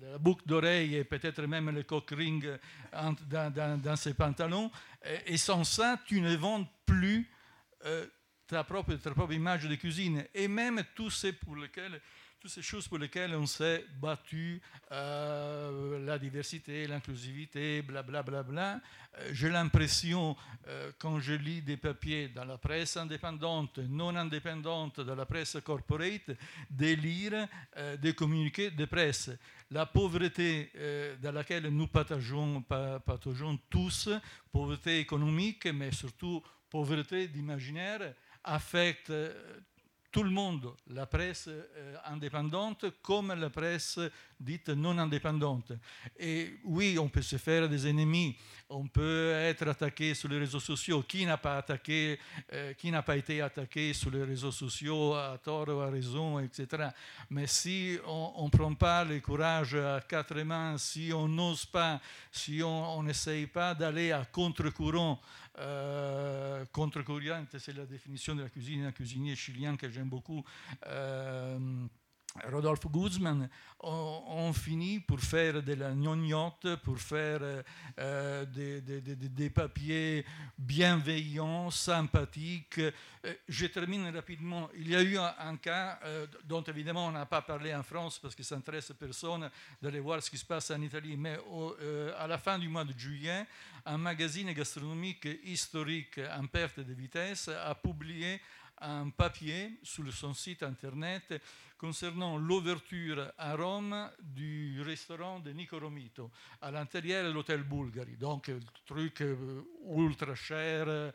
la 0.00 0.18
boucle 0.18 0.46
d'oreille 0.46 0.96
et 0.96 1.04
peut-être 1.04 1.42
même 1.42 1.70
le 1.70 1.82
coq 1.82 2.10
ring 2.10 2.46
dans, 2.92 3.96
ses 3.96 4.14
pantalons. 4.14 4.70
Et, 5.26 5.36
sans 5.36 5.64
ça, 5.64 6.00
tu 6.06 6.20
ne 6.20 6.34
vends 6.36 6.66
plus 6.86 7.30
euh, 7.84 8.06
ta, 8.46 8.64
propre, 8.64 8.94
ta 8.94 9.10
propre 9.10 9.32
image 9.32 9.64
de 9.64 9.74
cuisine. 9.74 10.24
Et 10.34 10.48
même 10.48 10.82
tous 10.94 11.10
ces 11.10 11.32
pour 11.32 11.56
lesquels 11.56 12.00
toutes 12.40 12.50
ces 12.52 12.62
choses 12.62 12.86
pour 12.86 12.98
lesquelles 12.98 13.34
on 13.34 13.46
s'est 13.46 13.84
battu, 14.00 14.60
euh, 14.92 15.98
la 16.04 16.18
diversité, 16.18 16.86
l'inclusivité, 16.86 17.82
blablabla. 17.82 18.22
Bla, 18.22 18.42
bla, 18.42 18.80
euh, 19.18 19.30
J'ai 19.32 19.48
l'impression, 19.48 20.36
euh, 20.68 20.92
quand 20.98 21.18
je 21.18 21.32
lis 21.32 21.62
des 21.62 21.76
papiers 21.76 22.28
dans 22.28 22.44
la 22.44 22.56
presse 22.56 22.96
indépendante, 22.96 23.78
non 23.78 24.14
indépendante, 24.14 25.00
dans 25.00 25.16
la 25.16 25.26
presse 25.26 25.56
corporate, 25.64 26.30
de 26.70 26.94
lire 26.94 27.48
des 28.00 28.14
communiqués 28.14 28.70
de 28.70 28.84
presse. 28.84 29.30
La 29.70 29.86
pauvreté 29.86 30.72
dans 31.20 31.32
laquelle 31.32 31.68
nous 31.68 31.88
partageons, 31.88 32.62
partageons 32.62 33.58
tous, 33.68 34.08
pauvreté 34.52 35.00
économique, 35.00 35.66
mais 35.66 35.92
surtout 35.92 36.42
pauvreté 36.70 37.28
d'imaginaire, 37.28 38.14
affecte 38.44 39.12
tout 40.18 40.24
le 40.24 40.30
monde, 40.30 40.74
la 40.88 41.06
presse 41.06 41.46
euh, 41.46 41.94
indépendante 42.06 42.86
comme 43.02 43.32
la 43.32 43.50
presse 43.50 44.00
dite 44.38 44.68
non 44.70 44.98
indépendante. 44.98 45.72
Et 46.18 46.58
oui, 46.64 46.98
on 46.98 47.08
peut 47.08 47.22
se 47.22 47.36
faire 47.36 47.68
des 47.68 47.86
ennemis, 47.88 48.36
on 48.68 48.86
peut 48.86 49.32
être 49.32 49.68
attaqué 49.68 50.14
sur 50.14 50.28
les 50.28 50.38
réseaux 50.38 50.60
sociaux. 50.60 51.02
Qui 51.02 51.24
n'a 51.26 51.38
pas 51.38 51.64
euh, 51.88 53.16
été 53.16 53.40
attaqué 53.40 53.92
sur 53.92 54.10
les 54.10 54.24
réseaux 54.24 54.52
sociaux 54.52 55.14
à 55.14 55.38
tort 55.42 55.68
ou 55.68 55.80
à 55.80 55.90
raison, 55.90 56.38
etc. 56.38 56.88
Mais 57.30 57.46
si 57.46 57.98
on 58.06 58.44
ne 58.44 58.50
prend 58.50 58.74
pas 58.74 59.04
le 59.04 59.20
courage 59.20 59.74
à 59.74 60.00
quatre 60.06 60.40
mains, 60.42 60.78
si 60.78 61.10
on 61.14 61.28
n'ose 61.28 61.66
pas, 61.66 62.00
si 62.30 62.62
on 62.62 63.02
n'essaye 63.02 63.46
pas 63.46 63.74
d'aller 63.74 64.12
à 64.12 64.24
contre-courant, 64.24 65.20
euh, 65.60 66.64
contre-courant, 66.72 67.44
c'est 67.58 67.76
la 67.76 67.86
définition 67.86 68.34
de 68.34 68.42
la 68.42 68.48
cuisine, 68.48 68.84
un 68.84 68.92
cuisinier 68.92 69.34
chilien 69.34 69.76
que 69.76 69.88
j'aime 69.90 70.08
beaucoup. 70.08 70.44
Euh, 70.86 71.58
Rodolphe 72.44 72.86
Guzman 72.86 73.48
ont, 73.80 74.52
fini 74.52 75.00
pour 75.00 75.20
faire 75.20 75.62
de 75.62 75.74
la 75.74 75.92
gnognotte, 75.92 76.76
pour 76.76 76.98
faire 76.98 77.40
euh, 77.98 78.44
des, 78.44 79.50
papiers 79.50 80.24
bienveillants, 80.56 81.70
sympathiques. 81.70 82.78
Euh, 82.78 82.90
je 83.48 83.66
termine 83.66 84.08
rapidement. 84.14 84.68
Il 84.76 84.88
y 84.88 84.96
a 84.96 85.02
eu 85.02 85.16
un, 85.18 85.56
cas 85.56 85.98
euh, 86.04 86.26
dont 86.44 86.62
évidemment 86.62 87.06
on 87.06 87.12
n'a 87.12 87.26
pas 87.26 87.42
parlé 87.42 87.74
en 87.74 87.82
France 87.82 88.18
parce 88.18 88.34
que 88.34 88.42
ça 88.42 88.56
n'intéresse 88.56 88.92
personne 88.98 89.50
d'aller 89.80 90.00
voir 90.00 90.22
ce 90.22 90.30
qui 90.30 90.38
se 90.38 90.44
passe 90.44 90.70
en 90.70 90.80
Italie, 90.80 91.16
mais 91.16 91.38
à 92.18 92.26
la 92.26 92.38
fin 92.38 92.58
du 92.58 92.68
mois 92.68 92.84
de 92.84 92.96
juillet, 92.98 93.46
un 93.86 93.98
magazine 93.98 94.52
gastronomique 94.52 95.28
historique 95.44 96.20
en 96.36 96.46
perte 96.46 96.80
de 96.80 96.92
vitesse 96.92 97.48
a 97.48 97.74
publié 97.74 98.40
un 98.80 99.10
papier 99.10 99.78
sur 99.82 100.10
son 100.12 100.34
site 100.34 100.62
internet 100.62 101.40
concernant 101.78 102.36
l'ouverture 102.36 103.32
à 103.38 103.54
Rome 103.54 104.10
du 104.20 104.82
restaurant 104.82 105.38
de 105.38 105.52
Nico 105.52 105.78
Romito 105.78 106.30
à 106.60 106.70
l'intérieur 106.70 107.24
de 107.24 107.32
l'hôtel 107.32 107.62
Bulgari. 107.62 108.16
Donc, 108.16 108.50
truc 108.84 109.22
euh, 109.22 109.62
ultra 109.96 110.34
cher 110.34 110.86
euh, 110.88 111.10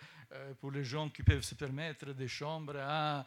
pour 0.60 0.72
les 0.72 0.86
gens 0.86 1.10
qui 1.10 1.22
peuvent 1.22 1.44
se 1.44 1.56
permettre 1.56 2.14
des 2.14 2.30
chambres 2.30 2.78
à 2.80 3.26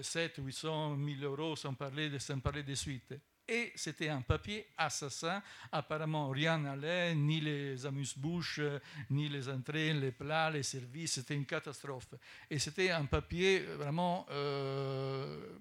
7, 0.00 0.36
800, 0.38 0.96
1000 0.96 1.24
euros, 1.24 1.56
sans 1.56 1.74
parler, 1.74 2.10
de, 2.10 2.18
sans 2.18 2.40
parler 2.40 2.62
des 2.62 2.74
suites. 2.74 3.14
Et 3.48 3.72
c'était 3.74 4.10
un 4.10 4.20
papier 4.20 4.66
assassin. 4.76 5.42
Apparemment, 5.72 6.28
rien 6.28 6.58
n'allait, 6.58 7.14
ni 7.14 7.40
les 7.40 7.86
amuse-bouches, 7.86 8.60
ni 9.08 9.28
les 9.28 9.48
entrées, 9.48 9.94
les 9.94 10.12
plats, 10.12 10.50
les 10.50 10.62
services. 10.62 11.14
C'était 11.14 11.34
une 11.34 11.46
catastrophe. 11.46 12.14
Et 12.50 12.58
c'était 12.58 12.90
un 12.90 13.06
papier 13.06 13.60
vraiment 13.60 14.26
euh, 14.30 15.58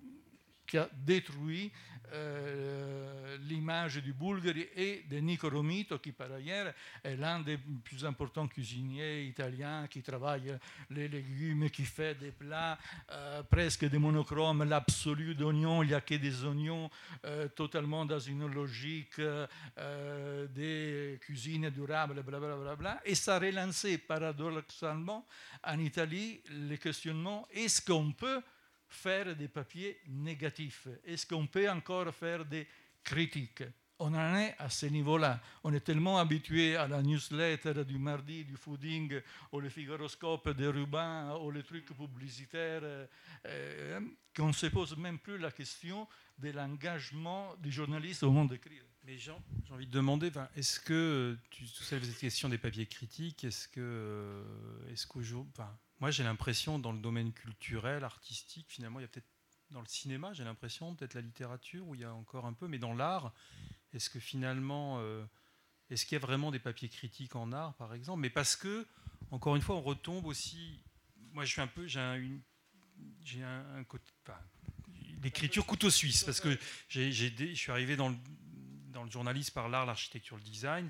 qui 0.68 0.78
a 0.78 0.90
détruit 0.94 1.72
euh, 2.14 3.38
l'image 3.50 3.98
du 3.98 4.14
Bulgari 4.14 4.66
et 4.76 5.04
de 5.10 5.18
Nico 5.18 5.50
Romito, 5.50 6.00
qui 6.00 6.14
par 6.14 6.32
ailleurs 6.32 6.74
est 7.04 7.18
l'un 7.18 7.42
des 7.42 7.58
plus 7.58 8.06
importants 8.06 8.48
cuisiniers 8.48 9.24
italiens, 9.24 9.88
qui 9.90 10.02
travaille 10.02 10.58
les 10.90 11.10
légumes, 11.10 11.70
qui 11.70 11.84
fait 11.84 12.16
des 12.16 12.32
plats 12.32 12.78
euh, 13.12 13.44
presque 13.44 13.86
des 13.90 13.98
monochromes, 13.98 14.64
l'absolu 14.64 15.36
d'oignons, 15.36 15.84
il 15.84 15.90
n'y 15.90 15.94
a 15.94 16.02
que 16.02 16.16
des 16.16 16.46
oignons, 16.46 16.90
euh, 17.26 17.50
totalement 17.50 18.06
dans 18.06 18.20
une 18.20 18.48
logique 18.48 19.20
des 20.56 21.20
cuisines 21.22 21.70
durables, 21.70 22.22
blablabla. 22.24 22.76
Bla 22.76 23.02
et 23.06 23.16
ça 23.16 23.36
a 23.36 23.40
relancé 23.40 23.98
paradoxalement 23.98 25.26
en 25.64 25.80
Italie 25.80 26.42
le 26.50 26.76
questionnement 26.78 27.48
est-ce 27.52 27.82
qu'on 27.82 28.12
peut 28.12 28.42
faire 28.90 29.36
des 29.36 29.48
papiers 29.48 30.00
négatifs 30.08 30.88
Est-ce 31.06 31.26
qu'on 31.26 31.48
peut 31.48 31.70
encore 31.70 32.14
faire 32.14 32.46
des 32.46 32.68
critiques? 33.04 33.64
On 34.00 34.14
en 34.14 34.36
est 34.36 34.56
à 34.60 34.70
ce 34.70 34.86
niveau-là. 34.86 35.42
On 35.64 35.74
est 35.74 35.80
tellement 35.80 36.20
habitué 36.20 36.76
à 36.76 36.88
la 36.88 37.02
newsletter 37.02 37.84
du 37.84 37.98
mardi, 37.98 38.46
du 38.46 38.56
fooding, 38.56 39.20
ou 39.52 39.60
le 39.60 39.70
Figaroscope 39.70 40.50
des 40.56 40.68
Rubin, 40.68 41.36
ou 41.38 41.50
les 41.50 41.64
trucs 41.64 41.88
publicitaires, 41.88 43.08
euh, 43.46 44.00
qu'on 44.36 44.50
ne 44.50 44.54
se 44.54 44.68
pose 44.68 44.96
même 44.98 45.18
plus 45.18 45.40
la 45.40 45.50
question 45.50 46.08
de 46.38 46.52
l'engagement 46.52 47.56
du 47.56 47.72
journaliste 47.72 48.22
au 48.22 48.32
monde 48.32 48.50
d'écrire. 48.50 48.84
Mais 49.04 49.18
Jean, 49.18 49.42
j'ai 49.66 49.74
envie 49.74 49.88
de 49.88 49.92
demander, 49.92 50.32
est-ce 50.56 50.80
que, 50.80 51.36
tu, 51.50 51.64
tout 51.64 51.84
cette 51.84 52.18
question 52.20 52.50
des 52.50 52.60
papiers 52.60 52.86
critiques, 52.86 53.46
est-ce 53.46 53.68
que, 53.68 53.80
euh, 53.80 54.92
est-ce 54.92 55.08
qu'aujourd'hui, 55.08 55.54
moi, 56.00 56.12
j'ai 56.12 56.24
l'impression, 56.24 56.80
dans 56.80 56.92
le 56.92 57.00
domaine 57.00 57.34
culturel, 57.34 58.04
artistique, 58.04 58.68
finalement, 58.70 59.00
il 59.00 59.04
y 59.04 59.06
a 59.06 59.08
peut-être 59.08 59.28
dans 59.72 59.82
le 59.82 59.88
cinéma, 59.88 60.34
j'ai 60.34 60.44
l'impression, 60.44 60.96
peut-être 60.96 61.16
la 61.16 61.22
littérature, 61.22 61.86
où 61.88 61.96
il 61.96 62.02
y 62.02 62.06
a 62.06 62.14
encore 62.14 62.46
un 62.46 62.54
peu, 62.54 62.68
mais 62.68 62.78
dans 62.78 62.94
l'art, 62.94 63.34
est-ce 63.94 64.10
que 64.10 64.20
finalement, 64.20 65.00
euh, 65.00 65.26
est-ce 65.90 66.06
qu'il 66.06 66.16
y 66.16 66.22
a 66.22 66.26
vraiment 66.26 66.52
des 66.52 66.60
papiers 66.60 66.90
critiques 66.90 67.36
en 67.36 67.52
art, 67.52 67.74
par 67.76 67.94
exemple? 67.94 68.22
Mais 68.22 68.30
parce 68.30 68.56
que, 68.56 68.88
encore 69.32 69.56
une 69.56 69.62
fois, 69.62 69.76
on 69.76 69.82
retombe 69.82 70.26
aussi. 70.26 70.80
Moi, 71.34 71.46
je 71.46 71.52
suis 71.52 71.62
un 71.62 71.68
peu, 71.68 71.88
j'ai 71.88 72.00
un, 72.00 73.84
côté, 73.84 74.06
l'écriture 75.22 75.66
couteau 75.66 75.90
suisse, 75.90 76.24
parce 76.24 76.40
que 76.40 76.58
je 76.88 77.54
suis 77.54 77.72
arrivé 77.72 77.96
dans 77.96 78.10
le, 78.10 78.16
dans 78.90 79.04
le 79.04 79.12
journalisme 79.12 79.54
par 79.54 79.68
l'art, 79.68 79.86
l'architecture, 79.86 80.38
le 80.38 80.44
design. 80.44 80.90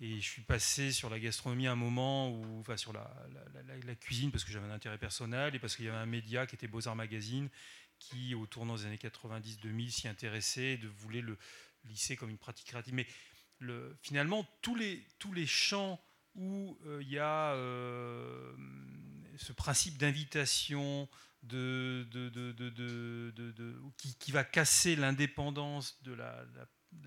Et 0.00 0.20
je 0.20 0.28
suis 0.28 0.42
passé 0.42 0.92
sur 0.92 1.10
la 1.10 1.18
gastronomie 1.18 1.66
à 1.66 1.72
un 1.72 1.76
moment, 1.76 2.30
où, 2.30 2.60
enfin 2.60 2.76
sur 2.76 2.92
la, 2.92 3.04
cuisine, 3.96 4.30
parce 4.30 4.44
que 4.44 4.52
j'avais 4.52 4.66
un 4.66 4.72
intérêt 4.72 4.98
personnel 4.98 5.54
et 5.54 5.58
parce 5.58 5.74
qu'il 5.74 5.84
y 5.84 5.88
avait 5.88 5.98
un 5.98 6.06
média 6.06 6.46
qui 6.46 6.54
était 6.54 6.68
Beaux-Arts 6.68 6.96
Magazine, 6.96 7.48
qui, 7.98 8.34
au 8.34 8.46
tournant 8.46 8.76
des 8.76 8.86
années 8.86 8.96
90-2000, 8.96 9.90
s'y 9.90 10.08
intéressait, 10.08 10.76
de 10.76 10.86
voulait 10.86 11.20
le 11.20 11.36
lisser 11.84 12.16
comme 12.16 12.30
une 12.30 12.38
pratique 12.38 12.68
créative. 12.68 12.94
Mais 12.94 13.06
le, 13.58 13.98
finalement, 14.02 14.46
tous 14.62 14.76
les, 14.76 15.04
tous 15.18 15.32
les 15.32 15.46
champs 15.46 16.00
où 16.36 16.78
euh, 16.86 17.02
il 17.02 17.10
y 17.10 17.18
a 17.18 17.54
euh, 17.54 18.54
ce 19.36 19.52
principe 19.52 19.98
d'invitation, 19.98 21.08
de, 21.42 22.06
de, 22.10 22.28
de, 22.28 23.80
qui, 23.96 24.14
qui, 24.16 24.32
va 24.32 24.44
casser 24.44 24.96
l'indépendance 24.96 26.02
de 26.02 26.12
la, 26.12 26.44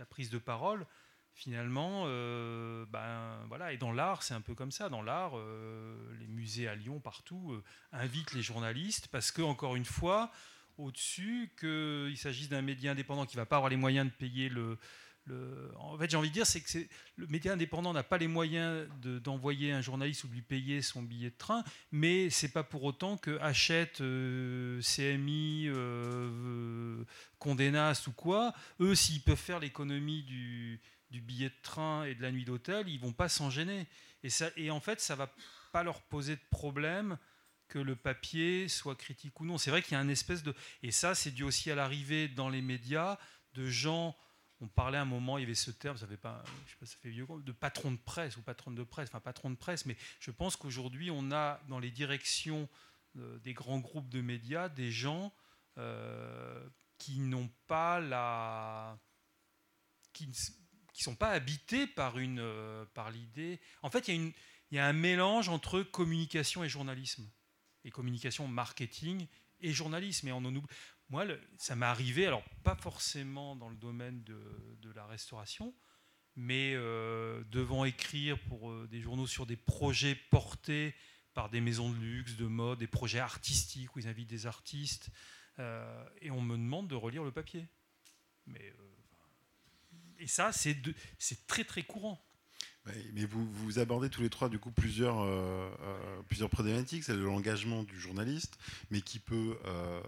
prise 0.10 0.30
de 0.30 0.38
parole, 0.38 0.86
finalement, 1.34 2.04
euh, 2.06 2.86
ben 2.90 3.40
voilà. 3.48 3.74
Et 3.74 3.78
dans 3.78 3.92
l'art, 3.92 4.24
c'est 4.24 4.34
un 4.34 4.42
peu 4.42 4.56
comme 4.56 4.72
ça. 4.72 4.90
Dans 4.90 5.02
l'art, 5.02 5.38
euh, 5.38 5.96
les 6.20 6.28
musées 6.28 6.68
à 6.68 6.76
Lyon, 6.76 7.00
partout, 7.00 7.54
euh, 7.54 7.64
invitent 7.92 8.34
les 8.34 8.42
journalistes 8.42 9.08
parce 9.08 9.32
que, 9.32 9.42
encore 9.42 9.76
une 9.76 9.86
fois, 9.86 10.32
au-dessus, 10.78 11.52
qu'il 11.60 12.18
s'agisse 12.18 12.50
d'un 12.50 12.62
média 12.62 12.92
indépendant 12.92 13.26
qui 13.26 13.38
ne 13.38 13.42
va 13.42 13.46
pas 13.46 13.58
avoir 13.58 13.70
les 13.70 13.78
moyens 13.78 14.08
de 14.08 14.12
payer 14.12 14.50
le, 14.50 14.78
en 15.78 15.98
fait, 15.98 16.10
j'ai 16.10 16.18
envie 16.18 16.30
de 16.30 16.34
dire, 16.34 16.48
c'est 16.48 16.60
que 16.62 16.80
le 17.16 17.28
média 17.28 17.54
indépendant 17.54 17.94
n'a 17.94 18.04
pas 18.04 18.18
les 18.18 18.28
moyens 18.28 18.90
d'envoyer 19.02 19.72
un 19.72 19.80
journaliste 19.80 20.26
ou 20.26 20.28
de 20.28 20.34
lui 20.34 20.42
payer 20.42 20.82
son 20.82 21.04
billet 21.04 21.30
de 21.30 21.38
train, 21.38 21.64
mais 21.92 22.30
c'est 22.30 22.52
pas 22.52 22.64
pour 22.64 22.84
autant 22.84 23.16
que 23.16 23.40
Hachette, 23.40 24.00
CMI, 24.82 25.70
Condé 27.40 27.72
Nast 27.72 28.08
ou 28.08 28.12
quoi, 28.12 28.54
eux, 28.82 28.94
s'ils 28.94 29.22
peuvent 29.22 29.38
faire 29.38 29.60
l'économie 29.60 30.24
du, 30.24 30.82
billet 31.20 31.50
de 31.50 31.62
train 31.62 32.06
et 32.06 32.16
de 32.16 32.22
la 32.22 32.32
nuit 32.32 32.46
d'hôtel, 32.46 32.88
ils 32.88 33.00
vont 33.00 33.14
pas 33.14 33.30
s'en 33.30 33.50
gêner. 33.50 33.88
Et, 34.24 34.30
ça, 34.30 34.50
et 34.56 34.72
en 34.72 34.80
fait, 34.80 35.02
ça 35.02 35.16
va 35.16 35.34
pas 35.72 35.84
leur 35.84 36.02
poser 36.04 36.36
de 36.36 36.42
problème 36.52 37.18
que 37.68 37.80
le 37.80 37.96
papier 37.96 38.68
soit 38.68 38.96
critique 38.96 39.40
ou 39.40 39.46
non. 39.46 39.58
C'est 39.58 39.72
vrai 39.72 39.82
qu'il 39.82 39.94
y 39.94 39.96
a 39.96 40.00
un 40.00 40.10
espèce 40.10 40.44
de... 40.44 40.54
Et 40.84 40.92
ça, 40.92 41.16
c'est 41.16 41.32
dû 41.32 41.44
aussi 41.44 41.72
à 41.72 41.76
l'arrivée 41.76 42.28
dans 42.28 42.50
les 42.50 42.62
médias 42.62 43.18
de 43.54 43.68
gens 43.68 44.16
on 44.62 44.68
parlait 44.68 45.00
à 45.00 45.02
un 45.02 45.06
moment, 45.06 45.40
il 45.40 45.42
y 45.42 45.44
avait 45.44 45.56
ce 45.56 45.72
terme, 45.72 45.98
ça 45.98 46.06
fait 46.06 46.18
pas, 46.18 46.44
je 46.66 46.72
sais 46.72 46.78
pas, 46.80 46.86
ça 46.86 46.96
fait 47.02 47.10
vieux, 47.10 47.26
de 47.44 47.52
patron 47.52 47.92
de 47.92 47.98
presse 47.98 48.38
ou 48.38 48.44
patronne 48.44 48.76
de 48.76 48.84
presse, 48.84 49.10
enfin 49.10 49.20
patron 49.20 49.50
de 49.50 49.56
presse, 49.56 49.88
mais 49.88 49.98
je 50.20 50.30
pense 50.30 50.56
qu'aujourd'hui, 50.56 51.10
on 51.10 51.32
a 51.32 51.60
dans 51.68 51.80
les 51.80 51.90
directions 51.90 52.70
euh, 53.18 53.40
des 53.40 53.54
grands 53.54 53.80
groupes 53.80 54.08
de 54.08 54.22
médias 54.22 54.70
des 54.70 54.92
gens 54.92 55.34
euh, 55.78 56.70
qui 57.00 57.20
n'ont 57.20 57.50
pas 57.68 58.00
la. 58.00 59.00
Ne 61.02 61.14
sont 61.14 61.16
pas 61.16 61.30
habités 61.30 61.88
par, 61.88 62.18
une, 62.18 62.40
euh, 62.40 62.86
par 62.94 63.12
l'idée. 63.12 63.60
En 63.82 63.90
fait, 63.90 64.08
il 64.08 64.16
y, 64.16 64.28
a 64.28 64.32
y 64.72 64.80
a 64.80 64.86
un 64.86 64.94
mélange 64.94 65.50
entre 65.50 65.82
communication 65.82 66.64
et 66.64 66.70
journalisme, 66.70 67.30
et 67.84 67.92
communication 67.92 68.48
marketing 68.48 69.28
et 69.60 69.74
journalisme. 69.74 70.28
Et 70.28 70.32
on 70.32 70.38
en 70.38 70.56
oublie. 70.56 70.68
Moi, 71.10 71.26
ça 71.58 71.76
m'est 71.76 71.86
arrivé, 71.86 72.26
alors 72.26 72.44
pas 72.64 72.76
forcément 72.76 73.56
dans 73.56 73.70
le 73.70 73.76
domaine 73.76 74.24
de, 74.24 74.92
la 74.96 75.06
restauration, 75.06 75.74
mais 76.36 76.74
euh, 76.76 77.44
devant 77.46 77.84
écrire 77.84 78.40
pour 78.48 78.70
euh, 78.70 78.88
des 78.90 79.02
journaux 79.02 79.28
sur 79.28 79.46
des 79.46 79.58
projets 79.58 80.16
portés 80.16 80.96
par 81.34 81.50
des 81.50 81.62
maisons 81.62 81.90
de 81.90 81.98
luxe, 81.98 82.36
de 82.36 82.46
mode, 82.46 82.80
des 82.80 82.88
projets 82.88 83.20
artistiques 83.20 83.96
où 83.96 84.00
ils 84.00 84.08
invitent 84.08 84.30
des 84.30 84.46
artistes, 84.46 85.10
et 86.22 86.32
on 86.32 86.42
me 86.42 86.58
demande 86.58 86.88
de 86.88 86.96
relire 86.96 87.24
le 87.24 87.32
papier. 87.32 87.68
Mais, 88.48 88.74
et 90.22 90.28
ça, 90.28 90.52
c'est 90.52 90.78
très 91.48 91.64
très 91.64 91.84
courant. 91.84 92.24
Mais 93.14 93.26
vous, 93.26 93.78
abordez 93.78 94.10
tous 94.10 94.24
les 94.24 94.30
trois 94.30 94.50
du 94.50 94.58
coup 94.58 94.72
plusieurs, 94.72 95.22
euh, 95.22 95.70
euh, 95.82 96.22
plusieurs 96.28 96.50
problématiques. 96.50 97.04
C'est 97.04 97.16
l'engagement 97.16 97.84
du 97.84 98.00
journaliste, 98.00 98.58
mais 98.90 99.02
qui 99.02 99.20
peut 99.20 99.56
euh, 99.66 100.02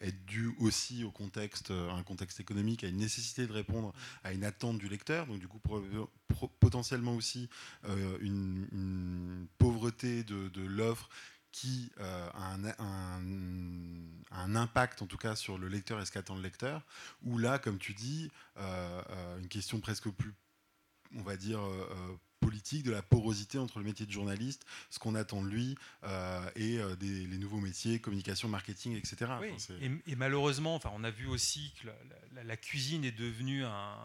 être 0.00 0.22
dû 0.26 0.54
aussi 0.58 1.04
au 1.04 1.10
contexte, 1.10 1.70
un 1.70 2.02
contexte 2.02 2.38
économique, 2.38 2.84
à 2.84 2.88
une 2.88 2.98
nécessité 2.98 3.46
de 3.46 3.52
répondre 3.52 3.94
à 4.24 4.32
une 4.32 4.44
attente 4.44 4.78
du 4.78 4.88
lecteur. 4.88 5.26
Donc 5.26 5.38
du 5.38 5.48
coup 5.48 5.60
potentiellement 6.60 7.14
aussi 7.14 7.48
une, 8.20 9.46
pauvreté 9.58 10.22
de 10.22 10.62
l'offre 10.66 11.08
qui 11.52 11.92
a 12.00 12.52
un, 12.52 12.64
un, 12.64 13.22
un, 14.30 14.56
impact 14.56 15.02
en 15.02 15.06
tout 15.06 15.18
cas 15.18 15.36
sur 15.36 15.58
le 15.58 15.68
lecteur 15.68 16.00
et 16.00 16.06
ce 16.06 16.12
qu'attend 16.12 16.34
le 16.34 16.42
lecteur, 16.42 16.82
ou 17.22 17.38
là, 17.38 17.58
comme 17.58 17.78
tu 17.78 17.94
dis, 17.94 18.30
une 18.56 19.48
question 19.48 19.80
presque 19.80 20.08
plus 20.08 20.34
on 21.16 21.22
va 21.22 21.36
dire, 21.36 21.60
euh, 21.60 21.88
euh, 21.90 22.16
politique, 22.40 22.82
de 22.82 22.90
la 22.90 23.02
porosité 23.02 23.58
entre 23.58 23.78
le 23.78 23.84
métier 23.84 24.04
de 24.04 24.10
journaliste, 24.10 24.64
ce 24.90 24.98
qu'on 24.98 25.14
attend 25.14 25.42
de 25.42 25.48
lui, 25.48 25.76
et 26.56 26.80
les 27.00 27.38
nouveaux 27.38 27.60
métiers, 27.60 28.00
communication, 28.00 28.48
marketing, 28.48 28.96
etc. 28.96 29.30
et, 29.80 30.16
malheureusement, 30.16 30.74
enfin, 30.74 30.90
on 30.94 31.04
a 31.04 31.10
vu 31.10 31.28
aussi 31.28 31.72
que 31.80 31.88
la, 32.42 32.56
cuisine 32.56 33.04
est 33.04 33.12
devenue 33.12 33.64
un, 33.64 33.96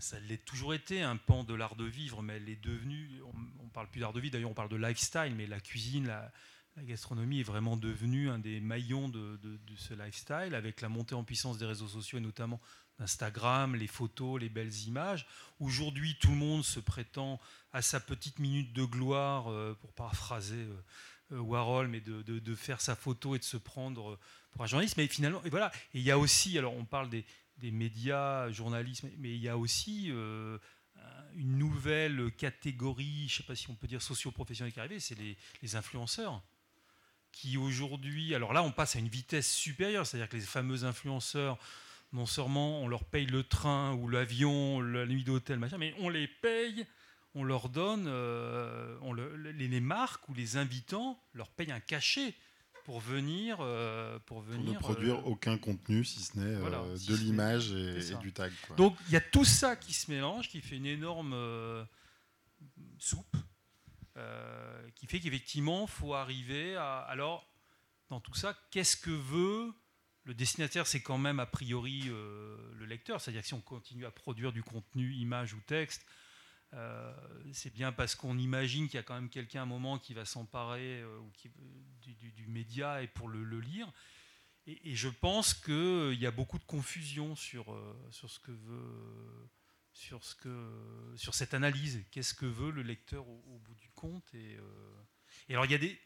ça 0.00 0.18
l'est 0.20 0.44
toujours 0.44 0.74
été, 0.74 1.02
un 1.02 1.16
pan 1.16 1.44
de 1.44 1.54
l'art 1.54 1.76
de 1.76 1.84
vivre, 1.84 2.22
mais 2.22 2.36
elle 2.36 2.48
est 2.48 2.62
devenue, 2.62 3.20
on, 3.60 3.64
ne 3.64 3.70
parle 3.70 3.88
plus 3.88 4.00
d'art 4.00 4.12
de 4.12 4.20
vivre, 4.20 4.32
d'ailleurs 4.32 4.50
on 4.50 4.54
parle 4.54 4.68
de 4.68 4.76
lifestyle, 4.76 5.34
mais 5.36 5.46
la 5.46 5.60
cuisine, 5.60 6.06
la, 6.06 6.32
gastronomie 6.78 7.40
est 7.40 7.44
vraiment 7.44 7.76
devenue 7.76 8.28
un 8.28 8.40
des 8.40 8.60
maillons 8.60 9.08
de, 9.08 9.38
ce 9.76 9.94
lifestyle, 9.94 10.54
avec 10.54 10.80
la 10.80 10.88
montée 10.88 11.14
en 11.14 11.22
puissance 11.22 11.56
des 11.58 11.66
réseaux 11.66 11.86
sociaux 11.86 12.18
et 12.18 12.20
notamment 12.20 12.60
d'Instagram, 12.98 13.76
les 13.76 13.86
photos, 13.86 14.40
les 14.40 14.48
belles 14.48 14.74
images. 14.86 15.26
Aujourd'hui, 15.60 16.16
tout 16.20 16.30
le 16.30 16.36
monde 16.36 16.64
se 16.64 16.80
prétend 16.80 17.40
à 17.72 17.82
sa 17.82 18.00
petite 18.00 18.38
minute 18.38 18.72
de 18.72 18.84
gloire, 18.84 19.50
euh, 19.50 19.76
pour 19.80 19.92
paraphraser 19.92 20.56
euh, 20.56 20.82
euh, 21.32 21.38
Warhol, 21.38 21.88
mais 21.88 22.00
de, 22.00 22.54
faire 22.54 22.80
sa 22.80 22.96
photo 22.96 23.34
et 23.34 23.38
de 23.38 23.44
se 23.44 23.56
prendre 23.56 24.18
pour 24.50 24.62
un 24.62 24.66
journaliste. 24.66 24.96
Mais 24.96 25.06
finalement, 25.06 25.42
et 25.44 25.50
voilà. 25.50 25.72
Et 25.92 25.98
il 25.98 26.02
y 26.02 26.10
a 26.10 26.18
aussi, 26.18 26.58
alors 26.58 26.74
on 26.74 26.84
parle 26.84 27.08
des, 27.08 27.24
des 27.58 27.70
médias, 27.70 28.50
journalisme, 28.50 29.10
mais 29.18 29.34
il 29.34 29.40
y 29.40 29.48
a 29.48 29.56
aussi 29.56 30.08
euh, 30.10 30.58
une 31.34 31.58
nouvelle 31.58 32.30
catégorie, 32.32 33.26
je 33.28 33.34
ne 33.34 33.36
sais 33.38 33.42
pas 33.42 33.54
si 33.54 33.70
on 33.70 33.74
peut 33.74 33.86
dire 33.86 34.02
socio-professionnelle 34.02 34.72
qui 34.72 34.78
est 34.78 34.82
arrivée, 34.82 35.00
c'est 35.00 35.18
les, 35.18 35.76
influenceurs. 35.76 36.42
Qui 37.32 37.56
aujourd'hui, 37.56 38.32
alors 38.34 38.52
là 38.52 38.62
on 38.62 38.70
passe 38.70 38.94
à 38.94 39.00
une 39.00 39.08
vitesse 39.08 39.52
supérieure, 39.52 40.06
c'est-à-dire 40.06 40.28
que 40.28 40.36
les 40.36 40.42
fameux 40.42 40.84
influenceurs, 40.84 41.58
non 42.12 42.26
seulement 42.26 42.80
on 42.80 42.86
leur 42.86 43.04
paye 43.04 43.26
le 43.26 43.42
train 43.42 43.94
ou 43.94 44.08
l'avion, 44.08 44.80
la 44.80 45.04
nuit 45.04 45.24
d'hôtel, 45.24 45.58
mais 45.58 45.94
on 45.98 46.08
les 46.08 46.28
paye, 46.28 46.86
on 47.34 47.42
leur 47.42 47.68
donne, 47.68 48.04
euh, 48.06 48.96
on 49.02 49.12
les, 49.12 49.52
les 49.52 49.80
marques 49.80 50.28
ou 50.28 50.34
les 50.34 50.56
invitants 50.56 51.20
leur 51.32 51.50
payent 51.50 51.72
un 51.72 51.80
cachet 51.80 52.34
pour 52.84 53.00
venir. 53.00 53.58
Euh, 53.60 54.18
pour, 54.26 54.42
venir 54.42 54.74
ne 54.74 54.78
produire 54.78 55.16
euh, 55.16 55.30
aucun 55.30 55.58
contenu 55.58 56.04
si 56.04 56.22
ce 56.22 56.38
n'est 56.38 56.54
euh, 56.54 56.96
de 57.08 57.16
l'image 57.16 57.72
et, 57.72 58.14
du 58.16 58.32
tag. 58.32 58.52
Donc 58.76 58.96
il 59.08 59.12
y 59.12 59.16
a 59.16 59.20
tout 59.20 59.44
ça 59.44 59.74
qui 59.74 59.92
se 59.92 60.10
mélange, 60.10 60.48
qui 60.48 60.60
fait 60.60 60.76
une 60.76 60.86
énorme 60.86 61.34
soupe, 62.98 63.36
qui 64.94 65.06
fait 65.06 65.18
qu'effectivement, 65.18 65.86
il 65.86 65.90
faut 65.90 66.14
arriver 66.14 66.76
à. 66.76 66.98
Alors, 66.98 67.48
dans 68.10 68.20
tout 68.20 68.34
ça, 68.34 68.56
qu'est-ce 68.70 68.96
que 68.96 69.10
veut. 69.10 69.72
Le 70.26 70.32
destinataire, 70.32 70.86
c'est 70.86 71.02
quand 71.02 71.18
même 71.18 71.38
a 71.38 71.44
priori 71.44 72.04
le 72.04 72.86
lecteur, 72.86 73.20
c'est-à-dire 73.20 73.42
que 73.42 73.48
si 73.48 73.52
on 73.52 73.60
continue 73.60 74.06
à 74.06 74.10
produire 74.10 74.52
du 74.52 74.62
contenu, 74.62 75.12
image 75.12 75.52
ou 75.52 75.60
texte, 75.66 76.06
euh, 76.74 77.12
c'est 77.52 77.72
bien 77.72 77.92
parce 77.92 78.14
qu'on 78.14 78.36
imagine 78.36 78.86
qu'il 78.86 78.96
y 78.96 79.00
a 79.00 79.04
quand 79.04 79.14
même 79.14 79.28
quelqu'un 79.28 79.60
à 79.60 79.62
un 79.62 79.66
moment 79.66 79.98
qui 79.98 80.12
va 80.12 80.24
s'emparer 80.24 81.02
euh, 81.02 81.20
du, 82.00 82.46
média 82.48 83.02
et 83.02 83.06
pour 83.06 83.28
le, 83.28 83.60
lire. 83.60 83.90
Et, 84.66 84.94
je 84.96 85.08
pense 85.08 85.54
qu'il 85.54 86.18
y 86.18 86.26
a 86.26 86.30
beaucoup 86.30 86.58
de 86.58 86.64
confusion 86.64 87.36
sur, 87.36 87.72
euh, 87.72 88.10
ce 88.10 88.38
que 88.40 88.52
veut. 88.52 89.48
Sur, 89.92 90.24
cette 91.34 91.54
analyse, 91.54 92.04
qu'est-ce 92.10 92.34
que 92.34 92.46
veut 92.46 92.72
le 92.72 92.82
lecteur 92.82 93.28
au, 93.28 93.60
bout 93.64 93.76
du 93.76 93.88
compte 93.90 94.34
et, 94.34 94.58
alors 95.50 95.66
il 95.66 95.70
y 95.70 95.74
a 95.76 95.78
des, 95.78 96.00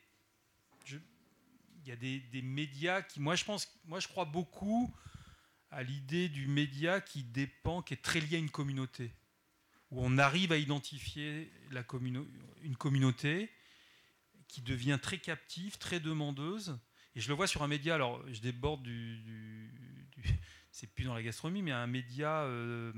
il 0.90 1.88
y 1.88 1.92
a 1.92 1.96
des, 1.96 2.20
des, 2.20 2.42
médias 2.42 3.00
qui, 3.00 3.18
moi 3.18 3.34
je 3.34 3.46
pense, 3.46 3.80
moi 3.86 3.98
je 3.98 4.06
crois 4.06 4.26
beaucoup 4.26 4.94
à 5.70 5.82
l'idée 5.82 6.28
du 6.28 6.48
média 6.48 7.00
qui 7.00 7.24
dépend, 7.24 7.80
qui 7.80 7.94
est 7.94 8.02
très 8.02 8.20
lié 8.20 8.36
à 8.36 8.40
une 8.40 8.50
communauté 8.50 9.10
où 9.90 10.04
on 10.04 10.18
arrive 10.18 10.52
à 10.52 10.58
identifier 10.58 11.50
une 12.62 12.76
communauté 12.76 13.50
qui 14.48 14.62
devient 14.62 14.98
très 15.00 15.18
captive, 15.18 15.78
très 15.78 16.00
demandeuse. 16.00 16.78
Et 17.14 17.20
je 17.20 17.28
le 17.28 17.34
vois 17.34 17.46
sur 17.46 17.62
un 17.62 17.68
média, 17.68 17.94
alors 17.94 18.22
je 18.30 18.40
déborde 18.40 18.82
du. 18.82 19.70
c'est 20.70 20.86
plus 20.86 21.04
dans 21.04 21.14
la 21.14 21.22
gastronomie, 21.22 21.62
mais 21.62 21.72
un 21.72 21.86
média 21.86 22.42
euh, 22.42 22.92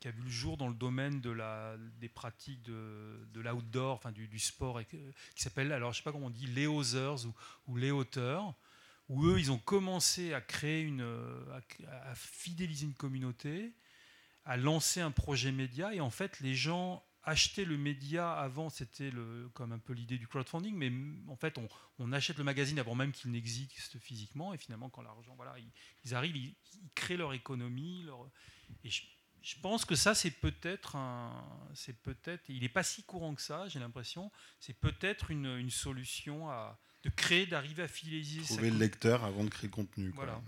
qui 0.00 0.08
a 0.08 0.10
vu 0.10 0.22
le 0.22 0.30
jour 0.30 0.56
dans 0.56 0.68
le 0.68 0.74
domaine 0.74 1.20
des 1.20 2.08
pratiques 2.08 2.62
de, 2.62 3.26
l'outdoor, 3.34 3.96
enfin 3.96 4.12
du, 4.12 4.38
sport, 4.38 4.80
qui 4.84 5.42
s'appelle, 5.42 5.72
alors 5.72 5.92
je 5.92 5.98
sais 5.98 6.02
pas 6.02 6.12
comment 6.12 6.26
on 6.26 6.30
dit, 6.30 6.46
les 6.46 6.66
Others 6.66 7.26
ou 7.66 7.76
les 7.76 7.90
auteurs, 7.90 8.54
où 9.08 9.26
eux, 9.26 9.38
ils 9.40 9.50
ont 9.50 9.58
commencé 9.58 10.32
à 10.32 10.40
créer 10.40 10.82
une. 10.82 11.02
à 11.88 12.14
fidéliser 12.14 12.86
une 12.86 12.94
communauté 12.94 13.74
à 14.44 14.56
lancer 14.56 15.00
un 15.00 15.10
projet 15.10 15.52
média 15.52 15.94
et 15.94 16.00
en 16.00 16.10
fait 16.10 16.40
les 16.40 16.54
gens 16.54 17.04
achetaient 17.22 17.64
le 17.64 17.76
média. 17.76 18.32
Avant 18.32 18.70
c'était 18.70 19.10
comme 19.54 19.72
un 19.72 19.78
peu 19.78 19.92
l'idée 19.92 20.18
du 20.18 20.26
crowdfunding 20.26 20.74
mais 20.76 20.92
en 21.30 21.36
fait 21.36 21.58
on, 21.98 22.12
achète 22.12 22.38
le 22.38 22.44
magazine 22.44 22.78
avant 22.78 22.94
même 22.94 23.12
qu'il 23.12 23.30
n'existe 23.30 23.98
physiquement. 23.98 24.54
Et 24.54 24.58
finalement 24.58 24.88
quand 24.88 25.02
l'argent 25.02 25.34
voilà 25.36 25.54
ils, 26.04 26.14
arrivent 26.14 26.36
ils, 26.36 26.54
créent 26.94 27.16
leur 27.16 27.32
économie 27.32 28.02
leur, 28.04 28.28
et 28.84 28.90
je, 28.90 29.56
pense 29.62 29.84
que 29.84 29.94
ça 29.94 30.14
c'est 30.14 30.30
peut-être 30.30 30.96
un 30.96 31.68
c'est 31.74 32.00
peut-être 32.02 32.42
il 32.48 32.60
n'est 32.60 32.68
pas 32.68 32.82
si 32.82 33.02
courant 33.04 33.34
que 33.34 33.42
ça 33.42 33.68
j'ai 33.68 33.78
l'impression. 33.78 34.30
C'est 34.58 34.78
peut-être 34.78 35.30
une, 35.30 35.70
solution 35.70 36.48
à 36.50 36.78
de 37.02 37.10
créer 37.10 37.46
d'arriver 37.46 37.82
à 37.82 37.88
fidéliser 37.88 38.42
trouver 38.42 38.70
le 38.70 38.78
lecteur 38.78 39.24
avant 39.24 39.44
de 39.44 39.48
créer 39.48 39.68
le 39.68 39.74
contenu 39.74 40.10
voilà 40.14 40.42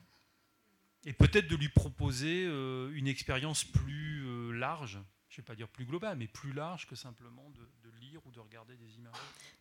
et 1.05 1.13
peut-être 1.13 1.49
de 1.49 1.57
lui 1.57 1.69
proposer 1.69 2.45
euh, 2.47 2.93
une 2.95 3.09
expérience 3.09 3.65
plus 3.65 4.25
euh, 4.27 4.53
large, 4.53 5.01
je 5.29 5.41
ne 5.41 5.43
vais 5.43 5.47
pas 5.47 5.55
dire 5.55 5.69
plus 5.69 5.85
globale, 5.85 6.17
mais 6.17 6.29
plus 6.29 6.53
large 6.53 6.87
que 6.87 6.95
simplement 6.95 7.51
de, 7.51 7.91
lire 8.01 8.21
ou 8.27 8.31
de 8.31 8.41
regarder 8.41 8.77
des 8.77 8.97
images. 8.97 9.15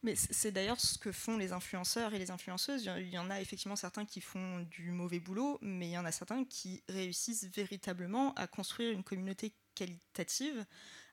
Mais 0.04 0.16
c'est 0.16 0.52
d'ailleurs 0.52 0.80
ce 0.80 0.98
que 0.98 1.12
font 1.12 1.38
les 1.38 1.52
influenceurs 1.52 2.14
et 2.14 2.20
les 2.20 2.32
influenceuses. 2.32 2.89
Il 2.98 3.10
y 3.10 3.18
en 3.18 3.30
a 3.30 3.39
effectivement 3.39 3.76
certains 3.76 4.06
qui 4.06 4.20
font 4.20 4.62
du 4.72 4.92
mauvais 4.92 5.20
boulot, 5.20 5.60
mais 5.62 5.88
il 5.88 5.92
y 5.92 5.98
en 5.98 6.06
a 6.06 6.12
certains 6.12 6.44
qui 6.44 6.84
réussissent 6.89 7.46
véritablement 7.46 8.34
à 8.34 8.48
construire 8.48 8.92
une 8.92 9.04
communauté 9.04 9.54
qualitative 9.76 10.66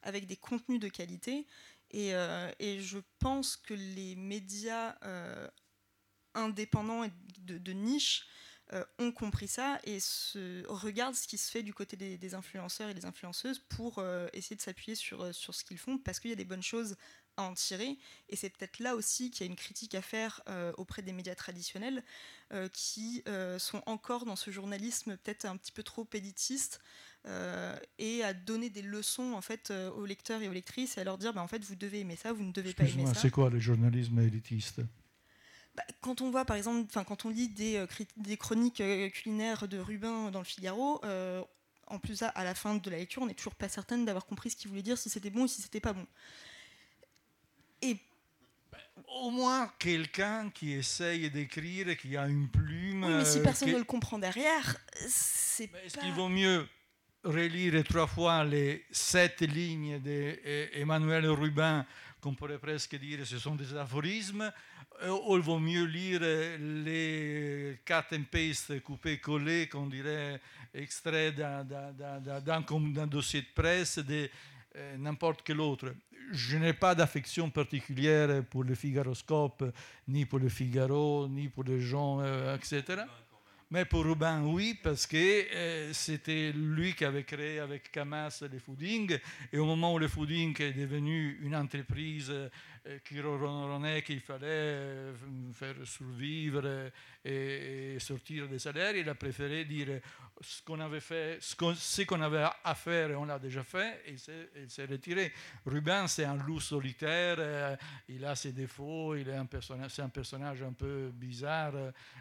avec 0.02 0.26
des 0.26 0.36
contenus 0.36 0.80
de 0.80 0.88
qualité. 0.88 1.46
Et, 1.90 2.14
euh, 2.14 2.50
je 2.58 2.98
pense 3.18 3.56
que 3.56 3.74
les 3.74 4.16
médias 4.16 4.96
indépendants 6.34 7.04
et 7.04 7.12
de 7.40 7.72
niche 7.72 8.26
euh, 8.74 8.84
ont 8.98 9.12
compris 9.12 9.48
ça 9.48 9.80
et 9.84 9.98
se, 9.98 10.66
regardent 10.66 11.14
ce 11.14 11.26
qui 11.26 11.38
se 11.38 11.50
fait 11.50 11.62
du 11.62 11.72
côté 11.72 11.96
des, 11.96 12.34
influenceurs 12.34 12.90
et 12.90 12.94
des 12.94 13.06
influenceuses 13.06 13.60
pour 13.60 13.98
euh, 13.98 14.28
essayer 14.34 14.56
de 14.56 14.60
s'appuyer 14.60 14.94
sur, 14.94 15.22
euh, 15.22 15.32
sur 15.32 15.54
ce 15.54 15.64
qu'ils 15.64 15.78
font 15.78 15.96
parce 15.96 16.20
qu'il 16.20 16.28
y 16.28 16.34
a 16.34 16.36
des 16.36 16.44
bonnes 16.44 16.62
choses 16.62 16.96
à 17.38 17.44
en 17.44 17.54
tirer. 17.54 17.96
Et 18.28 18.36
c'est 18.36 18.50
peut-être 18.50 18.78
là 18.78 18.94
aussi 18.94 19.30
qu'il 19.30 19.46
y 19.46 19.48
a 19.48 19.50
une 19.50 19.56
critique 19.56 19.94
à 19.94 20.02
faire 20.02 20.42
auprès 20.76 21.02
des 21.02 21.12
médias 21.12 21.36
traditionnels 21.36 22.02
qui 22.72 23.22
sont 23.58 23.80
encore 23.86 24.24
dans 24.24 24.34
ce 24.34 24.50
journalisme 24.50 25.16
peut-être 25.16 25.44
un 25.44 25.56
petit 25.56 25.70
peu 25.70 25.84
trop 25.84 26.04
élitiste 26.14 26.80
et 27.98 28.24
à 28.24 28.34
donner 28.34 28.70
des 28.70 28.82
leçons 28.82 29.34
en 29.34 29.40
fait 29.40 29.70
aux 29.70 30.04
lecteurs 30.04 30.42
et 30.42 30.48
aux 30.48 30.52
lectrices 30.52 30.98
et 30.98 31.02
à 31.02 31.04
leur 31.04 31.16
dire 31.16 31.32
bah, 31.32 31.40
en 31.40 31.46
fait 31.46 31.62
vous 31.64 31.76
devez 31.76 32.00
aimer 32.00 32.16
ça, 32.16 32.32
vous 32.32 32.42
ne 32.42 32.50
devez 32.50 32.74
pas 32.74 32.82
aimer 32.82 33.06
ça. 33.06 33.14
C'est 33.14 33.30
quoi 33.30 33.50
le 33.50 33.60
journalisme 33.60 34.18
élitiste? 34.18 34.80
Quand 36.00 36.20
on 36.20 36.30
voit 36.30 36.44
par 36.44 36.56
exemple, 36.56 36.86
enfin 36.88 37.04
quand 37.04 37.24
on 37.24 37.30
lit 37.30 37.48
des, 37.48 37.76
euh, 37.76 37.86
des 38.16 38.36
chroniques 38.36 38.80
euh, 38.80 39.08
culinaires 39.10 39.68
de 39.68 39.78
Rubin 39.78 40.30
dans 40.30 40.38
le 40.38 40.44
Figaro, 40.44 41.00
euh, 41.04 41.42
en 41.86 41.98
plus 41.98 42.22
à, 42.22 42.44
la 42.44 42.54
fin 42.54 42.74
de 42.74 42.90
la 42.90 42.98
lecture, 42.98 43.22
on 43.22 43.26
n'est 43.26 43.34
toujours 43.34 43.54
pas 43.54 43.68
certaine 43.68 44.04
d'avoir 44.04 44.26
compris 44.26 44.50
ce 44.50 44.56
qu'il 44.56 44.68
voulait 44.68 44.82
dire, 44.82 44.98
si 44.98 45.08
c'était 45.08 45.30
bon 45.30 45.42
ou 45.42 45.48
si 45.48 45.62
c'était 45.62 45.80
pas 45.80 45.92
bon. 45.92 46.06
Et 47.80 47.96
bah, 48.70 48.78
au 49.20 49.30
moins 49.30 49.72
quelqu'un 49.78 50.50
qui 50.50 50.72
essaye 50.72 51.30
d'écrire, 51.30 51.96
qui 51.96 52.16
a 52.16 52.26
une 52.26 52.48
plume. 52.48 53.04
Oui, 53.04 53.14
mais 53.14 53.24
si 53.24 53.40
personne 53.40 53.70
ne 53.70 53.78
le 53.78 53.84
comprend 53.84 54.18
derrière, 54.18 54.76
c'est. 55.06 55.70
Est-ce 55.84 55.98
qu'il 55.98 56.12
vaut 56.12 56.28
mieux 56.28 56.68
relire 57.24 57.82
trois 57.84 58.06
fois 58.06 58.44
les 58.44 58.84
sept 58.90 59.40
lignes 59.40 59.98
d'Emmanuel 60.00 61.26
Rubin, 61.28 61.86
qu'on 62.20 62.34
pourrait 62.34 62.58
presque 62.58 62.96
dire 62.96 63.26
ce 63.26 63.38
sont 63.38 63.54
des 63.54 63.74
aphorismes, 63.74 64.52
ou 65.06 65.36
il 65.36 65.42
vaut 65.42 65.58
mieux 65.58 65.84
lire 65.84 66.20
les 66.20 67.78
cut 67.84 68.14
and 68.14 68.24
paste 68.30 68.80
coupé-collé, 68.82 69.68
qu'on 69.68 69.86
dirait 69.86 70.40
extrait 70.74 71.32
d'un 71.32 71.64
dossier 73.06 73.42
de 73.42 73.46
presse 73.54 73.98
de 73.98 74.28
euh, 74.76 74.96
n'importe 74.96 75.42
quel 75.44 75.60
autre. 75.60 75.94
Je 76.30 76.58
n'ai 76.58 76.72
pas 76.74 76.94
d'affection 76.94 77.48
particulière 77.48 78.44
pour 78.44 78.64
le 78.64 78.74
Figaroscope, 78.74 79.64
ni 80.06 80.26
pour 80.26 80.38
le 80.38 80.48
Figaro, 80.48 81.26
ni 81.28 81.48
pour 81.48 81.64
les 81.64 81.80
gens, 81.80 82.20
euh, 82.20 82.54
etc. 82.56 83.02
Mais 83.70 83.84
pour 83.84 84.02
Rubin, 84.02 84.44
oui, 84.44 84.78
parce 84.82 85.06
que 85.06 85.16
euh, 85.54 85.92
c'était 85.92 86.52
lui 86.52 86.94
qui 86.94 87.04
avait 87.04 87.24
créé 87.24 87.58
avec 87.58 87.92
Camas 87.92 88.42
les 88.50 88.58
fooding. 88.58 89.18
Et 89.52 89.58
au 89.58 89.66
moment 89.66 89.92
où 89.92 89.98
le 89.98 90.08
fooding 90.08 90.58
est 90.62 90.72
devenu 90.72 91.38
une 91.42 91.54
entreprise 91.54 92.28
euh, 92.30 92.48
qui 93.04 93.20
ronronnait 93.20 94.02
qu'il 94.02 94.20
fallait 94.20 94.46
euh, 94.46 95.14
faire 95.52 95.74
survivre 95.84 96.90
et, 97.24 97.96
sortir 98.00 98.48
des 98.48 98.58
salaires, 98.58 98.96
il 98.96 99.08
a 99.08 99.14
préféré 99.14 99.64
dire 99.64 100.00
ce 100.40 100.62
qu'on 100.62 100.80
avait 100.80 101.00
fait, 101.00 101.38
ce 101.40 102.04
qu'on, 102.04 102.22
avait 102.22 102.44
à 102.64 102.74
faire, 102.74 103.10
on 103.20 103.24
l'a 103.24 103.38
déjà 103.38 103.62
fait, 103.62 104.02
et 104.06 104.16
il 104.62 104.70
s'est 104.70 104.86
retiré. 104.86 105.32
Rubin, 105.66 106.06
c'est 106.06 106.24
un 106.24 106.36
loup 106.36 106.60
solitaire, 106.60 107.36
euh, 107.38 107.76
il 108.08 108.24
a 108.24 108.34
ses 108.36 108.52
défauts, 108.52 109.14
il 109.16 109.28
est 109.28 109.36
un 109.36 109.46
personnage, 109.46 109.90
c'est 109.92 110.02
un 110.02 110.08
personnage 110.08 110.62
un 110.62 110.72
peu 110.72 111.10
bizarre. 111.12 111.74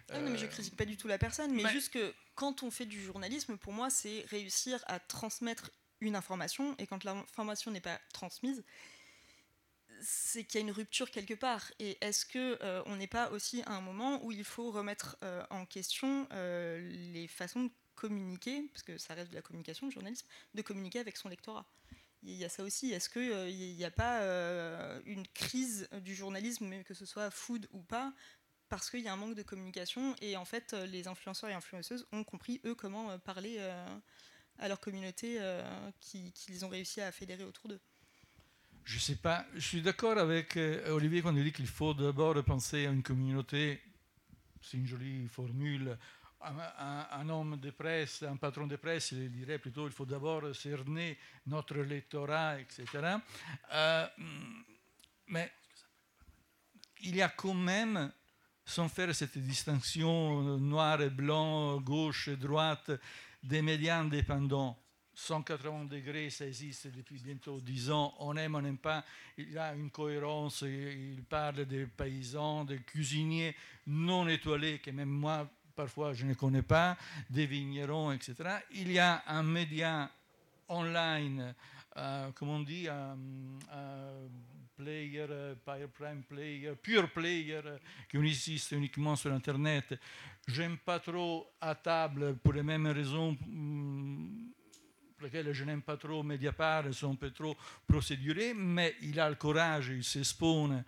Ah 0.10 0.20
non, 0.20 0.32
mais 0.32 0.38
je 0.38 0.48
critique 0.48 0.76
pas 0.76 0.86
du 0.86 0.98
tout 0.98 1.08
la 1.08 1.18
personne, 1.18 1.54
mais, 1.54 1.64
mais, 1.64 1.72
juste 1.72 1.94
que 1.94 2.14
quand 2.36 2.64
on 2.64 2.72
fait 2.72 2.86
du 2.86 3.02
journalisme, 3.02 3.58
pour 3.58 3.74
moi, 3.74 3.90
c'est 3.90 4.26
réussir 4.30 4.84
à 4.88 5.00
transmettre 5.00 5.72
une 6.02 6.16
information, 6.16 6.76
et 6.78 6.88
quand 6.88 7.04
l'information 7.04 7.72
n'est 7.72 7.82
pas 7.82 8.00
transmise, 8.14 8.64
c'est 10.02 10.44
qu'il 10.44 10.60
y 10.60 10.64
a 10.64 10.68
une 10.68 10.74
rupture 10.74 11.12
quelque 11.12 11.34
part. 11.34 11.72
Et 11.80 11.98
est-ce 12.02 12.26
que 12.26 12.58
euh, 12.64 12.82
on 12.86 12.96
n'est 12.96 13.08
pas 13.08 13.32
aussi 13.32 13.62
à 13.66 13.74
un 13.74 13.82
moment 13.82 14.24
où 14.24 14.32
il 14.32 14.44
faut 14.44 14.72
remettre 14.72 15.18
euh, 15.24 15.44
en 15.50 15.66
question 15.66 16.28
euh, 16.32 16.80
les 17.14 17.28
façons 17.28 17.64
de 17.64 17.72
communiquer, 17.96 18.64
parce 18.74 18.84
que 18.84 18.98
ça 18.98 19.14
reste 19.14 19.32
de 19.32 19.36
la 19.36 19.42
communication, 19.42 19.88
le 19.88 19.92
journalisme, 19.92 20.28
de 20.54 20.62
communiquer 20.62 21.00
avec 21.00 21.18
son 21.18 21.30
lectorat? 21.30 21.66
Il 22.24 22.36
y 22.36 22.46
a 22.46 22.50
ça 22.50 22.64
aussi. 22.64 22.92
Est-ce 22.92 23.10
qu'il 23.10 23.76
n'y 23.76 23.86
a 23.86 23.92
pas 23.92 24.22
une 25.06 25.28
crise 25.30 25.88
du 26.02 26.16
journalisme, 26.16 26.84
que 26.84 26.94
ce 26.94 27.06
soit 27.06 27.32
food 27.32 27.68
ou 27.72 27.82
pas, 27.82 28.14
parce 28.70 28.90
qu'il 28.90 29.02
y 29.02 29.08
a 29.08 29.14
un 29.14 29.18
manque 29.18 29.36
de 29.36 29.44
communication 29.44 30.16
et 30.22 30.36
en 30.36 30.44
fait 30.44 30.74
les 30.74 31.08
influenceurs 31.08 31.50
et 31.50 31.54
influenceuses 31.54 32.08
ont 32.12 32.24
compris 32.24 32.60
eux 32.66 32.76
comment 32.76 33.18
parler 33.20 33.60
à 34.58 34.68
leur 34.68 34.80
communauté 34.80 35.40
qu'ils 36.02 36.66
ont 36.66 36.70
réussi 36.70 37.02
à 37.02 37.12
fédérer 37.12 37.44
autour 37.44 37.70
d'eux? 37.70 37.80
Je 38.88 39.00
sais 39.00 39.18
pas, 39.18 39.46
je 39.54 39.60
suis 39.60 39.82
d'accord 39.82 40.18
avec 40.18 40.56
euh, 40.56 40.92
Olivier 40.92 41.22
quand 41.22 41.36
il 41.36 41.44
dit 41.44 41.52
qu'il 41.52 41.68
faut 41.68 41.94
d'abord 41.94 42.42
penser 42.46 42.86
à 42.86 42.90
une 42.90 43.04
communauté, 43.04 43.82
c'est 44.62 44.78
une 44.78 44.88
jolie 44.88 45.28
formule, 45.28 45.98
un, 46.40 47.28
homme 47.28 47.58
de 47.60 47.72
presse, 47.72 48.24
un 48.24 48.38
patron 48.38 48.66
de 48.66 48.78
presse, 48.78 49.12
il 49.12 49.30
dirait 49.30 49.60
plutôt 49.60 49.84
qu'il 49.84 49.92
faut 49.92 50.06
d'abord 50.06 50.56
cerner 50.56 51.18
notre 51.48 51.80
lectorat, 51.80 52.62
etc. 52.62 52.86
Euh, 53.74 54.08
mais 55.28 55.52
il 57.02 57.18
y 57.18 57.22
a 57.22 57.28
quand 57.28 57.56
même, 57.56 58.10
sans 58.64 58.88
faire 58.88 59.14
cette 59.14 59.38
distinction 59.38 60.58
noir 60.60 61.02
et 61.02 61.10
blanc, 61.10 61.82
gauche 61.82 62.30
et 62.30 62.38
droite, 62.38 62.92
des 63.44 63.62
médias 63.62 64.00
indépendants 64.00 64.80
180 65.20 65.86
degrés, 65.86 66.30
ça 66.30 66.46
existe 66.46 66.88
depuis 66.96 67.20
bientôt 67.20 67.60
10 67.60 67.90
ans. 67.90 68.14
On 68.20 68.38
aime, 68.38 68.54
on 68.54 68.62
n'aime 68.62 68.78
pas. 68.78 69.04
Il 69.36 69.52
y 69.52 69.58
a 69.58 69.74
une 69.74 69.90
cohérence. 69.90 70.62
Il 70.62 71.24
parle 71.28 71.66
des 71.66 71.88
paysans, 71.88 72.64
des 72.64 72.78
cuisiniers 72.78 73.56
non 73.88 74.28
étoilés, 74.28 74.78
que 74.78 74.92
même 74.92 75.10
moi, 75.10 75.50
parfois, 75.76 76.14
je 76.14 76.24
ne 76.24 76.36
connais 76.36 76.62
pas, 76.62 76.96
des 77.32 77.48
vignerons, 77.48 78.12
etc. 78.12 78.36
Il 78.74 78.92
y 78.92 79.00
a 79.00 79.24
un 79.26 79.42
média 79.42 80.08
online, 80.70 81.56
euh, 81.98 82.32
comme 82.34 82.50
on 82.50 82.60
dit, 82.60 82.88
un, 82.88 83.18
player, 84.78 85.26
prime 85.96 86.22
player, 86.30 86.74
pure 86.80 87.10
player, 87.10 87.62
qui 88.08 88.18
existe 88.18 88.72
uniquement 88.74 89.16
sur 89.16 89.34
Internet. 89.34 90.00
J'aime 90.48 90.78
pas 90.78 91.00
trop 91.00 91.48
à 91.60 91.74
table 91.74 92.36
pour 92.36 92.54
les 92.54 92.62
mêmes 92.62 92.86
raisons. 92.86 93.36
Pour 95.18 95.30
je 95.32 95.64
n'aime 95.64 95.82
pas 95.82 95.98
trop 95.98 96.22
Mediapart, 96.22 96.94
sont 96.94 97.14
un 97.14 97.16
peu 97.16 97.32
trop 97.32 97.58
procédurés, 97.88 98.54
mais 98.54 98.96
il 99.02 99.20
a 99.20 99.28
le 99.28 99.36
courage, 99.36 99.88
il 99.88 100.04
s'expose, 100.04 100.84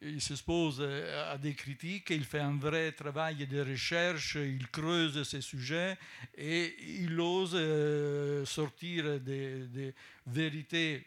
il 0.00 0.22
s'expose 0.22 0.80
à 0.80 1.36
des 1.36 1.52
critiques, 1.52 2.08
il 2.08 2.24
fait 2.24 2.40
un 2.40 2.56
vrai 2.56 2.92
travail 2.92 3.46
de 3.46 3.60
recherche, 3.60 4.36
il 4.36 4.68
creuse 4.68 5.22
ces 5.24 5.42
sujets 5.42 5.98
et 6.34 6.74
il 7.02 7.20
ose 7.20 7.52
euh, 7.54 8.46
sortir 8.46 9.20
des, 9.20 9.94
vérités 10.26 11.06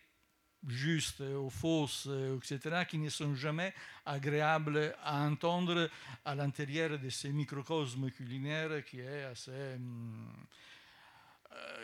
justes 0.67 1.21
ou 1.21 1.49
fausses, 1.49 2.07
etc., 2.35 2.85
qui 2.87 2.99
ne 2.99 3.09
sont 3.09 3.33
jamais 3.33 3.73
agréables 4.05 4.95
à 5.03 5.23
entendre 5.23 5.89
à 6.23 6.35
l'intérieur 6.35 6.99
de 6.99 7.09
ce 7.09 7.27
microcosme 7.29 8.11
culinaire 8.11 8.85
qui 8.85 8.99
est 8.99 9.23
assez... 9.23 9.49
Hum, 9.49 10.27
euh, 10.27 10.76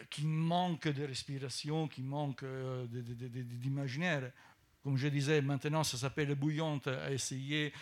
qui 0.09 0.25
manque 0.25 0.87
de 0.87 1.05
respiration, 1.05 1.87
qui 1.87 2.03
manque 2.03 2.43
euh, 2.43 2.85
d'imaginaire. 2.87 4.31
Comme 4.83 4.97
je 4.97 5.07
disais, 5.07 5.41
maintenant 5.41 5.83
ça 5.83 5.97
s'appelle 5.97 6.35
bouillante, 6.35 6.87
à 6.87 7.11
essayer, 7.11 7.73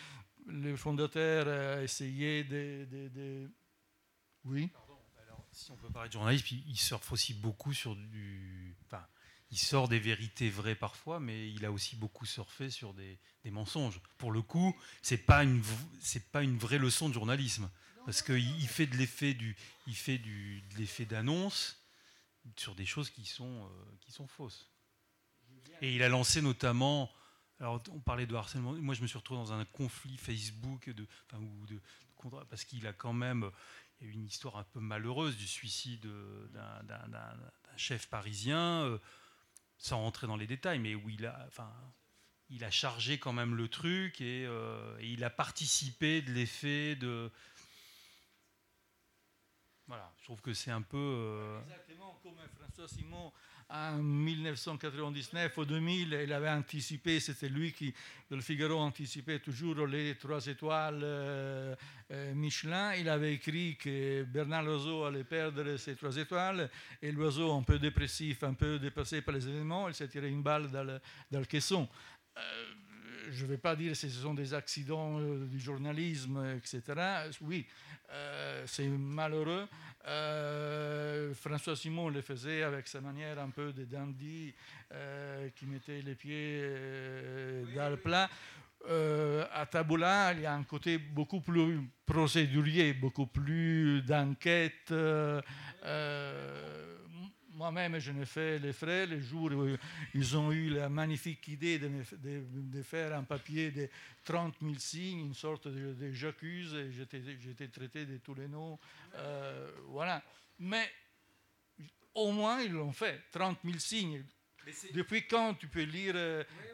le 0.46 0.76
fondateur 0.76 1.48
a 1.48 1.82
essayé 1.82 2.44
de... 2.44 3.50
Oui? 4.44 4.70
Si 5.52 5.70
on 5.70 5.76
peut 5.76 5.90
parler 5.90 6.08
de 6.08 6.14
journalisme, 6.14 6.46
il, 6.66 6.78
surfe 6.78 7.12
aussi 7.12 7.34
beaucoup 7.34 7.74
sur 7.74 7.94
du. 7.94 8.74
Enfin, 8.86 9.04
il 9.50 9.58
sort 9.58 9.86
des 9.86 9.98
vérités 9.98 10.48
vraies 10.48 10.74
parfois, 10.74 11.20
mais 11.20 11.50
il 11.50 11.66
a 11.66 11.70
aussi 11.70 11.94
beaucoup 11.94 12.24
surfé 12.24 12.70
sur 12.70 12.94
des, 12.94 13.18
mensonges. 13.50 14.00
Pour 14.16 14.32
le 14.32 14.40
coup, 14.40 14.74
c'est 15.02 15.18
pas 15.18 15.44
une 15.44 15.62
c'est 16.00 16.32
pas 16.32 16.42
une 16.42 16.56
vraie 16.56 16.78
leçon 16.78 17.10
de 17.10 17.14
journalisme 17.14 17.70
parce 18.06 18.22
qu'il 18.22 18.66
fait 18.66 18.86
de 18.86 18.96
l'effet 18.96 19.34
du 19.34 19.54
il 19.86 19.94
fait 19.94 20.16
du 20.16 20.62
de 20.72 20.78
l'effet 20.78 21.04
d'annonce 21.04 21.81
sur 22.56 22.74
des 22.74 22.86
choses 22.86 23.10
qui 23.10 23.24
sont, 23.24 23.64
euh, 23.64 23.96
qui 24.00 24.12
sont 24.12 24.26
fausses. 24.26 24.70
Et 25.80 25.94
il 25.94 26.02
a 26.02 26.08
lancé 26.08 26.42
notamment, 26.42 27.10
alors 27.60 27.82
on 27.90 28.00
parlait 28.00 28.26
de 28.26 28.34
harcèlement, 28.34 28.72
moi 28.74 28.94
je 28.94 29.02
me 29.02 29.06
suis 29.06 29.18
retrouvé 29.18 29.40
dans 29.40 29.52
un 29.52 29.64
conflit 29.64 30.16
Facebook 30.16 30.90
de, 30.90 31.06
enfin, 31.26 31.42
ou 31.42 31.66
de, 31.66 31.80
parce 32.48 32.64
qu'il 32.64 32.86
a 32.86 32.92
quand 32.92 33.12
même 33.12 33.50
eu 34.00 34.10
une 34.10 34.24
histoire 34.24 34.56
un 34.56 34.64
peu 34.64 34.80
malheureuse 34.80 35.36
du 35.36 35.46
suicide 35.46 36.06
d'un 36.52 37.36
chef 37.76 38.08
parisien, 38.08 38.84
euh, 38.84 38.98
sans 39.78 39.98
rentrer 39.98 40.26
dans 40.26 40.36
les 40.36 40.46
détails, 40.46 40.78
mais 40.78 40.94
où 40.94 41.08
il 41.08 41.26
a, 41.26 41.44
enfin, 41.48 41.72
il 42.50 42.64
a 42.64 42.70
chargé 42.70 43.18
quand 43.18 43.32
même 43.32 43.54
le 43.54 43.68
truc 43.68 44.20
euh, 44.20 44.96
et 45.00 45.08
il 45.08 45.24
a 45.24 45.30
participé 45.30 46.22
de 46.22 46.32
l'effet 46.32 46.96
de, 46.96 47.30
je 50.18 50.24
trouve 50.24 50.40
que 50.40 50.54
c'est 50.54 50.70
un 50.70 50.82
peu. 50.82 50.96
Euh, 50.96 51.60
Exactement 51.62 52.18
comme 52.22 52.36
François 52.58 52.88
Simon 52.88 53.32
en 53.68 54.02
1999 54.02 55.56
ou 55.56 55.64
2000, 55.64 56.20
il 56.24 56.32
avait 56.32 56.50
anticipé, 56.50 57.20
c'était 57.20 57.48
lui 57.48 57.72
qui, 57.72 57.94
dans 58.28 58.36
le 58.36 58.42
Figaro, 58.42 58.78
anticipait 58.78 59.38
toujours 59.38 59.86
les 59.86 60.16
trois 60.16 60.46
étoiles 60.46 61.00
euh, 61.02 61.74
euh, 62.10 62.34
Michelin. 62.34 62.94
Il 62.94 63.08
avait 63.08 63.34
écrit 63.34 63.76
que 63.76 64.24
Bernard 64.24 64.64
Loiseau 64.64 65.04
allait 65.04 65.24
perdre 65.24 65.76
ses 65.78 65.96
trois 65.96 66.14
étoiles 66.16 66.68
et 67.00 67.12
l'oiseau, 67.12 67.52
un 67.52 67.62
peu 67.62 67.78
dépressif, 67.78 68.42
un 68.42 68.54
peu 68.54 68.78
dépassé 68.78 69.22
par 69.22 69.34
les 69.34 69.48
événements, 69.48 69.88
il 69.88 69.94
s'est 69.94 70.08
tiré 70.08 70.28
une 70.28 70.42
balle 70.42 70.70
dans 70.70 70.84
le, 70.84 71.00
dans 71.30 71.38
le 71.40 71.46
caisson 71.46 71.88
je 73.32 73.44
ne 73.44 73.50
vais 73.50 73.58
pas 73.58 73.74
dire 73.74 73.92
que 73.92 73.98
ce 73.98 74.08
sont 74.08 74.34
des 74.34 74.54
accidents 74.54 75.18
euh, 75.18 75.46
du 75.46 75.58
journalisme, 75.58 76.56
etc. 76.56 76.82
Oui, 77.40 77.66
euh, 78.10 78.62
c'est 78.66 78.86
malheureux. 78.86 79.66
Euh, 80.06 81.32
François 81.34 81.76
Simon 81.76 82.08
le 82.08 82.20
faisait 82.20 82.62
avec 82.62 82.88
sa 82.88 83.00
manière 83.00 83.38
un 83.38 83.50
peu 83.50 83.72
de 83.72 83.84
dandy 83.84 84.54
qui 85.56 85.66
mettait 85.66 86.02
les 86.02 86.14
pieds 86.14 86.60
dans 87.74 87.88
le 87.88 87.96
plat. 87.96 88.28
à 89.54 89.64
Taboula, 89.66 90.34
il 90.34 90.40
y 90.40 90.46
a 90.46 90.52
un 90.52 90.64
côté 90.64 90.98
beaucoup 90.98 91.40
plus 91.40 91.80
procédurier, 92.04 92.92
beaucoup 92.92 93.26
plus 93.26 94.02
d'enquête 94.02 94.92
moi-même, 97.54 97.98
je 97.98 98.12
n'ai 98.12 98.24
fait 98.24 98.58
les 98.58 98.72
frais 98.72 99.06
le 99.06 99.20
jour 99.20 99.50
où 99.52 99.76
ils 100.14 100.36
ont 100.36 100.52
eu 100.52 100.70
la 100.70 100.88
magnifique 100.88 101.46
idée 101.48 101.78
de, 101.78 102.82
faire 102.82 103.14
un 103.14 103.24
papier 103.24 103.70
de 103.70 103.88
30 104.24 104.54
000 104.60 104.74
signes, 104.78 105.26
une 105.26 105.34
sorte 105.34 105.68
de, 105.68 106.12
j'accuse, 106.12 106.74
et 106.74 106.90
j'étais 106.92 107.68
traité 107.68 108.06
de 108.06 108.18
tous 108.18 108.34
les 108.34 108.48
noms. 108.48 108.78
Euh, 109.14 109.70
voilà. 109.88 110.22
Mais 110.58 110.90
au 112.14 112.32
moins, 112.32 112.60
ils 112.60 112.72
l'ont 112.72 112.92
fait, 112.92 113.20
30 113.30 113.58
000 113.64 113.78
signes. 113.78 114.24
Depuis 114.94 115.26
quand 115.26 115.54
tu 115.54 115.66
peux 115.66 115.82
lire 115.82 116.14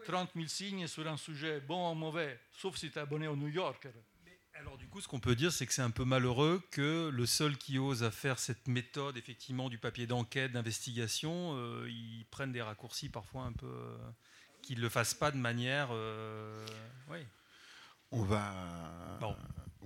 30 0.05 0.29
euh, 0.29 0.33
000 0.35 0.47
signes 0.47 0.87
sur 0.87 1.07
un 1.09 1.17
sujet 1.17 1.61
bon 1.61 1.91
ou 1.91 1.95
mauvais, 1.95 2.39
sauf 2.53 2.77
si 2.77 2.91
tu 2.91 2.99
es 2.99 3.01
abonné 3.01 3.29
au 3.29 3.37
New 3.37 3.49
Yorker? 3.49 3.93
Alors 4.61 4.77
du 4.77 4.89
coup, 4.89 5.01
ce 5.01 5.09
qu'on 5.09 5.21
peut 5.21 5.37
dire, 5.37 5.53
c'est 5.53 5.67
que 5.67 5.73
c'est 5.73 5.83
un 5.83 5.91
peu 5.91 6.05
malheureux 6.05 6.61
que 6.71 7.11
le 7.13 7.27
seul 7.27 7.57
qui 7.57 7.79
ose 7.79 8.03
à 8.03 8.11
faire 8.11 8.39
cette 8.39 8.67
méthode, 8.67 9.17
effectivement, 9.17 9.69
du 9.69 9.79
papier 9.79 10.07
d'enquête, 10.07 10.53
d'investigation, 10.53 11.53
euh, 11.55 11.87
ils 11.89 12.27
prennent 12.31 12.53
des 12.53 12.63
raccourcis 12.63 13.09
parfois 13.09 13.43
un 13.43 13.53
peu, 13.53 13.67
euh, 13.67 13.97
qu'ils 14.63 14.79
ne 14.79 14.83
le 14.83 14.89
fassent 14.89 15.15
pas 15.15 15.31
de 15.31 15.37
manière, 15.37 15.89
euh, 15.93 16.67
On 18.11 18.23
va, 18.23 19.19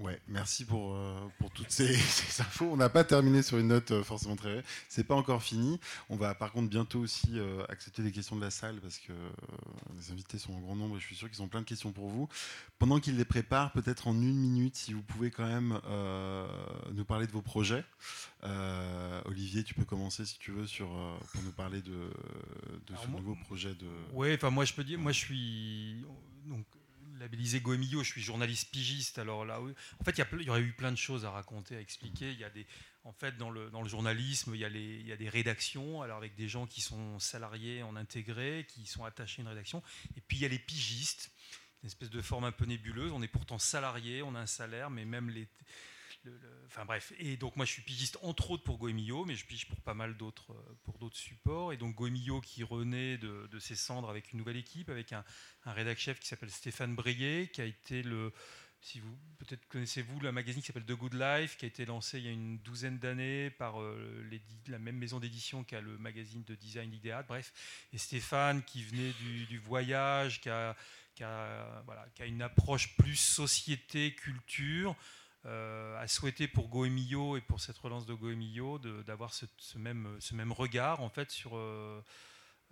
Ouais, 0.02 0.20
merci 0.26 0.64
pour, 0.64 0.94
euh, 0.96 1.14
pour 1.38 1.50
toutes 1.52 1.70
ces, 1.70 1.94
ces 1.96 2.42
infos. 2.42 2.64
On 2.72 2.76
n'a 2.76 2.88
pas 2.88 3.04
terminé 3.04 3.40
sur 3.40 3.58
une 3.58 3.68
note 3.68 3.92
euh, 3.92 4.02
forcément 4.02 4.34
très. 4.34 4.64
C'est 4.88 5.04
pas 5.04 5.14
encore 5.14 5.42
fini. 5.44 5.78
On 6.08 6.16
va 6.16 6.34
par 6.34 6.50
contre 6.50 6.68
bientôt 6.68 6.98
aussi 6.98 7.38
euh, 7.38 7.64
accepter 7.68 8.02
les 8.02 8.10
questions 8.10 8.34
de 8.34 8.40
la 8.40 8.50
salle 8.50 8.80
parce 8.80 8.98
que 8.98 9.12
les 9.96 10.10
invités 10.10 10.38
sont 10.38 10.54
en 10.54 10.60
grand 10.60 10.74
nombre 10.74 10.96
et 10.96 11.00
je 11.00 11.06
suis 11.06 11.14
sûr 11.14 11.30
qu'ils 11.30 11.40
ont 11.42 11.46
plein 11.46 11.60
de 11.60 11.66
questions 11.66 11.92
pour 11.92 12.08
vous. 12.08 12.28
Pendant 12.80 12.98
qu'ils 12.98 13.16
les 13.16 13.24
préparent, 13.24 13.70
peut-être 13.70 14.08
en 14.08 14.14
une 14.14 14.34
minute, 14.36 14.74
si 14.74 14.92
vous 14.92 15.02
pouvez 15.02 15.30
quand 15.30 15.46
même 15.46 15.80
nous 16.92 17.04
parler 17.04 17.28
de 17.28 17.32
vos 17.32 17.42
projets. 17.42 17.84
Olivier, 19.26 19.62
tu 19.62 19.74
peux 19.74 19.84
commencer 19.84 20.24
si 20.24 20.38
tu 20.38 20.50
veux 20.50 20.66
sur, 20.66 20.88
pour 21.32 21.42
nous 21.44 21.52
parler 21.52 21.80
de, 21.80 21.90
de 21.92 22.96
ce 23.00 23.06
moi- 23.06 23.20
nouveau 23.20 23.36
projet 23.36 23.74
de. 23.74 23.86
Ouais, 24.14 24.34
enfin 24.34 24.50
moi 24.50 24.64
je 24.64 24.72
peux 24.72 24.82
dire, 24.84 24.98
moi 24.98 25.12
je 25.12 25.18
suis 25.18 25.96
donc 26.46 26.64
labellisé 27.18 27.60
Goemio, 27.60 28.02
je 28.02 28.10
suis 28.10 28.22
journaliste 28.22 28.70
pigiste. 28.70 29.18
Alors 29.18 29.44
là, 29.44 29.60
en 29.60 30.04
fait, 30.04 30.18
il 30.18 30.42
y, 30.42 30.50
aurait 30.50 30.60
eu 30.60 30.72
plein 30.72 30.92
de 30.92 30.96
choses 30.96 31.24
à 31.24 31.30
raconter, 31.30 31.76
à 31.76 31.80
expliquer. 31.80 32.32
Il 32.32 32.50
des, 32.54 32.66
en 33.04 33.12
fait, 33.12 33.36
dans 33.36 33.50
le, 33.50 33.70
dans 33.70 33.82
le 33.82 33.88
journalisme, 33.88 34.54
il 34.54 34.60
y, 34.60 35.06
y 35.06 35.12
a 35.12 35.16
des 35.16 35.28
rédactions, 35.28 36.02
alors 36.02 36.18
avec 36.18 36.34
des 36.34 36.48
gens 36.48 36.66
qui 36.66 36.80
sont 36.80 37.18
salariés 37.18 37.82
en 37.82 37.96
intégré, 37.96 38.66
qui 38.68 38.86
sont 38.86 39.04
attachés 39.04 39.40
à 39.40 39.42
une 39.42 39.48
rédaction. 39.48 39.82
Et 40.16 40.20
puis 40.20 40.38
il 40.38 40.40
y 40.42 40.46
a 40.46 40.48
les 40.48 40.58
pigistes, 40.58 41.30
une 41.82 41.88
espèce 41.88 42.10
de 42.10 42.22
forme 42.22 42.44
un 42.44 42.52
peu 42.52 42.64
nébuleuse. 42.64 43.12
On 43.12 43.22
est 43.22 43.28
pourtant 43.28 43.58
salarié, 43.58 44.22
on 44.22 44.34
a 44.34 44.40
un 44.40 44.46
salaire, 44.46 44.90
mais 44.90 45.04
même 45.04 45.30
les 45.30 45.48
enfin 46.66 46.84
bref, 46.84 47.12
et 47.18 47.36
donc 47.36 47.56
moi 47.56 47.64
je 47.64 47.72
suis 47.72 47.82
pigiste 47.82 48.18
entre 48.22 48.52
autres 48.52 48.64
pour 48.64 48.78
Goemio, 48.78 49.24
mais 49.24 49.34
je 49.34 49.44
pige 49.44 49.66
pour 49.68 49.80
pas 49.80 49.94
mal 49.94 50.16
d'autres 50.16 50.52
euh, 50.52 50.78
pour 50.84 50.98
d'autres 50.98 51.16
supports. 51.16 51.72
Et 51.72 51.76
donc 51.76 51.94
Goemio 51.94 52.40
qui 52.40 52.62
renaît 52.64 53.18
de, 53.18 53.58
ses 53.58 53.76
cendres 53.76 54.08
avec 54.08 54.32
une 54.32 54.38
nouvelle 54.38 54.56
équipe, 54.56 54.88
avec 54.88 55.12
un, 55.12 55.24
un 55.64 55.94
chef 55.94 56.20
qui 56.20 56.28
s'appelle 56.28 56.50
Stéphane 56.50 56.94
Brier, 56.94 57.48
qui 57.52 57.60
a 57.60 57.64
été 57.64 58.02
le 58.02 58.32
si 58.82 58.98
vous 58.98 59.16
peut-être 59.38 59.66
connaissez-vous 59.68 60.18
le 60.18 60.32
magazine 60.32 60.60
qui 60.60 60.66
s'appelle 60.66 60.84
The 60.84 60.92
Good 60.92 61.14
Life, 61.14 61.56
qui 61.56 61.64
a 61.64 61.68
été 61.68 61.86
lancé 61.86 62.18
il 62.18 62.24
y 62.24 62.28
a 62.28 62.32
une 62.32 62.58
douzaine 62.58 62.98
d'années 62.98 63.50
par 63.50 63.80
euh, 63.80 64.28
la 64.66 64.78
même 64.80 64.96
maison 64.96 65.20
d'édition 65.20 65.62
qu'a 65.62 65.80
le 65.80 65.96
magazine 65.98 66.42
de 66.42 66.56
design 66.56 66.92
idéal. 66.92 67.24
Bref, 67.28 67.52
et 67.92 67.98
Stéphane 67.98 68.62
qui 68.64 68.82
venait 68.82 69.12
du, 69.20 69.46
du 69.46 69.58
voyage, 69.58 70.40
qui 70.40 70.48
a, 70.48 70.76
qui 71.14 71.22
a, 71.22 71.82
voilà, 71.86 72.04
qui 72.14 72.22
a 72.22 72.26
une 72.26 72.42
approche 72.42 72.96
plus 72.96 73.14
société, 73.14 74.16
culture, 74.16 74.96
euh, 75.46 76.00
a 76.00 76.06
souhaité 76.06 76.46
pour 76.48 76.68
Goemio 76.68 77.36
et 77.36 77.40
pour 77.40 77.60
cette 77.60 77.78
relance 77.78 78.06
de 78.06 78.14
Goemio 78.14 78.78
d'avoir 78.78 79.34
ce, 79.34 79.46
même, 79.76 80.16
ce 80.20 80.34
même 80.34 80.52
regard 80.52 81.00
en 81.00 81.08
fait 81.08 81.30
sur, 81.30 81.56
euh, 81.56 82.00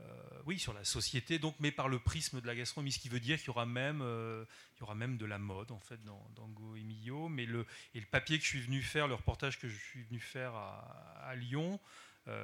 euh, 0.01 0.05
oui, 0.47 0.59
sur 0.59 0.73
la 0.73 0.85
société, 0.85 1.39
donc, 1.39 1.55
mais 1.59 1.73
par 1.73 1.89
le 1.89 1.99
prisme 1.99 2.41
de 2.41 2.47
la 2.47 2.55
gastronomie, 2.55 2.93
ce 2.93 2.99
qui 3.01 3.09
veut 3.09 3.21
dire 3.21 3.39
qu'il 3.39 3.49
y 3.49 3.51
aura 3.51 3.67
même, 3.67 4.01
euh, 4.03 4.45
y 4.79 4.83
aura 4.83 4.95
même 4.95 5.17
de 5.19 5.27
la 5.27 5.39
mode 5.39 5.73
en 5.73 5.81
fait 5.81 6.03
dans, 6.05 6.25
dans 6.37 6.49
Goemio. 6.49 7.29
Mais 7.29 7.45
le, 7.45 7.67
et 7.95 8.01
le 8.01 8.07
papier 8.07 8.39
que 8.39 8.45
je 8.45 8.49
suis 8.49 8.61
venu 8.61 8.83
faire, 8.83 9.09
le 9.09 9.15
reportage 9.15 9.59
que 9.59 9.69
je 9.69 9.77
suis 9.79 10.03
venu 10.05 10.21
faire 10.21 10.55
à, 10.55 11.27
à 11.27 11.35
Lyon, 11.35 11.81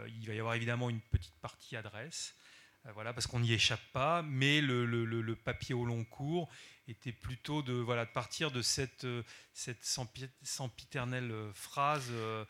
il 0.09 0.27
va 0.27 0.35
y 0.35 0.41
avoir 0.41 0.55
évidemment 0.55 0.91
une 0.91 1.01
petite 1.01 1.37
partie 1.37 1.77
adresse. 1.77 2.35
Voilà, 2.95 3.13
parce 3.13 3.29
qu'on 3.29 3.39
n'y 3.41 3.53
échappe 3.53 3.85
pas, 3.93 4.23
mais 4.23 4.61
le- 4.61 4.85
le 4.85 5.37
papier 5.37 5.75
au 5.75 5.85
long 5.85 6.05
cours 6.05 6.49
était 6.89 7.13
plutôt 7.13 7.63
de, 7.63 7.73
voilà, 7.73 8.05
de 8.05 8.11
partir 8.13 8.51
de 8.51 8.63
cette, 8.63 9.05
euh, 9.05 9.23
cette 9.53 9.83
sempi- 9.85 10.29
sempiternelle 10.43 11.31
euh, 11.31 11.53
phrase 11.53 12.09
euh, 12.11 12.45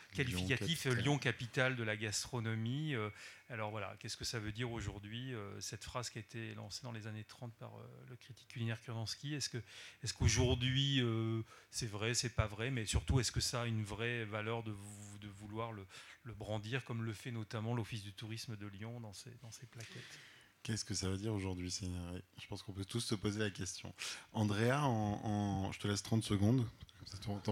euh, 0.86 0.94
Lyon 1.02 1.18
capitale 1.18 1.76
de 1.76 1.82
la 1.82 1.96
gastronomie. 1.96 2.94
euh, 2.94 3.08
alors 3.48 3.70
voilà, 3.70 3.96
qu'est-ce 4.00 4.16
que 4.16 4.24
ça 4.24 4.40
veut 4.40 4.50
dire 4.52 4.72
aujourd'hui, 4.72 5.32
cette 5.60 5.84
phrase 5.84 6.10
qui 6.10 6.18
a 6.18 6.20
été 6.20 6.52
lancée 6.54 6.82
dans 6.82 6.90
les 6.90 7.06
années 7.06 7.22
30 7.22 7.54
par 7.56 7.72
le 8.08 8.16
critique 8.16 8.48
culinaire 8.48 8.82
Kurlansky 8.82 9.34
Est-ce 9.34 9.48
que, 9.48 9.58
est 10.02 10.12
qu'aujourd'hui 10.12 11.00
euh, 11.00 11.42
c'est 11.70 11.86
vrai, 11.86 12.14
c'est 12.14 12.34
pas 12.34 12.48
vrai, 12.48 12.72
mais 12.72 12.86
surtout 12.86 13.20
est-ce 13.20 13.30
que 13.30 13.40
ça 13.40 13.62
a 13.62 13.66
une 13.66 13.84
vraie 13.84 14.24
valeur 14.24 14.64
de, 14.64 14.72
vou- 14.72 15.18
de 15.18 15.28
vouloir 15.28 15.70
le, 15.72 15.86
le 16.24 16.34
brandir 16.34 16.84
comme 16.84 17.04
le 17.04 17.12
fait 17.12 17.30
notamment 17.30 17.72
l'Office 17.72 18.02
du 18.02 18.12
tourisme 18.12 18.56
de 18.56 18.66
Lyon 18.66 18.98
dans 19.00 19.12
ses, 19.12 19.30
dans 19.42 19.52
ses 19.52 19.66
plaquettes? 19.66 20.18
Qu'est-ce 20.66 20.84
que 20.84 20.94
ça 20.94 21.08
veut 21.08 21.16
dire 21.16 21.32
aujourd'hui 21.32 21.70
Seigneur 21.70 22.02
Je 22.42 22.46
pense 22.48 22.64
qu'on 22.64 22.72
peut 22.72 22.84
tous 22.84 22.98
se 22.98 23.14
poser 23.14 23.38
la 23.38 23.50
question. 23.50 23.94
Andrea, 24.32 24.80
en, 24.82 25.20
en- 25.22 25.70
je 25.72 25.78
te 25.78 25.86
laisse 25.86 26.02
30 26.02 26.24
secondes. 26.24 26.66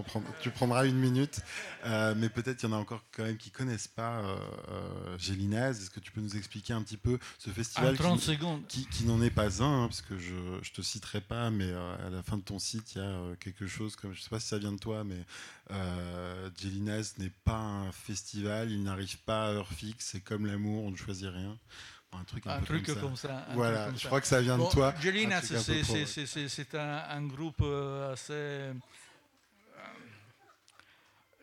Prends- 0.05 0.21
tu 0.41 0.51
prendras 0.51 0.85
une 0.85 0.97
minute. 0.97 1.39
Euh, 1.85 2.13
mais 2.17 2.27
peut-être 2.27 2.61
il 2.61 2.65
y 2.65 2.69
en 2.69 2.73
a 2.73 2.77
encore 2.79 3.05
quand 3.13 3.23
même 3.23 3.37
qui 3.37 3.51
connaissent 3.51 3.87
pas 3.87 4.19
euh, 4.19 4.37
euh, 4.69 5.17
Gélinaz. 5.17 5.81
Est-ce 5.81 5.89
que 5.89 6.01
tu 6.01 6.11
peux 6.11 6.19
nous 6.19 6.35
expliquer 6.35 6.73
un 6.73 6.81
petit 6.83 6.97
peu 6.97 7.17
ce 7.39 7.49
En 7.49 7.53
festival 7.53 7.97
30 7.97 8.19
qui, 8.19 8.25
secondes. 8.25 8.67
qui, 8.67 8.85
qui 8.87 9.05
n'en 9.05 9.21
est 9.21 9.29
pas 9.31 9.63
un, 9.63 9.83
hein, 9.83 9.87
parce 9.87 10.01
que 10.01 10.17
je 10.17 10.33
ne 10.33 10.59
te 10.59 10.81
citerai 10.81 11.21
pas, 11.21 11.49
mais 11.51 11.69
euh, 11.69 12.07
à 12.07 12.09
la 12.09 12.21
fin 12.21 12.35
de 12.35 12.41
ton 12.43 12.59
site, 12.59 12.95
il 12.95 12.97
y 12.97 13.01
a 13.01 13.35
quelque 13.39 13.65
chose 13.65 13.95
comme, 13.95 14.11
je 14.13 14.19
ne 14.19 14.23
sais 14.23 14.29
pas 14.29 14.41
si 14.41 14.47
ça 14.47 14.57
vient 14.59 14.73
de 14.73 14.77
toi, 14.79 15.05
mais 15.05 15.23
Gélinaz 16.57 17.15
n'est 17.17 17.31
pas 17.45 17.57
un 17.57 17.91
festival, 17.93 18.71
il 18.71 18.83
n'arrive 18.83 19.17
pas 19.19 19.47
à 19.47 19.51
heure 19.51 19.69
fixe, 19.71 20.09
c'est 20.11 20.21
comme 20.21 20.45
l'amour, 20.45 20.83
on 20.83 20.91
ne 20.91 20.97
choisit 20.97 21.29
rien. 21.29 21.57
Un 22.19 22.23
truc 22.23 22.45
un, 22.47 22.51
Un 22.51 22.59
peu 22.59 22.65
truc 22.65 22.85
comme 22.85 22.95
ça. 22.95 23.01
comme 23.01 23.15
ça. 23.15 23.45
un 23.49 23.53
Voilà, 23.55 23.85
comme 23.85 23.95
je 23.95 24.01
ça. 24.01 24.07
crois 24.07 24.21
que 24.21 24.27
ça 24.27 24.41
vient 24.41 24.57
Bon, 24.57 24.67
de 24.67 24.71
toi. 24.71 24.91
Peu 24.93 25.01
c'est- 26.47 26.75
un, 26.75 27.03
un 27.09 27.21
groupe 27.27 27.61
euh, 27.61 28.13
assez. 28.13 28.33
euh, 28.33 28.73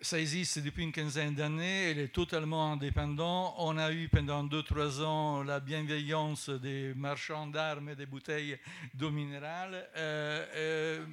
Ça 0.00 0.18
existe 0.18 0.58
depuis 0.58 0.82
une 0.82 0.90
quinzaine 0.90 1.34
d'années, 1.36 1.90
elle 1.90 1.98
est 2.00 2.12
totalement 2.12 2.72
indépendant. 2.72 3.54
On 3.58 3.78
a 3.78 3.92
eu 3.92 4.08
pendant 4.08 4.42
2-3 4.42 5.00
ans 5.04 5.44
la 5.44 5.60
bienveillance 5.60 6.48
des 6.50 6.92
marchands 6.96 7.46
d'armes 7.46 7.90
et 7.90 7.94
des 7.94 8.06
bouteilles 8.06 8.58
d'eau 8.94 9.10
minérale 9.12 9.88
euh, 9.96 10.44
euh, 10.56 11.06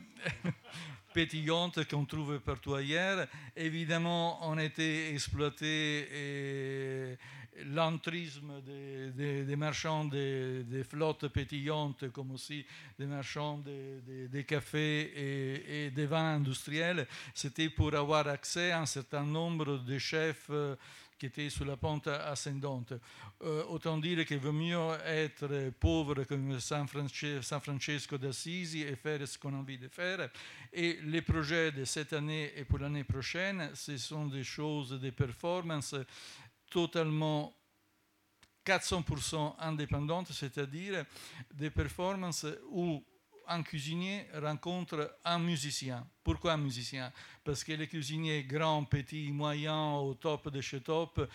pétillantes 1.14 1.88
qu'on 1.88 2.06
trouve 2.06 2.40
partout 2.40 2.74
ailleurs. 2.74 3.28
Évidemment, 3.56 4.40
on 4.50 4.58
a 4.58 4.64
été 4.64 5.14
exploité 5.14 6.08
et 6.12 7.18
l'entrisme 7.66 8.62
des, 8.62 9.56
marchands 9.56 10.06
des, 10.06 10.64
des 10.64 10.84
flottes 10.84 11.28
pétillantes, 11.28 12.10
comme 12.12 12.32
aussi 12.32 12.66
des 12.98 13.06
marchands 13.06 13.60
des, 13.60 14.44
cafés 14.46 15.02
et, 15.02 15.86
et 15.86 15.92
des 15.92 16.06
vins 16.06 16.36
industriels, 16.36 17.08
c'était 17.34 17.70
pour 17.70 17.94
avoir 17.94 18.28
accès 18.28 18.72
à 18.72 18.82
un 18.82 18.86
certain 18.86 19.24
nombre 19.24 19.78
de 19.80 19.98
chefs 19.98 20.48
euh, 20.50 20.76
qui 21.20 21.26
étaient 21.26 21.50
sur 21.50 21.66
la 21.66 21.76
pente 21.76 22.08
ascendante. 22.08 22.94
Euh, 23.44 23.64
autant 23.66 23.98
dire 23.98 24.26
qu'il 24.26 24.40
vaut 24.40 24.54
mieux 24.54 24.78
être 25.06 25.72
pauvre 25.80 26.24
comme 26.24 26.60
San, 26.60 26.88
San 27.42 27.60
Francesco 27.60 28.18
d'Assisi 28.18 28.82
et 28.84 28.96
faire 28.96 29.28
ce 29.28 29.38
qu'on 29.38 29.54
a 29.54 29.58
envie 29.58 29.78
de 29.78 29.90
faire. 29.90 30.30
Et 30.72 31.00
les 31.04 31.22
projets 31.22 31.72
de 31.72 31.84
cette 31.84 32.14
année 32.14 32.54
et 32.56 32.64
pour 32.64 32.80
l'année 32.80 33.04
prochaine, 33.04 33.70
ce 33.74 33.98
sont 33.98 34.28
des 34.28 34.46
choses, 34.46 35.00
des 35.00 35.12
performances 35.12 35.96
totalement 36.70 37.54
400% 38.66 39.56
indépendantes, 39.60 40.32
c'est-à-dire 40.32 41.06
des 41.54 41.70
performances 41.70 42.46
où 42.70 43.04
un 43.48 43.64
cuisinier 43.64 44.28
rencontre 44.34 45.18
un 45.26 45.40
musicien. 45.40 46.08
Pourquoi 46.30 46.58
musicien? 46.58 47.12
Parce 47.44 47.64
que 47.64 47.72
les 47.72 47.88
cuisiniers 47.88 48.44
grands, 48.44 48.84
petits, 48.84 49.32
moyens, 49.32 50.04
au 50.04 50.14
top 50.14 50.52
de 50.52 50.62
chez 50.62 50.80
top, 50.80 51.28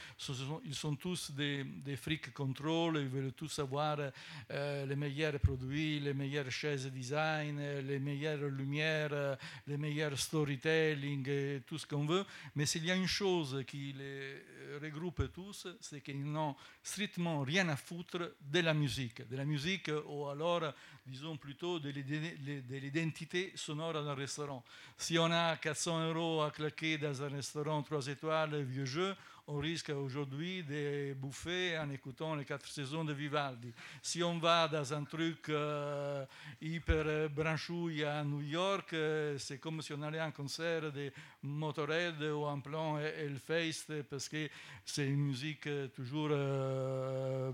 ils 0.65 0.75
sont 0.75 0.95
tous 0.95 1.33
des, 1.33 1.65
des 1.65 1.97
freak 1.97 2.33
control, 2.33 2.99
ils 2.99 3.09
veulent 3.09 3.33
tous 3.33 3.59
avoir 3.59 3.99
euh, 3.99 4.87
les 4.87 4.95
meilleurs 4.95 5.41
produits, 5.41 5.99
les 5.99 6.15
meilleures 6.15 6.49
chaises 6.49 6.87
design, 6.87 7.61
les 7.81 7.99
meilleures 7.99 8.49
lumières, 8.49 9.37
les 9.67 9.77
meilleurs 9.77 10.17
storytelling, 10.17 11.63
tout 11.67 11.79
ce 11.79 11.87
qu'on 11.89 12.07
veut. 12.07 12.25
Mais 12.55 12.65
s'il 12.65 12.85
y 12.85 12.93
a 12.93 12.95
une 12.95 13.09
chose 13.09 13.65
qui 13.67 13.95
les 13.95 14.43
regroupe 14.81 15.33
tous, 15.33 15.67
c'est 15.81 16.01
qu'ils 16.01 16.25
n'ont 16.25 16.55
strictement 16.83 17.43
rien 17.43 17.69
à 17.69 17.77
foutre 17.77 18.37
de 18.41 18.61
la 18.61 18.75
musique. 18.75 19.29
De 19.29 19.37
la 19.37 19.45
musique 19.45 19.91
ou 20.07 20.27
alors, 20.27 20.73
disons 21.07 21.37
plutôt, 21.37 21.81
de 21.81 21.91
l'identité 21.91 23.53
sonore 23.57 23.95
d'un 23.95 24.15
restaurant. 24.15 24.65
Si 24.97 25.19
on 25.19 25.31
a 25.31 25.57
400 25.57 26.13
euros 26.13 26.43
à 26.43 26.51
claquer 26.51 26.99
dans 26.99 27.23
un 27.23 27.29
restaurant 27.29 27.83
3 27.83 28.07
étoiles 28.09 28.63
vieux 28.63 28.87
jeu, 28.87 29.15
on 29.47 29.59
risque 29.59 29.91
aujourd'hui 29.91 30.63
de 30.63 31.13
bouffer 31.15 31.77
en 31.77 31.91
écoutant 31.91 32.35
les 32.35 32.47
quatre 32.47 32.67
saisons 32.67 33.05
de 33.05 33.13
Vivaldi. 33.13 33.73
Si 34.01 34.23
on 34.23 34.39
va 34.39 34.69
dans 34.69 34.95
un 34.95 35.05
truc 35.05 35.51
euh, 35.51 36.25
hyper 36.63 37.29
branchouille 37.29 38.05
à 38.05 38.25
New 38.25 38.41
York, 38.41 38.95
euh, 38.95 39.37
c'est 39.37 39.59
comme 39.59 39.83
si 39.83 39.93
on 39.93 40.01
allait 40.01 40.19
à 40.19 40.25
un 40.25 40.31
concert 40.31 40.91
de 40.91 41.13
Motorhead 41.43 42.23
ou 42.23 42.45
en 42.47 42.61
plan 42.61 42.99
Hellfest, 42.99 44.03
parce 44.09 44.31
que 44.31 44.49
c'est 44.83 45.07
une 45.07 45.27
musique 45.27 45.69
toujours 45.95 46.31
euh, 46.31 47.53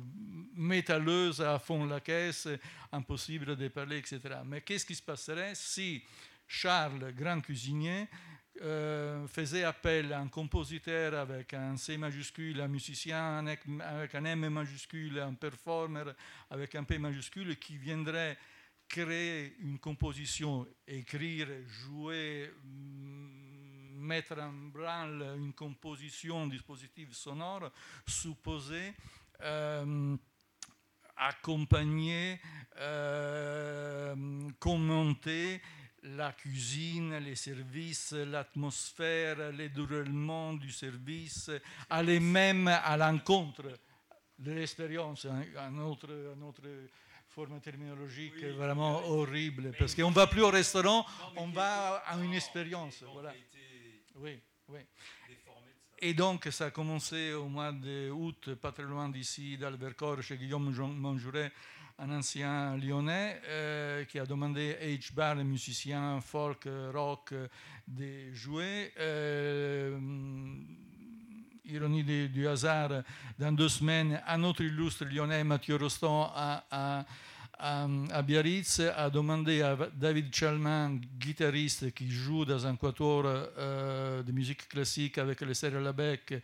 métalleuse 0.54 1.40
à 1.40 1.58
fond 1.58 1.86
la 1.86 1.98
caisse, 1.98 2.46
impossible 2.92 3.56
de 3.56 3.66
parler, 3.66 3.98
etc. 3.98 4.20
Mais 4.44 4.60
qu'est-ce 4.60 4.86
qui 4.86 4.94
se 4.94 5.02
passerait 5.02 5.54
si 5.56 6.04
Charles, 6.52 7.12
grand 7.14 7.40
cuisinier, 7.40 8.08
euh, 8.60 9.28
faisait 9.28 9.62
appel 9.62 10.12
à 10.12 10.18
un 10.18 10.26
compositeur 10.26 11.14
avec 11.14 11.54
un 11.54 11.76
C 11.76 11.96
majuscule, 11.96 12.60
un 12.60 12.66
musicien 12.66 13.38
avec 13.38 14.14
un 14.16 14.24
M 14.24 14.48
majuscule, 14.48 15.20
un 15.20 15.34
performer 15.34 16.02
avec 16.50 16.74
un 16.74 16.82
P 16.82 16.98
majuscule 16.98 17.56
qui 17.56 17.76
viendrait 17.76 18.36
créer 18.88 19.54
une 19.60 19.78
composition, 19.78 20.66
écrire, 20.88 21.46
jouer, 21.68 22.50
mm, 22.64 24.00
mettre 24.00 24.40
en 24.40 24.52
branle 24.52 25.36
une 25.38 25.52
composition, 25.52 26.42
un 26.42 26.48
dispositif 26.48 27.12
sonore, 27.12 27.70
supposé 28.08 28.92
euh, 29.42 30.16
accompagner, 31.16 32.40
euh, 32.78 34.16
commenter 34.58 35.60
la 36.02 36.32
cuisine, 36.32 37.18
les 37.18 37.36
services, 37.36 38.12
l'atmosphère, 38.12 39.52
les 39.52 39.68
déroulements 39.68 40.54
du 40.54 40.70
service, 40.70 41.50
aller 41.88 42.20
même 42.20 42.68
à 42.68 42.96
l'encontre 42.96 43.78
de 44.38 44.52
l'expérience, 44.52 45.26
un 45.26 45.78
autre, 45.78 46.08
un 46.36 46.42
autre 46.42 46.62
forme 47.28 47.60
terminologique 47.60 48.42
vraiment 48.44 49.04
horrible. 49.06 49.72
Parce 49.78 49.94
qu'on 49.94 50.10
ne 50.10 50.14
va 50.14 50.26
plus 50.26 50.42
au 50.42 50.50
restaurant, 50.50 51.04
on 51.36 51.48
va 51.48 51.96
à 51.96 52.16
une 52.16 52.34
expérience. 52.34 53.04
Voilà. 53.12 53.32
Oui, 54.16 54.40
oui. 54.68 54.80
Et 56.02 56.14
donc, 56.14 56.48
ça 56.50 56.66
a 56.66 56.70
commencé 56.70 57.34
au 57.34 57.46
mois 57.46 57.72
d'août, 57.72 58.54
pas 58.54 58.72
très 58.72 58.84
loin 58.84 59.10
d'ici, 59.10 59.58
d'Albercor, 59.58 60.22
chez 60.22 60.38
Guillaume 60.38 60.72
Monjouret, 60.72 61.52
un 62.00 62.10
ancien 62.10 62.76
lyonnais, 62.78 63.40
euh, 63.48 64.04
qui 64.04 64.18
a 64.18 64.24
demandé 64.24 64.74
à 64.80 64.86
H. 64.86 65.12
Bar, 65.12 65.34
les 65.34 65.44
musiciens 65.44 66.20
folk, 66.20 66.66
rock, 66.94 67.34
de 67.86 68.32
jouer. 68.32 68.92
Euh, 68.98 69.98
ironie 71.64 72.02
du, 72.02 72.48
hasard, 72.48 73.02
dans 73.38 73.52
deux 73.52 73.68
semaines, 73.68 74.20
un 74.26 74.42
autre 74.42 74.62
illustre 74.62 75.04
lyonnais, 75.04 75.44
Mathieu 75.44 75.76
Rostand, 75.76 76.32
a, 76.34 77.04
à, 77.60 78.22
Biarritz, 78.22 78.80
a 78.80 79.10
demandé 79.10 79.60
à 79.60 79.76
David 79.94 80.34
Chalman, 80.34 80.98
guitariste 81.18 81.92
qui 81.92 82.10
joue 82.10 82.44
dans 82.44 82.66
un 82.66 82.74
quatuor 82.76 83.24
euh, 83.26 84.22
de 84.22 84.32
musique 84.32 84.66
classique 84.68 85.18
avec 85.18 85.42
les 85.42 85.52
serres 85.52 85.80
Labec, 85.80 86.34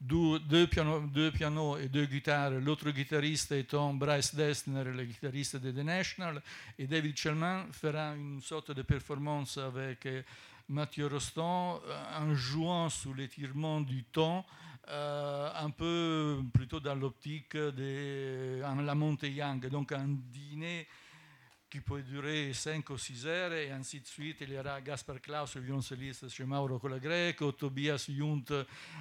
deux, 0.00 0.38
deux, 0.40 0.66
pianos, 0.66 1.00
deux 1.00 1.30
pianos 1.30 1.76
et 1.76 1.88
deux 1.88 2.06
guitares. 2.06 2.52
L'autre 2.52 2.90
guitariste 2.90 3.52
étant 3.52 3.92
Bryce 3.92 4.34
Destner, 4.34 4.84
le 4.84 5.04
guitariste 5.04 5.56
de 5.56 5.70
The 5.70 5.84
National. 5.84 6.42
Et 6.78 6.86
David 6.86 7.16
Chalman 7.18 7.66
fera 7.72 8.14
une 8.16 8.40
sorte 8.40 8.72
de 8.72 8.82
performance 8.82 9.58
avec 9.58 10.08
Mathieu 10.68 11.06
Rostand 11.06 11.82
en 12.18 12.34
jouant 12.34 12.88
sous 12.88 13.12
l'étirement 13.12 13.82
du 13.82 14.04
temps 14.04 14.46
euh, 14.88 15.50
un 15.54 15.70
peu 15.70 16.40
plutôt 16.52 16.80
dans 16.80 16.94
l'optique 16.94 17.56
de 17.56 18.60
la 18.60 18.94
montée 18.94 19.30
Yang, 19.30 19.68
donc 19.68 19.92
un 19.92 20.08
dîner 20.08 20.86
qui 21.72 21.80
peut 21.80 22.02
durer 22.02 22.52
5 22.52 22.90
ou 22.90 22.98
6 22.98 23.26
heures 23.26 23.52
et 23.54 23.70
ainsi 23.70 23.98
de 24.00 24.06
suite. 24.06 24.36
Il 24.42 24.52
y 24.52 24.58
aura 24.58 24.78
Gaspar 24.82 25.22
Klaus, 25.22 25.54
le 25.54 25.62
violoncelliste 25.62 26.28
chez 26.28 26.44
Mauro 26.44 26.78
Colagreco, 26.78 27.52
Tobias 27.52 28.10
Junt, 28.10 28.44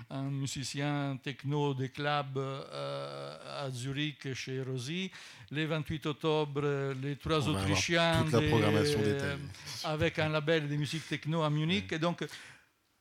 un 0.10 0.30
musicien 0.30 1.20
techno 1.22 1.74
des 1.74 1.90
clubs 1.90 2.38
euh, 2.38 3.66
à 3.66 3.70
Zurich 3.72 4.34
chez 4.34 4.62
Rosy. 4.62 5.12
Le 5.52 5.66
28 5.66 6.06
octobre, 6.06 6.94
les 6.94 7.18
trois 7.18 7.46
Autrichiens 7.50 8.26
euh, 8.34 9.36
avec 9.84 10.20
un 10.20 10.30
label 10.30 10.70
de 10.70 10.76
musique 10.78 11.06
techno 11.10 11.42
à 11.42 11.50
Munich. 11.50 11.92
Et 11.92 12.00
donc, 12.00 12.26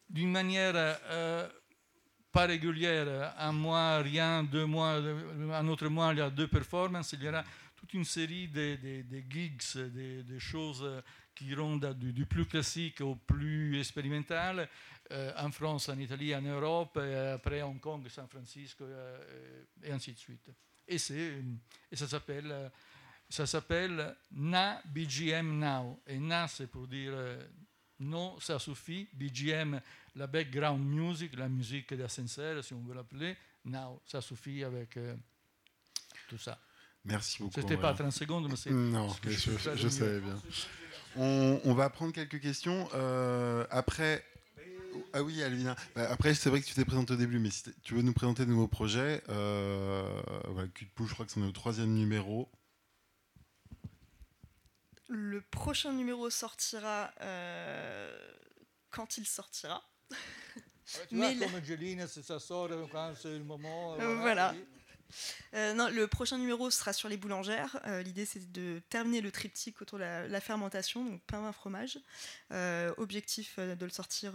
d'une 0.08 0.32
manière 0.32 0.98
pas 2.32 2.46
régulière, 2.46 3.34
un 3.38 3.52
mois, 3.52 3.98
rien, 3.98 4.44
deux 4.44 4.66
mois, 4.66 4.92
un 4.96 5.68
autre 5.68 5.88
mois, 5.88 6.12
il 6.12 6.18
y 6.18 6.22
a 6.22 6.30
deux 6.30 6.48
performances, 6.48 7.12
il 7.12 7.22
y 7.22 7.28
aura 7.28 7.44
toute 7.76 7.94
une 7.94 8.04
série 8.04 8.48
de, 8.48 8.76
gigs, 9.28 9.62
des 9.76 10.38
choses 10.38 11.02
qui 11.34 11.46
iront 11.46 11.76
du, 11.76 12.26
plus 12.26 12.46
classique 12.46 13.00
au 13.00 13.16
plus 13.16 13.78
expérimental, 13.78 14.68
euh, 15.12 15.32
en 15.38 15.50
France, 15.50 15.88
en 15.88 15.98
Italie, 15.98 16.34
en 16.34 16.42
Europe, 16.42 16.98
et 16.98 17.16
après 17.34 17.62
Hong 17.62 17.80
Kong, 17.80 18.06
San 18.08 18.28
Francisco, 18.28 18.84
euh, 18.84 19.64
et 19.82 19.90
ainsi 19.90 20.12
de 20.12 20.18
suite. 20.18 20.50
Et, 20.86 20.98
ça 20.98 22.06
s'appelle 22.06 22.70
ça 23.30 23.46
s'appelle 23.46 24.16
Na 24.32 24.82
BGM 24.84 25.58
Now. 25.58 26.02
Et 26.06 26.18
Na, 26.18 26.48
c'est 26.48 26.66
pour 26.66 26.88
dire 26.88 27.12
euh, 27.14 27.42
non, 28.00 28.40
ça 28.40 28.58
suffit. 28.58 29.08
BGM, 29.12 29.80
la 30.16 30.26
background 30.26 30.82
music, 30.82 31.36
la 31.36 31.48
musique 31.48 31.92
d'ascenseur, 31.94 32.64
si 32.64 32.72
on 32.72 32.80
veut 32.80 32.94
l'appeler. 32.94 33.36
Now, 33.66 34.00
ça 34.06 34.22
suffit 34.22 34.64
avec 34.64 34.96
euh, 34.96 35.14
tout 36.28 36.38
ça. 36.38 36.58
Merci 37.04 37.42
beaucoup. 37.42 37.60
C'était 37.60 37.76
pas 37.76 37.92
30 37.92 38.10
secondes, 38.10 38.48
mais 38.48 38.56
c'est. 38.56 38.70
Non, 38.70 39.14
mais 39.24 39.32
je, 39.32 39.88
savais 39.88 40.20
bien. 40.20 40.38
On, 41.16 41.74
va 41.74 41.90
prendre 41.90 42.12
quelques 42.12 42.40
questions. 42.40 42.88
Euh, 42.94 43.66
après. 43.70 44.24
Ah 45.12 45.22
oui, 45.22 45.42
Alvina. 45.42 45.76
Bah, 45.94 46.08
après, 46.10 46.34
c'est 46.34 46.50
vrai 46.50 46.60
que 46.60 46.66
tu 46.66 46.74
t'es 46.74 46.84
présenté 46.84 47.12
au 47.14 47.16
début, 47.16 47.38
mais 47.38 47.50
si 47.50 47.64
tu 47.82 47.94
veux 47.94 48.02
nous 48.02 48.12
présenter 48.12 48.44
de 48.44 48.50
nouveaux 48.50 48.68
projets, 48.68 49.22
euh, 49.28 50.20
voilà, 50.48 50.68
Cul 50.68 50.84
de 50.84 51.06
je 51.06 51.12
crois 51.12 51.26
que 51.26 51.32
c'est 51.32 51.40
au 51.40 51.52
troisième 51.52 51.92
numéro. 51.92 52.48
Le 55.12 55.40
prochain 55.40 55.92
numéro 55.92 56.30
sortira 56.30 57.10
euh, 57.20 58.16
quand 58.90 59.18
il 59.18 59.26
sortira. 59.26 59.82
Ah, 60.12 60.16
tu 61.08 61.16
Mais 61.16 61.34
vois, 61.34 61.60
comme 61.60 62.06
ça 62.06 62.38
sort 62.38 62.68
quand 62.92 63.12
c'est 63.20 63.36
le 63.36 63.42
moment. 63.42 63.94
Euh, 63.94 64.14
voilà. 64.14 64.54
Euh, 65.54 65.74
non, 65.74 65.88
le 65.88 66.06
prochain 66.06 66.38
numéro 66.38 66.70
sera 66.70 66.92
sur 66.92 67.08
les 67.08 67.16
boulangères. 67.16 67.80
L'idée, 68.04 68.24
c'est 68.24 68.52
de 68.52 68.80
terminer 68.88 69.20
le 69.20 69.32
triptyque 69.32 69.82
autour 69.82 69.98
de 69.98 70.04
la, 70.04 70.40
fermentation, 70.40 71.04
donc 71.04 71.20
pain, 71.26 71.40
vin, 71.40 71.50
fromage. 71.50 71.98
objectif 72.96 73.58
de 73.58 73.84
le 73.84 73.90
sortir 73.90 74.34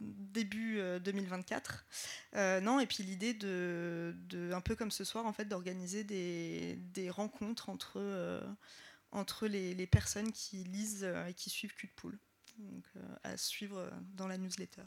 début 0.00 0.80
2024. 1.00 1.84
non, 2.62 2.80
et 2.80 2.86
puis 2.86 3.02
l'idée 3.02 3.34
de, 3.34 4.14
de, 4.16 4.52
un 4.52 4.62
peu 4.62 4.76
comme 4.76 4.90
ce 4.90 5.04
soir, 5.04 5.26
en 5.26 5.34
fait, 5.34 5.44
d'organiser 5.44 6.04
des, 6.04 6.76
des, 6.76 7.10
rencontres 7.10 7.68
entre 7.68 8.00
entre 9.12 9.46
les, 9.46 9.86
personnes 9.86 10.32
qui 10.32 10.64
lisent 10.64 11.04
euh, 11.04 11.26
et 11.26 11.34
qui 11.34 11.50
suivent 11.50 11.74
Cul 11.74 11.86
de 11.86 11.92
Poule. 11.92 12.18
Donc, 12.58 12.84
euh, 12.96 13.16
à 13.24 13.36
suivre 13.36 13.90
dans 14.14 14.26
la 14.26 14.38
newsletter. 14.38 14.84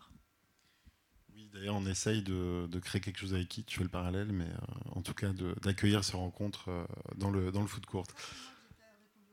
Oui, 1.33 1.49
d'ailleurs, 1.53 1.75
on 1.75 1.85
essaye 1.85 2.23
de, 2.23 2.67
créer 2.79 3.01
quelque 3.01 3.19
chose 3.19 3.33
avec 3.33 3.47
qui 3.47 3.63
tu 3.63 3.77
fais 3.77 3.83
le 3.83 3.89
parallèle, 3.89 4.31
mais 4.31 4.47
euh, 4.47 4.91
en 4.91 5.01
tout 5.01 5.13
cas 5.13 5.31
d'accueillir 5.61 6.03
ces 6.03 6.17
rencontres 6.17 6.87
dans, 7.15 7.29
le, 7.29 7.51
dans 7.51 7.61
le 7.61 7.67
foot 7.67 7.85
court. 7.85 8.07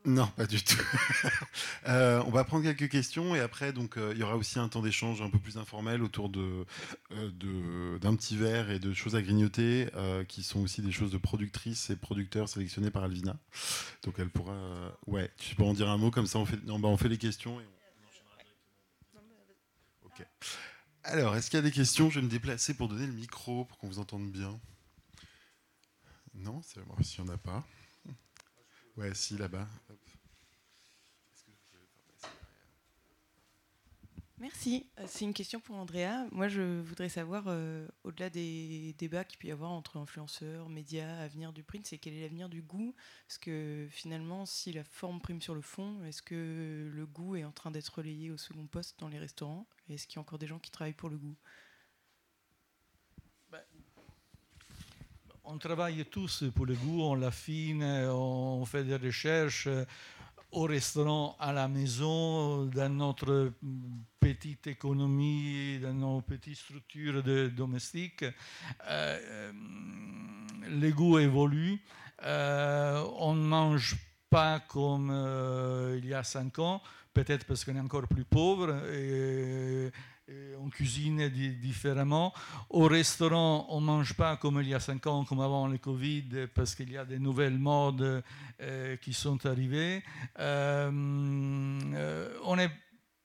Non, 0.07 0.27
pas 0.27 0.47
du 0.47 0.63
tout. 0.63 0.81
Euh, 1.87 2.21
on 2.25 2.31
va 2.31 2.43
prendre 2.43 2.63
quelques 2.63 2.89
questions 2.89 3.33
et 3.33 3.39
après, 3.39 3.71
donc, 3.71 3.97
euh, 3.97 4.11
il 4.13 4.19
y 4.19 4.23
aura 4.23 4.35
aussi 4.35 4.59
un 4.59 4.67
temps 4.67 4.81
d'échange 4.81 5.21
un 5.21 5.29
peu 5.29 5.39
plus 5.39 5.57
informel 5.57 6.03
autour 6.03 6.27
de, 6.27 6.65
euh, 7.11 7.97
d'un 7.99 8.13
petit 8.15 8.35
verre 8.35 8.71
et 8.71 8.79
de 8.79 8.93
choses 8.93 9.15
à 9.15 9.21
grignoter, 9.21 9.87
qui 10.27 10.43
sont 10.43 10.59
aussi 10.59 10.81
des 10.81 10.91
choses 10.91 11.11
de 11.11 11.17
productrices 11.17 11.89
et 11.89 11.95
producteurs 11.95 12.49
sélectionnés 12.49 12.91
par 12.91 13.03
Alvina. 13.03 13.37
Donc, 14.03 14.15
elle 14.17 14.29
pourra. 14.29 14.57
ouais, 15.07 15.31
tu 15.37 15.55
peux 15.55 15.63
en 15.63 15.73
dire 15.73 15.89
un 15.89 15.97
mot 15.97 16.11
comme 16.11 16.27
ça, 16.27 16.39
on 16.39 16.45
fait, 16.45 16.61
non, 16.65 16.77
bah, 16.77 16.89
on 16.89 16.97
fait 16.97 17.09
les 17.09 17.17
questions. 17.17 17.57
Ok. 20.03 20.25
Alors, 21.03 21.35
est-ce 21.35 21.49
qu'il 21.49 21.57
y 21.57 21.61
a 21.61 21.63
des 21.63 21.71
questions? 21.71 22.09
Je 22.09 22.19
vais 22.19 22.25
me 22.25 22.31
déplacer 22.31 22.73
pour 22.73 22.89
donner 22.89 23.07
le 23.07 23.13
micro 23.13 23.63
pour 23.63 23.77
qu'on 23.77 23.87
vous 23.87 23.99
entende 23.99 24.29
bien. 24.29 24.59
Non, 26.33 26.61
c'est 26.63 26.85
bon, 26.85 27.01
s'il 27.01 27.23
n'y 27.23 27.29
en 27.29 27.33
a 27.33 27.37
pas. 27.37 27.65
Ouais, 28.97 29.13
si, 29.13 29.37
là-bas. 29.37 29.67
Merci. 34.39 34.87
Euh, 34.99 35.05
c'est 35.07 35.25
une 35.25 35.33
question 35.33 35.59
pour 35.59 35.75
Andrea. 35.75 36.27
Moi, 36.31 36.47
je 36.47 36.81
voudrais 36.81 37.09
savoir, 37.09 37.45
euh, 37.47 37.87
au-delà 38.03 38.29
des 38.29 38.93
débats 38.97 39.23
qu'il 39.23 39.39
peut 39.39 39.47
y 39.47 39.51
avoir 39.51 39.71
entre 39.71 39.97
influenceurs, 39.97 40.69
médias, 40.69 41.19
avenir 41.21 41.53
du 41.53 41.63
print, 41.63 41.85
c'est 41.87 41.97
quel 41.97 42.13
est 42.13 42.21
l'avenir 42.21 42.47
du 42.47 42.61
goût? 42.61 42.95
Parce 43.27 43.39
que 43.39 43.87
finalement, 43.89 44.45
si 44.45 44.71
la 44.71 44.83
forme 44.83 45.21
prime 45.21 45.41
sur 45.41 45.55
le 45.55 45.61
fond, 45.61 46.03
est-ce 46.05 46.21
que 46.21 46.91
le 46.91 47.05
goût 47.07 47.35
est 47.35 47.43
en 47.45 47.51
train 47.51 47.71
d'être 47.71 47.89
relayé 47.95 48.29
au 48.29 48.37
second 48.37 48.67
poste 48.67 48.99
dans 48.99 49.07
les 49.07 49.19
restaurants? 49.19 49.67
Est-ce 49.89 50.05
qu'il 50.07 50.17
y 50.17 50.19
a 50.19 50.21
encore 50.21 50.39
des 50.39 50.47
gens 50.47 50.59
qui 50.59 50.69
travaillent 50.69 50.93
pour 50.93 51.09
le 51.09 51.17
goût? 51.17 51.35
On 55.49 55.57
travaille 55.57 56.03
tous 56.05 56.43
pour 56.53 56.65
le 56.65 56.75
goût, 56.75 57.01
on 57.01 57.15
l'affine, 57.15 57.83
on 57.83 58.65
fait 58.65 58.83
des 58.83 58.97
recherches 58.97 59.69
au 60.51 60.63
restaurant, 60.63 61.35
à 61.39 61.51
la 61.53 61.67
maison, 61.67 62.65
dans 62.65 62.89
notre 62.89 63.53
petite 64.19 64.67
économie, 64.67 65.79
dans 65.79 65.93
nos 65.93 66.21
petites 66.21 66.57
structures 66.57 67.23
de, 67.23 67.47
domestiques. 67.47 68.25
Euh, 68.89 69.51
le 70.69 70.91
goût 70.91 71.19
évolue. 71.19 71.81
Euh, 72.23 73.05
on 73.17 73.35
ne 73.35 73.45
mange 73.45 73.95
pas 74.29 74.59
comme 74.59 75.11
euh, 75.11 75.99
il 76.01 76.07
y 76.07 76.13
a 76.13 76.23
cinq 76.23 76.59
ans, 76.59 76.81
peut-être 77.13 77.45
parce 77.45 77.63
qu'on 77.63 77.75
est 77.75 77.79
encore 77.79 78.07
plus 78.07 78.25
pauvre. 78.25 78.73
On 80.59 80.69
cuisine 80.69 81.29
différemment. 81.29 82.33
Au 82.69 82.85
restaurant, 82.87 83.65
on 83.69 83.79
ne 83.81 83.85
mange 83.85 84.13
pas 84.13 84.37
comme 84.37 84.61
il 84.61 84.69
y 84.69 84.73
a 84.73 84.79
cinq 84.79 85.07
ans, 85.07 85.23
comme 85.25 85.39
avant 85.39 85.67
le 85.67 85.77
Covid, 85.77 86.47
parce 86.53 86.75
qu'il 86.75 86.91
y 86.91 86.97
a 86.97 87.05
des 87.05 87.19
nouvelles 87.19 87.57
modes 87.57 88.23
qui 89.01 89.13
sont 89.13 89.45
arrivées. 89.45 90.03
on 90.37 91.89
est 92.59 92.71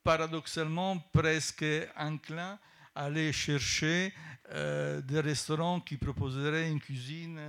paradoxalement 0.04 0.98
presque 1.12 1.64
enclin 1.96 2.58
à 2.94 3.04
aller 3.04 3.32
chercher 3.32 4.12
des 4.52 5.20
restaurants 5.20 5.80
qui 5.80 5.96
proposeraient 5.96 6.70
une 6.70 6.80
cuisine 6.80 7.40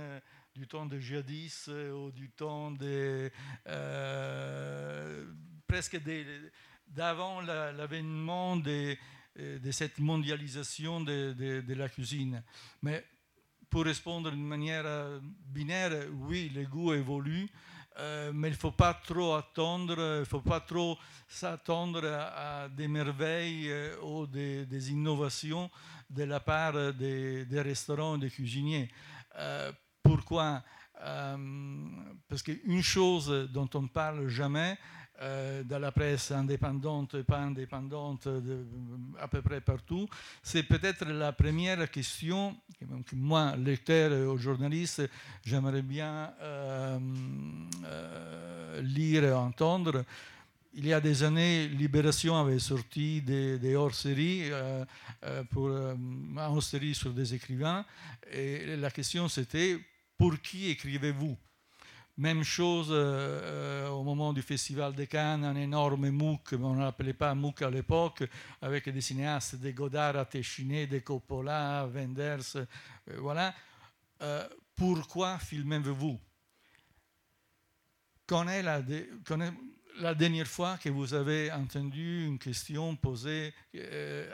du 0.54 0.66
temps 0.66 0.86
de 0.86 0.98
jadis 0.98 1.68
ou 1.68 2.10
du 2.10 2.30
temps 2.30 2.70
de 2.72 3.30
presque 5.66 6.00
d'avant 6.88 7.40
l'avènement 7.40 8.56
de, 8.56 8.96
de, 9.36 9.70
cette 9.70 9.98
mondialisation 9.98 11.00
de, 11.00 11.32
de, 11.32 11.74
la 11.74 11.88
cuisine. 11.88 12.42
Mais 12.82 13.04
pour 13.68 13.84
répondre 13.84 14.30
d'une 14.30 14.46
manière 14.46 15.20
binaire, 15.46 16.06
oui, 16.12 16.50
les 16.54 16.64
goûts 16.64 16.92
évoluent. 16.92 17.48
Euh, 17.98 18.32
mais 18.34 18.48
il 18.48 18.52
ne 18.52 18.56
faut 18.56 18.72
pas 18.72 18.94
trop 18.94 19.34
attendre, 19.34 20.18
il 20.20 20.26
faut 20.26 20.40
pas 20.40 20.60
trop 20.60 20.98
s'attendre 21.28 22.04
à, 22.04 22.68
des 22.68 22.88
merveilles 22.88 23.70
euh, 23.70 23.96
ou 24.02 24.26
des, 24.26 24.66
des, 24.66 24.90
innovations 24.90 25.70
de 26.10 26.24
la 26.24 26.40
part 26.40 26.92
des, 26.92 27.44
des 27.44 27.60
restaurants 27.60 28.16
et 28.16 28.20
des 28.20 28.30
cuisiniers. 28.30 28.90
Euh, 29.36 29.70
pourquoi? 30.02 30.62
Parce 32.28 32.42
qu'une 32.42 32.82
chose 32.82 33.48
dont 33.52 33.68
on 33.74 33.82
ne 33.82 33.88
parle 33.88 34.26
jamais, 34.28 34.78
euh, 35.22 35.62
dans 35.62 35.78
la 35.78 35.92
presse 35.92 36.32
indépendante 36.32 37.14
et 37.14 37.22
pas 37.22 37.38
indépendante 37.38 38.26
à 39.20 39.28
peu 39.28 39.42
près 39.42 39.60
partout, 39.60 40.08
c'est 40.42 40.64
peut-être 40.64 41.04
la 41.04 41.32
première 41.32 41.88
question 41.88 42.56
que 43.06 43.14
moi, 43.14 43.54
lecteur 43.56 44.28
ou 44.28 44.36
journaliste, 44.36 45.08
j'aimerais 45.44 45.82
bien 45.82 46.34
euh, 46.40 46.98
euh, 47.84 48.82
lire 48.82 49.22
et 49.22 49.32
entendre. 49.32 50.04
Il 50.74 50.86
y 50.88 50.92
a 50.92 51.00
des 51.00 51.22
années, 51.22 51.68
Libération 51.68 52.36
avait 52.36 52.58
sorti 52.58 53.22
des, 53.22 53.76
hors-séries 53.76 54.50
pour 55.50 55.70
hors-série 56.36 56.96
sur 56.96 57.12
des 57.12 57.32
écrivains, 57.34 57.84
et 58.32 58.74
la 58.74 58.90
question 58.90 59.28
c'était 59.28 59.78
pour 60.18 60.40
qui 60.40 60.70
écrivez-vous? 60.70 61.36
Même 62.16 62.44
chose 62.44 62.88
euh, 62.90 62.94
euh, 62.96 63.88
au 63.88 64.04
moment 64.04 64.32
du 64.32 64.42
Festival 64.42 64.94
de 64.94 65.04
Cannes, 65.04 65.44
un 65.44 65.56
énorme 65.56 66.10
MOOC, 66.10 66.54
on 66.60 66.74
ne 66.74 66.80
l'appelait 66.80 67.12
pas 67.12 67.34
MOOC 67.34 67.62
à 67.62 67.70
l'époque, 67.70 68.24
avec 68.62 68.88
des 68.88 69.00
cinéastes, 69.00 69.56
des 69.56 69.72
Godard, 69.72 70.28
Téchiné, 70.28 70.86
des 70.86 71.00
Coppola, 71.00 71.86
Wenders, 71.86 72.56
euh, 72.56 72.66
voilà. 73.18 73.54
pourquoi 74.76 75.38
filmez-vous? 75.38 76.18
Quand 78.26 78.48
est, 78.48 78.62
la 78.62 80.14
dernière 80.14 80.46
fois 80.46 80.78
que 80.78 80.88
vous 80.88 81.12
avez 81.12 81.52
entendu 81.52 82.26
une 82.26 82.38
question 82.38 82.96
posée 82.96 83.52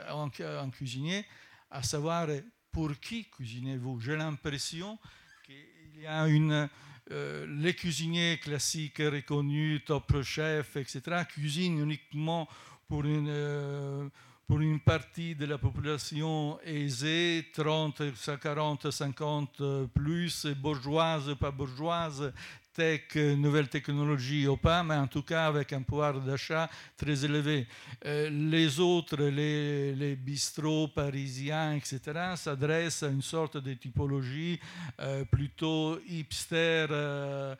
en, 0.08 0.28
en 0.28 0.70
cuisinier, 0.70 1.26
à 1.70 1.82
savoir 1.82 2.28
pour 2.70 3.00
qui 3.00 3.24
cuisinez-vous? 3.30 3.98
J'ai 4.00 4.16
l'impression 4.16 4.96
qu'il 5.44 6.02
y 6.02 6.06
a 6.06 6.28
une 6.28 6.68
euh, 7.10 7.46
les 7.58 7.74
cuisiniers 7.74 8.38
classiques 8.38 8.98
reconnus, 8.98 9.84
top 9.84 10.22
chef, 10.22 10.76
etc., 10.76 11.24
cuisinent 11.28 11.80
uniquement 11.80 12.48
pour 12.88 13.04
une, 13.04 13.28
euh, 13.28 14.08
pour 14.46 14.60
une 14.60 14.78
partie 14.80 15.34
de 15.34 15.46
la 15.46 15.58
population 15.58 16.58
aisée, 16.64 17.46
30, 17.52 18.02
40, 18.40 18.90
50 18.90 19.62
plus, 19.92 20.46
bourgeoise, 20.46 21.34
pas 21.38 21.50
bourgeoise, 21.50 22.32
tech, 22.72 23.14
nouvelles 23.14 23.68
technologies 23.68 24.46
ou 24.46 24.56
pas, 24.56 24.82
mais 24.82 24.94
en 24.94 25.06
tout 25.06 25.22
cas 25.22 25.46
avec 25.46 25.72
un 25.72 25.82
pouvoir 25.82 26.20
d'achat 26.20 26.68
très 26.96 27.24
élevé. 27.24 27.66
Euh, 28.04 28.30
les 28.30 28.80
autres, 28.80 29.16
les, 29.16 29.94
les, 29.94 30.16
bistrots 30.16 30.88
parisiens, 30.88 31.74
etc., 31.74 32.00
s'adressent 32.36 33.02
à 33.02 33.08
une 33.08 33.22
sorte 33.22 33.56
de 33.56 33.74
typologie 33.74 34.60
euh, 35.00 35.24
plutôt 35.24 35.98
hipster. 36.06 36.86
Euh, 36.90 37.54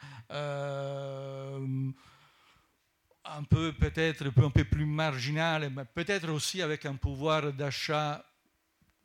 un 3.24 3.44
peu 3.44 3.72
peut-être 3.72 4.26
un 4.26 4.50
peu 4.50 4.64
plus 4.64 4.86
marginal, 4.86 5.70
mais 5.74 5.84
peut-être 5.84 6.30
aussi 6.30 6.62
avec 6.62 6.86
un 6.86 6.96
pouvoir 6.96 7.52
d'achat 7.52 8.24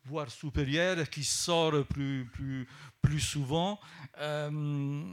voire 0.05 0.29
supérieur 0.29 1.09
qui 1.09 1.23
sort 1.23 1.85
plus, 1.85 2.25
plus, 2.31 2.67
plus 3.01 3.19
souvent. 3.19 3.79
Euh, 4.19 5.03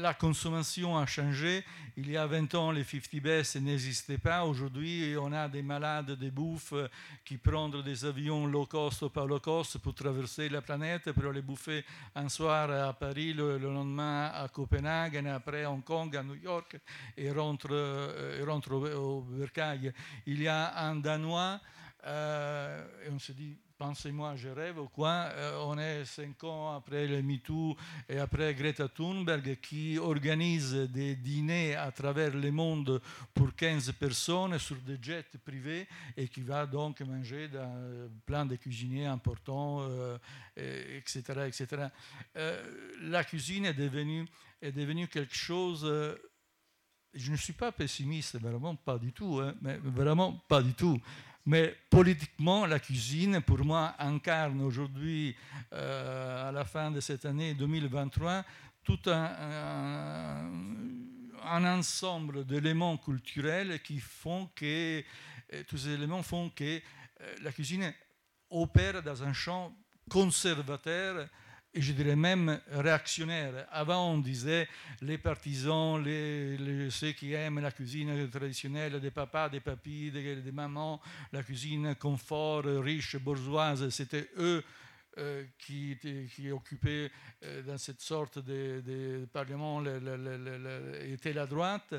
la 0.00 0.14
consommation 0.14 0.96
a 0.96 1.06
changé. 1.06 1.64
Il 1.96 2.10
y 2.10 2.16
a 2.16 2.26
20 2.26 2.54
ans, 2.54 2.70
les 2.70 2.84
50 2.84 3.22
best 3.22 3.56
n'existaient 3.56 4.18
pas. 4.18 4.44
Aujourd'hui, 4.44 5.14
on 5.20 5.30
a 5.32 5.46
des 5.48 5.62
malades 5.62 6.12
des 6.12 6.30
bouffes 6.30 6.74
qui 7.24 7.36
prennent 7.36 7.82
des 7.82 8.04
avions 8.04 8.46
low 8.46 8.64
cost 8.64 9.02
ou 9.02 9.10
pas 9.10 9.26
low 9.26 9.40
cost 9.40 9.78
pour 9.78 9.94
traverser 9.94 10.48
la 10.48 10.62
planète, 10.62 11.12
pour 11.12 11.26
aller 11.26 11.42
bouffer 11.42 11.84
un 12.14 12.28
soir 12.28 12.70
à 12.70 12.92
Paris, 12.94 13.34
le, 13.34 13.58
lendemain 13.58 14.30
à 14.34 14.48
Copenhague, 14.48 15.24
après 15.26 15.64
à 15.64 15.70
Hong 15.70 15.84
Kong, 15.84 16.16
à 16.16 16.22
New 16.22 16.36
York, 16.36 16.78
et 17.16 17.30
rentrent, 17.30 17.68
euh, 17.70 18.42
rentre 18.46 18.72
au, 18.72 18.86
au 18.86 19.26
Il 20.26 20.42
y 20.42 20.48
a 20.48 20.78
un 20.78 20.96
Danois, 20.96 21.60
euh, 22.06 22.84
et 23.06 23.10
on 23.10 23.18
se 23.18 23.32
dit, 23.32 23.56
pensez-moi, 23.82 24.36
je 24.36 24.48
rêve 24.48 24.78
ou 24.78 24.86
quoi 24.86 25.26
euh, 25.34 25.58
On 25.66 25.76
est 25.76 26.04
cinq 26.04 26.44
ans 26.44 26.72
après 26.72 27.08
le 27.08 27.20
MeToo 27.20 27.76
et 28.08 28.18
après 28.18 28.54
Greta 28.54 28.86
Thunberg 28.86 29.58
qui 29.60 29.98
organise 29.98 30.72
des 30.72 31.16
dîners 31.16 31.74
à 31.74 31.90
travers 31.90 32.32
le 32.32 32.52
monde 32.52 33.02
pour 33.34 33.52
15 33.56 33.90
personnes 33.98 34.56
sur 34.60 34.76
des 34.76 34.98
jets 35.02 35.36
privés 35.44 35.88
et 36.16 36.28
qui 36.28 36.42
va 36.42 36.64
donc 36.64 37.00
manger 37.00 37.48
dans 37.48 38.08
plein 38.24 38.46
de 38.46 38.54
cuisiniers 38.54 39.06
importants, 39.06 39.80
euh, 39.80 40.16
etc. 40.56 41.48
etc. 41.48 41.86
Euh, 42.36 42.62
la 43.00 43.24
cuisine 43.24 43.64
est 43.64 43.74
devenue, 43.74 44.28
est 44.60 44.70
devenue 44.70 45.08
quelque 45.08 45.34
chose 45.34 45.84
je 47.14 47.30
ne 47.30 47.36
suis 47.36 47.52
pas 47.52 47.72
pessimiste, 47.72 48.40
vraiment 48.40 48.74
pas 48.74 48.98
du 48.98 49.12
tout, 49.12 49.38
hein, 49.42 49.54
mais 49.60 49.76
vraiment 49.76 50.32
pas 50.48 50.62
du 50.62 50.72
tout. 50.72 50.98
Mais 51.44 51.74
politiquement, 51.90 52.66
la 52.66 52.78
cuisine, 52.78 53.40
pour 53.40 53.64
moi, 53.64 53.94
incarne 53.98 54.60
aujourd'hui, 54.60 55.34
euh, 55.72 56.48
à 56.48 56.52
la 56.52 56.64
fin 56.64 56.90
de 56.92 57.00
cette 57.00 57.24
année 57.24 57.54
2023, 57.54 58.44
tout 58.84 59.00
un, 59.06 60.46
un, 61.44 61.78
ensemble 61.78 62.44
d'éléments 62.46 62.96
culturels 62.96 63.82
qui 63.82 63.98
font 63.98 64.48
que, 64.54 65.02
euh, 65.52 65.62
tous 65.66 65.78
ces 65.78 65.90
éléments 65.90 66.22
font 66.22 66.48
que 66.50 66.64
euh, 66.64 67.34
la 67.42 67.50
cuisine 67.50 67.92
opère 68.50 69.02
dans 69.02 69.24
un 69.24 69.32
champ 69.32 69.74
conservateur 70.08 71.26
et 71.74 71.80
je 71.80 71.92
dirais 71.92 72.16
même 72.16 72.60
réactionnaire. 72.70 73.66
Avant, 73.70 74.12
on 74.12 74.18
disait 74.18 74.68
les 75.00 75.16
partisans, 75.16 76.02
ceux 76.90 77.12
qui 77.12 77.32
aiment 77.32 77.60
la 77.60 77.70
cuisine 77.70 78.28
traditionnelle 78.28 79.00
des 79.00 79.10
papas, 79.10 79.48
des 79.48 79.60
papis, 79.60 80.10
des, 80.10 80.52
mamans, 80.52 81.00
la 81.32 81.42
cuisine 81.42 81.94
confort, 81.94 82.64
riche, 82.64 83.16
bourgeoise, 83.16 83.88
c'était 83.88 84.28
eux 84.36 84.62
euh, 85.18 85.44
qui, 85.58 85.98
qui, 86.34 86.50
occupaient 86.50 87.10
euh, 87.42 87.62
dans 87.62 87.78
cette 87.78 88.00
sorte 88.00 88.38
de, 88.38 89.26
parlement 89.32 89.82
était 91.04 91.32
la 91.32 91.46
droite. 91.46 91.94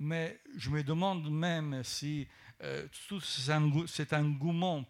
Mais 0.00 0.40
je 0.56 0.70
me 0.70 0.82
demande 0.82 1.30
même 1.30 1.82
si 1.84 2.26
euh, 2.62 2.86
tout 3.08 3.20
cet 3.20 4.12
engouement 4.12 4.84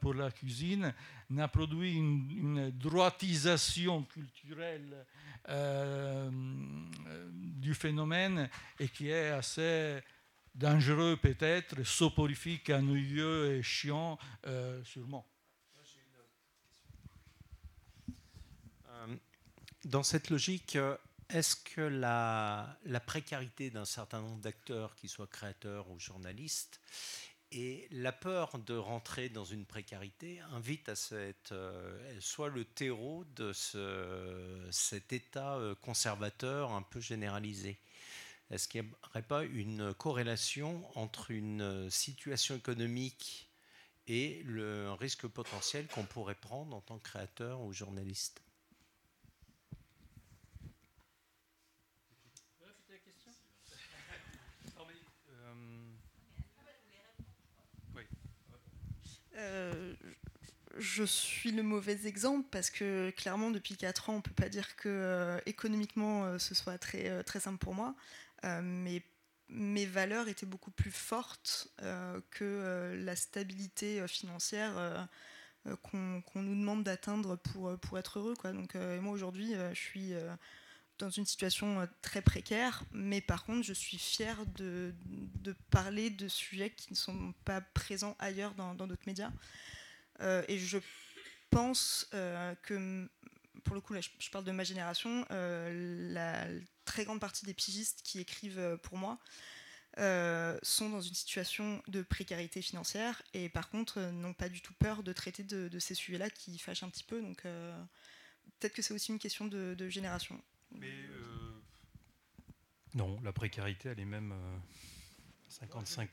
pour 0.00 0.14
la 0.14 0.30
cuisine 0.30 0.94
n'a 1.30 1.48
produit 1.48 1.94
une, 1.94 2.70
droitisation 2.70 4.04
culturelle 4.04 5.06
euh, 5.48 6.30
du 7.32 7.74
phénomène 7.74 8.48
et 8.78 8.88
qui 8.88 9.08
est 9.10 9.28
assez 9.28 10.00
dangereux 10.54 11.16
peut-être, 11.16 11.82
soporifique, 11.84 12.70
ennuyeux 12.70 13.56
et 13.56 13.62
chiant 13.62 14.18
euh, 14.46 14.82
sûrement. 14.84 15.26
Euh, 18.88 19.16
dans 19.84 20.02
cette 20.02 20.30
logique, 20.30 20.78
est-ce 21.28 21.56
que 21.56 21.82
la, 21.82 22.78
la 22.84 23.00
précarité 23.00 23.70
d'un 23.70 23.84
certain 23.84 24.20
nombre 24.20 24.40
d'acteurs, 24.40 24.94
qu'ils 24.96 25.10
soient 25.10 25.26
créateurs 25.26 25.88
ou 25.90 25.98
journalistes, 26.00 26.80
et 27.50 27.88
la 27.90 28.12
peur 28.12 28.58
de 28.58 28.74
rentrer 28.74 29.28
dans 29.28 29.44
une 29.44 29.64
précarité 29.64 30.40
invite 30.52 30.88
à 30.88 30.94
cette, 30.94 31.52
euh, 31.52 32.20
soit 32.20 32.48
le 32.48 32.64
terreau 32.64 33.24
de 33.36 33.52
ce, 33.52 34.68
cet 34.70 35.12
état 35.12 35.56
euh, 35.56 35.74
conservateur 35.76 36.72
un 36.72 36.82
peu 36.82 37.00
généralisé. 37.00 37.78
Est-ce 38.50 38.68
qu'il 38.68 38.82
n'y 38.82 38.90
aurait 39.10 39.22
pas 39.22 39.44
une 39.44 39.94
corrélation 39.94 40.82
entre 40.98 41.30
une 41.30 41.90
situation 41.90 42.56
économique 42.56 43.48
et 44.06 44.42
le 44.44 44.92
risque 44.92 45.26
potentiel 45.26 45.86
qu'on 45.88 46.04
pourrait 46.04 46.34
prendre 46.34 46.74
en 46.74 46.80
tant 46.80 46.98
que 46.98 47.04
créateur 47.08 47.60
ou 47.60 47.72
journaliste? 47.72 48.42
Euh, 59.38 59.94
je 60.78 61.02
suis 61.02 61.50
le 61.50 61.62
mauvais 61.62 62.06
exemple 62.06 62.46
parce 62.50 62.70
que 62.70 63.10
clairement 63.10 63.50
depuis 63.50 63.76
4 63.76 64.10
ans 64.10 64.16
on 64.16 64.20
peut 64.20 64.30
pas 64.30 64.48
dire 64.48 64.76
que 64.76 64.88
euh, 64.88 65.38
économiquement 65.46 66.24
euh, 66.24 66.38
ce 66.38 66.54
soit 66.54 66.78
très, 66.78 67.22
très 67.24 67.40
simple 67.40 67.58
pour 67.58 67.74
moi 67.74 67.94
mais 68.62 69.02
mes 69.48 69.86
valeurs 69.86 70.28
étaient 70.28 70.46
beaucoup 70.46 70.70
plus 70.70 70.92
fortes 70.92 71.68
que 72.30 72.94
la 73.02 73.16
stabilité 73.16 74.06
financière 74.06 75.08
qu'on 75.82 76.22
nous 76.36 76.54
demande 76.54 76.84
d'atteindre 76.84 77.34
pour, 77.34 77.76
pour 77.80 77.98
être 77.98 78.20
heureux 78.20 78.36
quoi. 78.36 78.52
donc 78.52 78.76
moi 78.76 79.12
aujourd'hui 79.12 79.54
je 79.72 79.80
suis 79.80 80.12
dans 80.98 81.10
une 81.10 81.26
situation 81.26 81.88
très 82.02 82.22
précaire, 82.22 82.84
mais 82.92 83.20
par 83.20 83.44
contre, 83.44 83.62
je 83.62 83.72
suis 83.72 83.98
fière 83.98 84.44
de, 84.46 84.94
parler 85.70 86.10
de 86.10 86.28
sujets 86.28 86.70
qui 86.70 86.92
ne 86.92 86.96
sont 86.96 87.32
pas 87.44 87.60
présents 87.60 88.16
ailleurs 88.18 88.54
dans 88.54 88.74
d'autres 88.74 89.06
médias. 89.06 89.30
Euh, 90.20 90.42
et 90.48 90.58
je 90.58 90.78
pense 91.50 92.08
euh, 92.14 92.54
que, 92.62 93.08
pour 93.64 93.74
le 93.74 93.80
coup, 93.80 93.92
là, 93.94 94.00
je, 94.00 94.30
parle 94.30 94.44
de 94.44 94.52
ma 94.52 94.64
génération, 94.64 95.24
euh, 95.30 96.12
la 96.12 96.46
très 96.84 97.04
grande 97.04 97.20
partie 97.20 97.46
des 97.46 97.54
pigistes 97.54 98.02
qui 98.02 98.20
écrivent 98.20 98.78
pour 98.82 98.98
moi 98.98 99.18
sont 100.62 100.90
dans 100.90 101.00
une 101.00 101.14
situation 101.14 101.82
de 101.88 102.02
précarité 102.02 102.62
financière 102.62 103.20
et 103.34 103.48
par 103.48 103.68
contre 103.68 103.98
n'ont 103.98 104.32
pas 104.32 104.48
du 104.48 104.60
tout 104.60 104.74
peur 104.74 105.02
de 105.02 105.12
traiter 105.12 105.42
de, 105.42 105.76
ces 105.80 105.96
sujets-là 105.96 106.30
qui 106.30 106.56
fâchent 106.56 106.84
un 106.84 106.88
petit 106.88 107.02
peu. 107.02 107.20
Donc 107.20 107.42
peut-être 107.42 108.74
que 108.74 108.82
c'est 108.82 108.94
aussi 108.94 109.10
une 109.10 109.18
question 109.18 109.46
de 109.46 109.88
génération. 109.88 110.40
Mais 110.72 110.92
non, 112.94 113.20
la 113.22 113.32
précarité, 113.32 113.90
elle 113.90 114.00
est 114.00 114.04
même 114.04 114.34
55. 115.48 116.10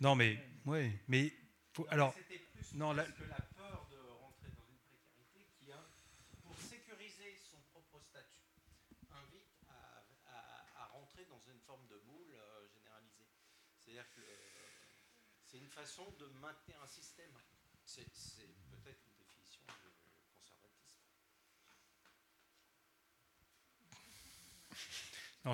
Non, 0.00 0.14
mais 0.14 0.38
ouais, 0.66 0.92
mais 1.08 1.32
faut, 1.72 1.86
alors 1.90 2.14
non, 2.74 2.92
la... 2.92 3.04
que 3.04 3.24
la 3.24 3.40
peur 3.56 3.88
de 3.90 3.96
rentrer 3.96 4.50
dans 4.50 4.66
une 4.68 4.78
précarité 4.78 5.46
qui, 5.58 5.72
a, 5.72 5.84
pour 6.42 6.56
sécuriser 6.58 7.36
son 7.36 7.60
propre 7.72 8.00
statut, 8.00 8.42
invite 9.10 9.54
à, 9.68 10.04
à, 10.76 10.86
rentrer 10.88 11.24
dans 11.26 11.40
une 11.40 11.60
forme 11.60 11.86
de 11.88 11.98
boule 12.06 12.34
euh, 12.34 12.68
généralisée. 12.68 13.28
C'est-à-dire 13.78 14.10
que 14.10 14.20
euh, 14.20 14.24
c'est 15.44 15.58
une 15.58 15.68
façon 15.68 16.10
de 16.18 16.26
maintenir 16.40 16.76
un 16.82 16.86
système. 16.86 17.30
C'est 17.84 18.04
peut-être 18.04 19.00
une 19.06 19.16
définition 19.18 19.62
du 19.66 19.90
conservatisme. 20.34 20.98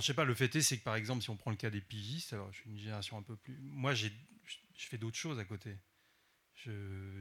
Je 0.01 0.07
sais 0.07 0.15
pas, 0.15 0.25
le 0.25 0.35
fait 0.35 0.55
est, 0.57 0.63
c'est 0.63 0.79
que 0.79 0.85
par 0.85 0.97
exemple, 0.97 1.23
si 1.23 1.31
on 1.31 1.37
prend 1.37 1.51
le 1.51 1.57
cas 1.57 1.71
des 1.71 1.81
pigistes, 1.81 2.33
alors 2.33 2.53
je 2.53 2.61
suis 2.61 2.71
une 2.71 2.79
génération 2.79 3.19
un 3.19 3.23
peu 3.23 3.37
plus. 3.37 3.59
Moi, 3.61 3.95
je 3.95 4.09
fais 4.77 4.99
d'autres 4.99 5.17
choses 5.17 5.39
à 5.39 5.45
côté 5.45 5.77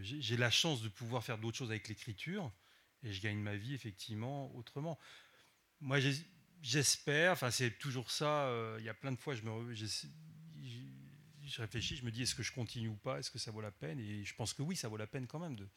j'ai 0.02 0.38
la 0.38 0.52
chance 0.52 0.82
de 0.82 0.90
pouvoir 0.90 1.24
faire 1.24 1.38
d'autres 1.38 1.58
choses 1.58 1.72
avec 1.72 1.88
l'écriture 1.88 2.52
et 3.04 3.14
je 3.14 3.22
gagne 3.22 3.40
ma 3.40 3.56
vie 3.56 3.74
effectivement 3.74 4.54
autrement. 4.56 4.98
Moi, 5.82 6.00
j'espère, 6.62 7.34
enfin 7.34 7.52
c'est 7.52 7.72
toujours 7.72 8.12
ça. 8.12 8.46
Euh, 8.48 8.78
il 8.80 8.86
y 8.86 8.90
a 8.90 8.94
plein 8.94 9.12
de 9.12 9.20
fois, 9.20 9.36
je 9.36 9.42
réfléchis, 11.58 11.98
je 11.98 12.06
me 12.06 12.12
dis 12.12 12.24
est-ce 12.24 12.36
que 12.36 12.44
je 12.44 12.54
continue 12.54 12.88
ou 12.88 12.96
pas, 12.96 13.20
est-ce 13.20 13.32
que 13.32 13.40
ça 13.40 13.52
vaut 13.52 13.62
la 13.62 13.72
peine? 13.72 14.00
Et 14.00 14.24
je 14.24 14.34
pense 14.36 14.54
que 14.54 14.62
oui, 14.62 14.76
ça 14.76 14.88
vaut 14.88 14.98
la 14.98 15.08
peine 15.08 15.28
quand 15.28 15.40
même 15.40 15.56
de, 15.56 15.68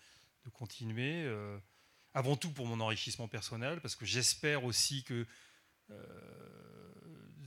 continuer. 0.52 1.24
Euh, 1.24 1.58
avant 2.14 2.36
tout 2.36 2.52
pour 2.52 2.66
mon 2.66 2.80
enrichissement 2.80 3.26
personnel, 3.26 3.80
parce 3.80 3.96
que 3.96 4.06
j'espère 4.06 4.64
aussi 4.64 5.02
que 5.02 5.26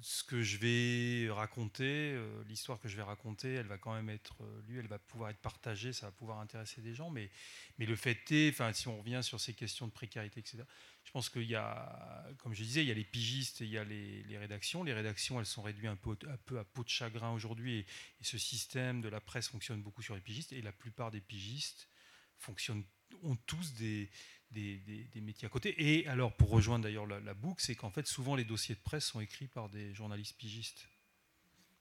ce 0.01 0.23
que 0.23 0.41
je 0.41 0.57
vais 0.57 1.29
raconter, 1.31 2.13
euh, 2.13 2.43
l'histoire 2.47 2.79
que 2.79 2.87
je 2.87 2.95
vais 2.95 3.03
raconter, 3.03 3.53
elle 3.53 3.67
va 3.67 3.77
quand 3.77 3.93
même 3.93 4.09
être 4.09 4.43
euh, 4.43 4.61
lue, 4.67 4.79
elle 4.79 4.87
va 4.87 4.99
pouvoir 4.99 5.29
être 5.29 5.39
partagée, 5.39 5.91
ça 5.91 6.05
va 6.05 6.11
pouvoir 6.11 6.39
intéresser 6.39 6.81
des 6.81 6.93
gens. 6.93 7.09
Mais, 7.09 7.29
mais 7.77 7.85
le 7.85 7.95
fait 7.95 8.31
est, 8.31 8.73
si 8.73 8.87
on 8.87 8.97
revient 8.99 9.19
sur 9.21 9.39
ces 9.39 9.53
questions 9.53 9.87
de 9.87 9.91
précarité, 9.91 10.39
etc., 10.39 10.63
je 11.03 11.11
pense 11.11 11.29
qu'il 11.29 11.43
y 11.43 11.55
a, 11.55 12.25
comme 12.37 12.53
je 12.53 12.61
disais, 12.61 12.83
il 12.83 12.87
y 12.87 12.91
a 12.91 12.95
les 12.95 13.03
pigistes 13.03 13.61
et 13.61 13.65
il 13.65 13.71
y 13.71 13.77
a 13.77 13.83
les, 13.83 14.37
rédactions. 14.37 14.83
Les 14.83 14.93
rédactions, 14.93 15.39
elles 15.39 15.45
sont 15.45 15.63
réduites 15.63 15.89
un 15.89 15.95
peu, 15.95 16.11
un 16.11 16.37
peu 16.45 16.59
à 16.59 16.63
peau 16.63 16.83
de 16.83 16.89
chagrin 16.89 17.31
aujourd'hui. 17.31 17.77
Et, 17.77 17.79
et, 17.79 18.23
ce 18.23 18.37
système 18.37 19.01
de 19.01 19.09
la 19.09 19.19
presse 19.19 19.47
fonctionne 19.47 19.81
beaucoup 19.81 20.03
sur 20.03 20.13
les 20.13 20.21
pigistes. 20.21 20.53
Et 20.53 20.61
la 20.61 20.71
plupart 20.71 21.09
des 21.09 21.21
pigistes 21.21 21.89
fonctionnent, 22.37 22.83
ont 23.23 23.35
tous 23.35 23.73
des, 23.73 24.09
des, 24.51 25.09
métiers 25.15 25.45
à 25.45 25.49
côté. 25.49 25.75
Et 25.77 26.07
alors, 26.07 26.35
pour 26.35 26.49
rejoindre 26.49 26.83
d'ailleurs 26.83 27.05
la, 27.05 27.33
boucle, 27.33 27.63
c'est 27.63 27.75
qu'en 27.75 27.91
fait, 27.91 28.07
souvent 28.07 28.35
les 28.35 28.45
dossiers 28.45 28.75
de 28.75 28.79
presse 28.79 29.05
sont 29.05 29.19
écrits 29.19 29.47
par 29.47 29.69
des 29.69 29.93
journalistes 29.93 30.37
pigistes. 30.37 30.87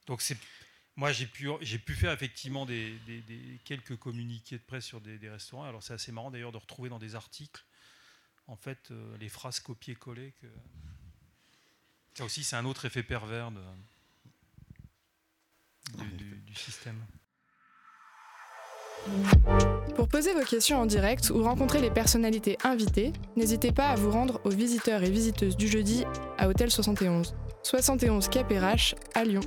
Donc, 0.07 0.23
c'est, 0.23 0.37
moi, 0.97 1.13
j'ai 1.13 1.27
pu, 1.27 1.49
j'ai 1.61 1.79
pu 1.79 1.95
faire 1.95 2.13
effectivement 2.13 2.67
des, 2.67 2.99
quelques 3.65 3.97
communiqués 3.97 4.59
de 4.59 4.63
presse 4.63 4.85
sur 4.85 5.01
des, 5.01 5.29
restaurants. 5.29 5.65
Alors, 5.65 5.83
c'est 5.83 5.95
assez 5.95 6.13
marrant 6.13 6.31
d'ailleurs 6.31 6.53
de 6.53 6.59
retrouver 6.59 6.89
dans 6.89 6.99
des 6.99 7.15
articles, 7.15 7.65
en 8.47 8.57
fait, 8.57 8.91
euh, 8.91 9.17
les 9.19 9.29
phrases 9.29 9.61
copiées-collées. 9.61 10.33
Que... 10.41 10.47
Ça 12.15 12.25
aussi, 12.25 12.45
c'est 12.45 12.57
un 12.57 12.65
autre 12.65 12.85
effet 12.85 13.03
pervers 13.03 13.51
du 15.95 16.55
système. 16.55 17.03
Pour 19.95 20.09
poser 20.09 20.33
vos 20.35 20.45
questions 20.45 20.81
en 20.81 20.87
direct 20.87 21.31
ou 21.31 21.43
rencontrer 21.43 21.81
les 21.81 21.91
personnalités 21.91 22.57
invitées, 22.65 23.13
n'hésitez 23.37 23.73
pas 23.73 23.89
à 23.89 23.97
vous 23.97 24.11
rendre 24.11 24.41
aux 24.45 24.51
visiteurs 24.51 25.03
et 25.03 25.11
visiteuses 25.11 25.57
du 25.57 25.69
jeudi 25.69 26.05
à 26.39 26.49
Hôtel 26.49 26.71
71, 26.71 27.35
71 27.63 28.29
KPRH 28.29 28.95
à 29.15 29.25
Lyon. 29.25 29.41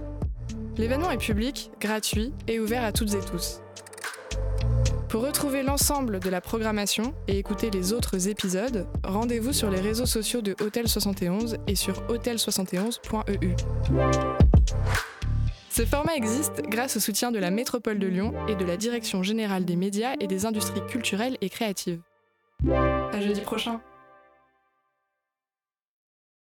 L'événement 0.77 1.11
est 1.11 1.17
public, 1.17 1.71
gratuit 1.79 2.33
et 2.47 2.59
ouvert 2.59 2.83
à 2.83 2.91
toutes 2.91 3.13
et 3.13 3.19
tous. 3.19 3.61
Pour 5.11 5.23
retrouver 5.23 5.61
l'ensemble 5.61 6.21
de 6.21 6.29
la 6.29 6.39
programmation 6.39 7.13
et 7.27 7.37
écouter 7.37 7.69
les 7.69 7.91
autres 7.91 8.29
épisodes, 8.29 8.87
rendez-vous 9.03 9.51
sur 9.51 9.69
les 9.69 9.81
réseaux 9.81 10.05
sociaux 10.05 10.41
de 10.41 10.55
Hôtel 10.61 10.87
71 10.87 11.57
et 11.67 11.75
sur 11.75 12.01
hôtel71.eu. 12.07 13.55
Ce 15.73 15.85
format 15.85 16.17
existe 16.17 16.63
grâce 16.67 16.97
au 16.97 16.99
soutien 16.99 17.31
de 17.31 17.39
la 17.39 17.49
Métropole 17.49 17.97
de 17.97 18.05
Lyon 18.05 18.33
et 18.49 18.55
de 18.55 18.65
la 18.65 18.75
Direction 18.75 19.23
générale 19.23 19.63
des 19.63 19.77
médias 19.77 20.15
et 20.19 20.27
des 20.27 20.45
industries 20.45 20.85
culturelles 20.85 21.37
et 21.39 21.47
créatives. 21.47 22.01
À 22.69 23.21
jeudi 23.21 23.39
prochain! 23.39 23.79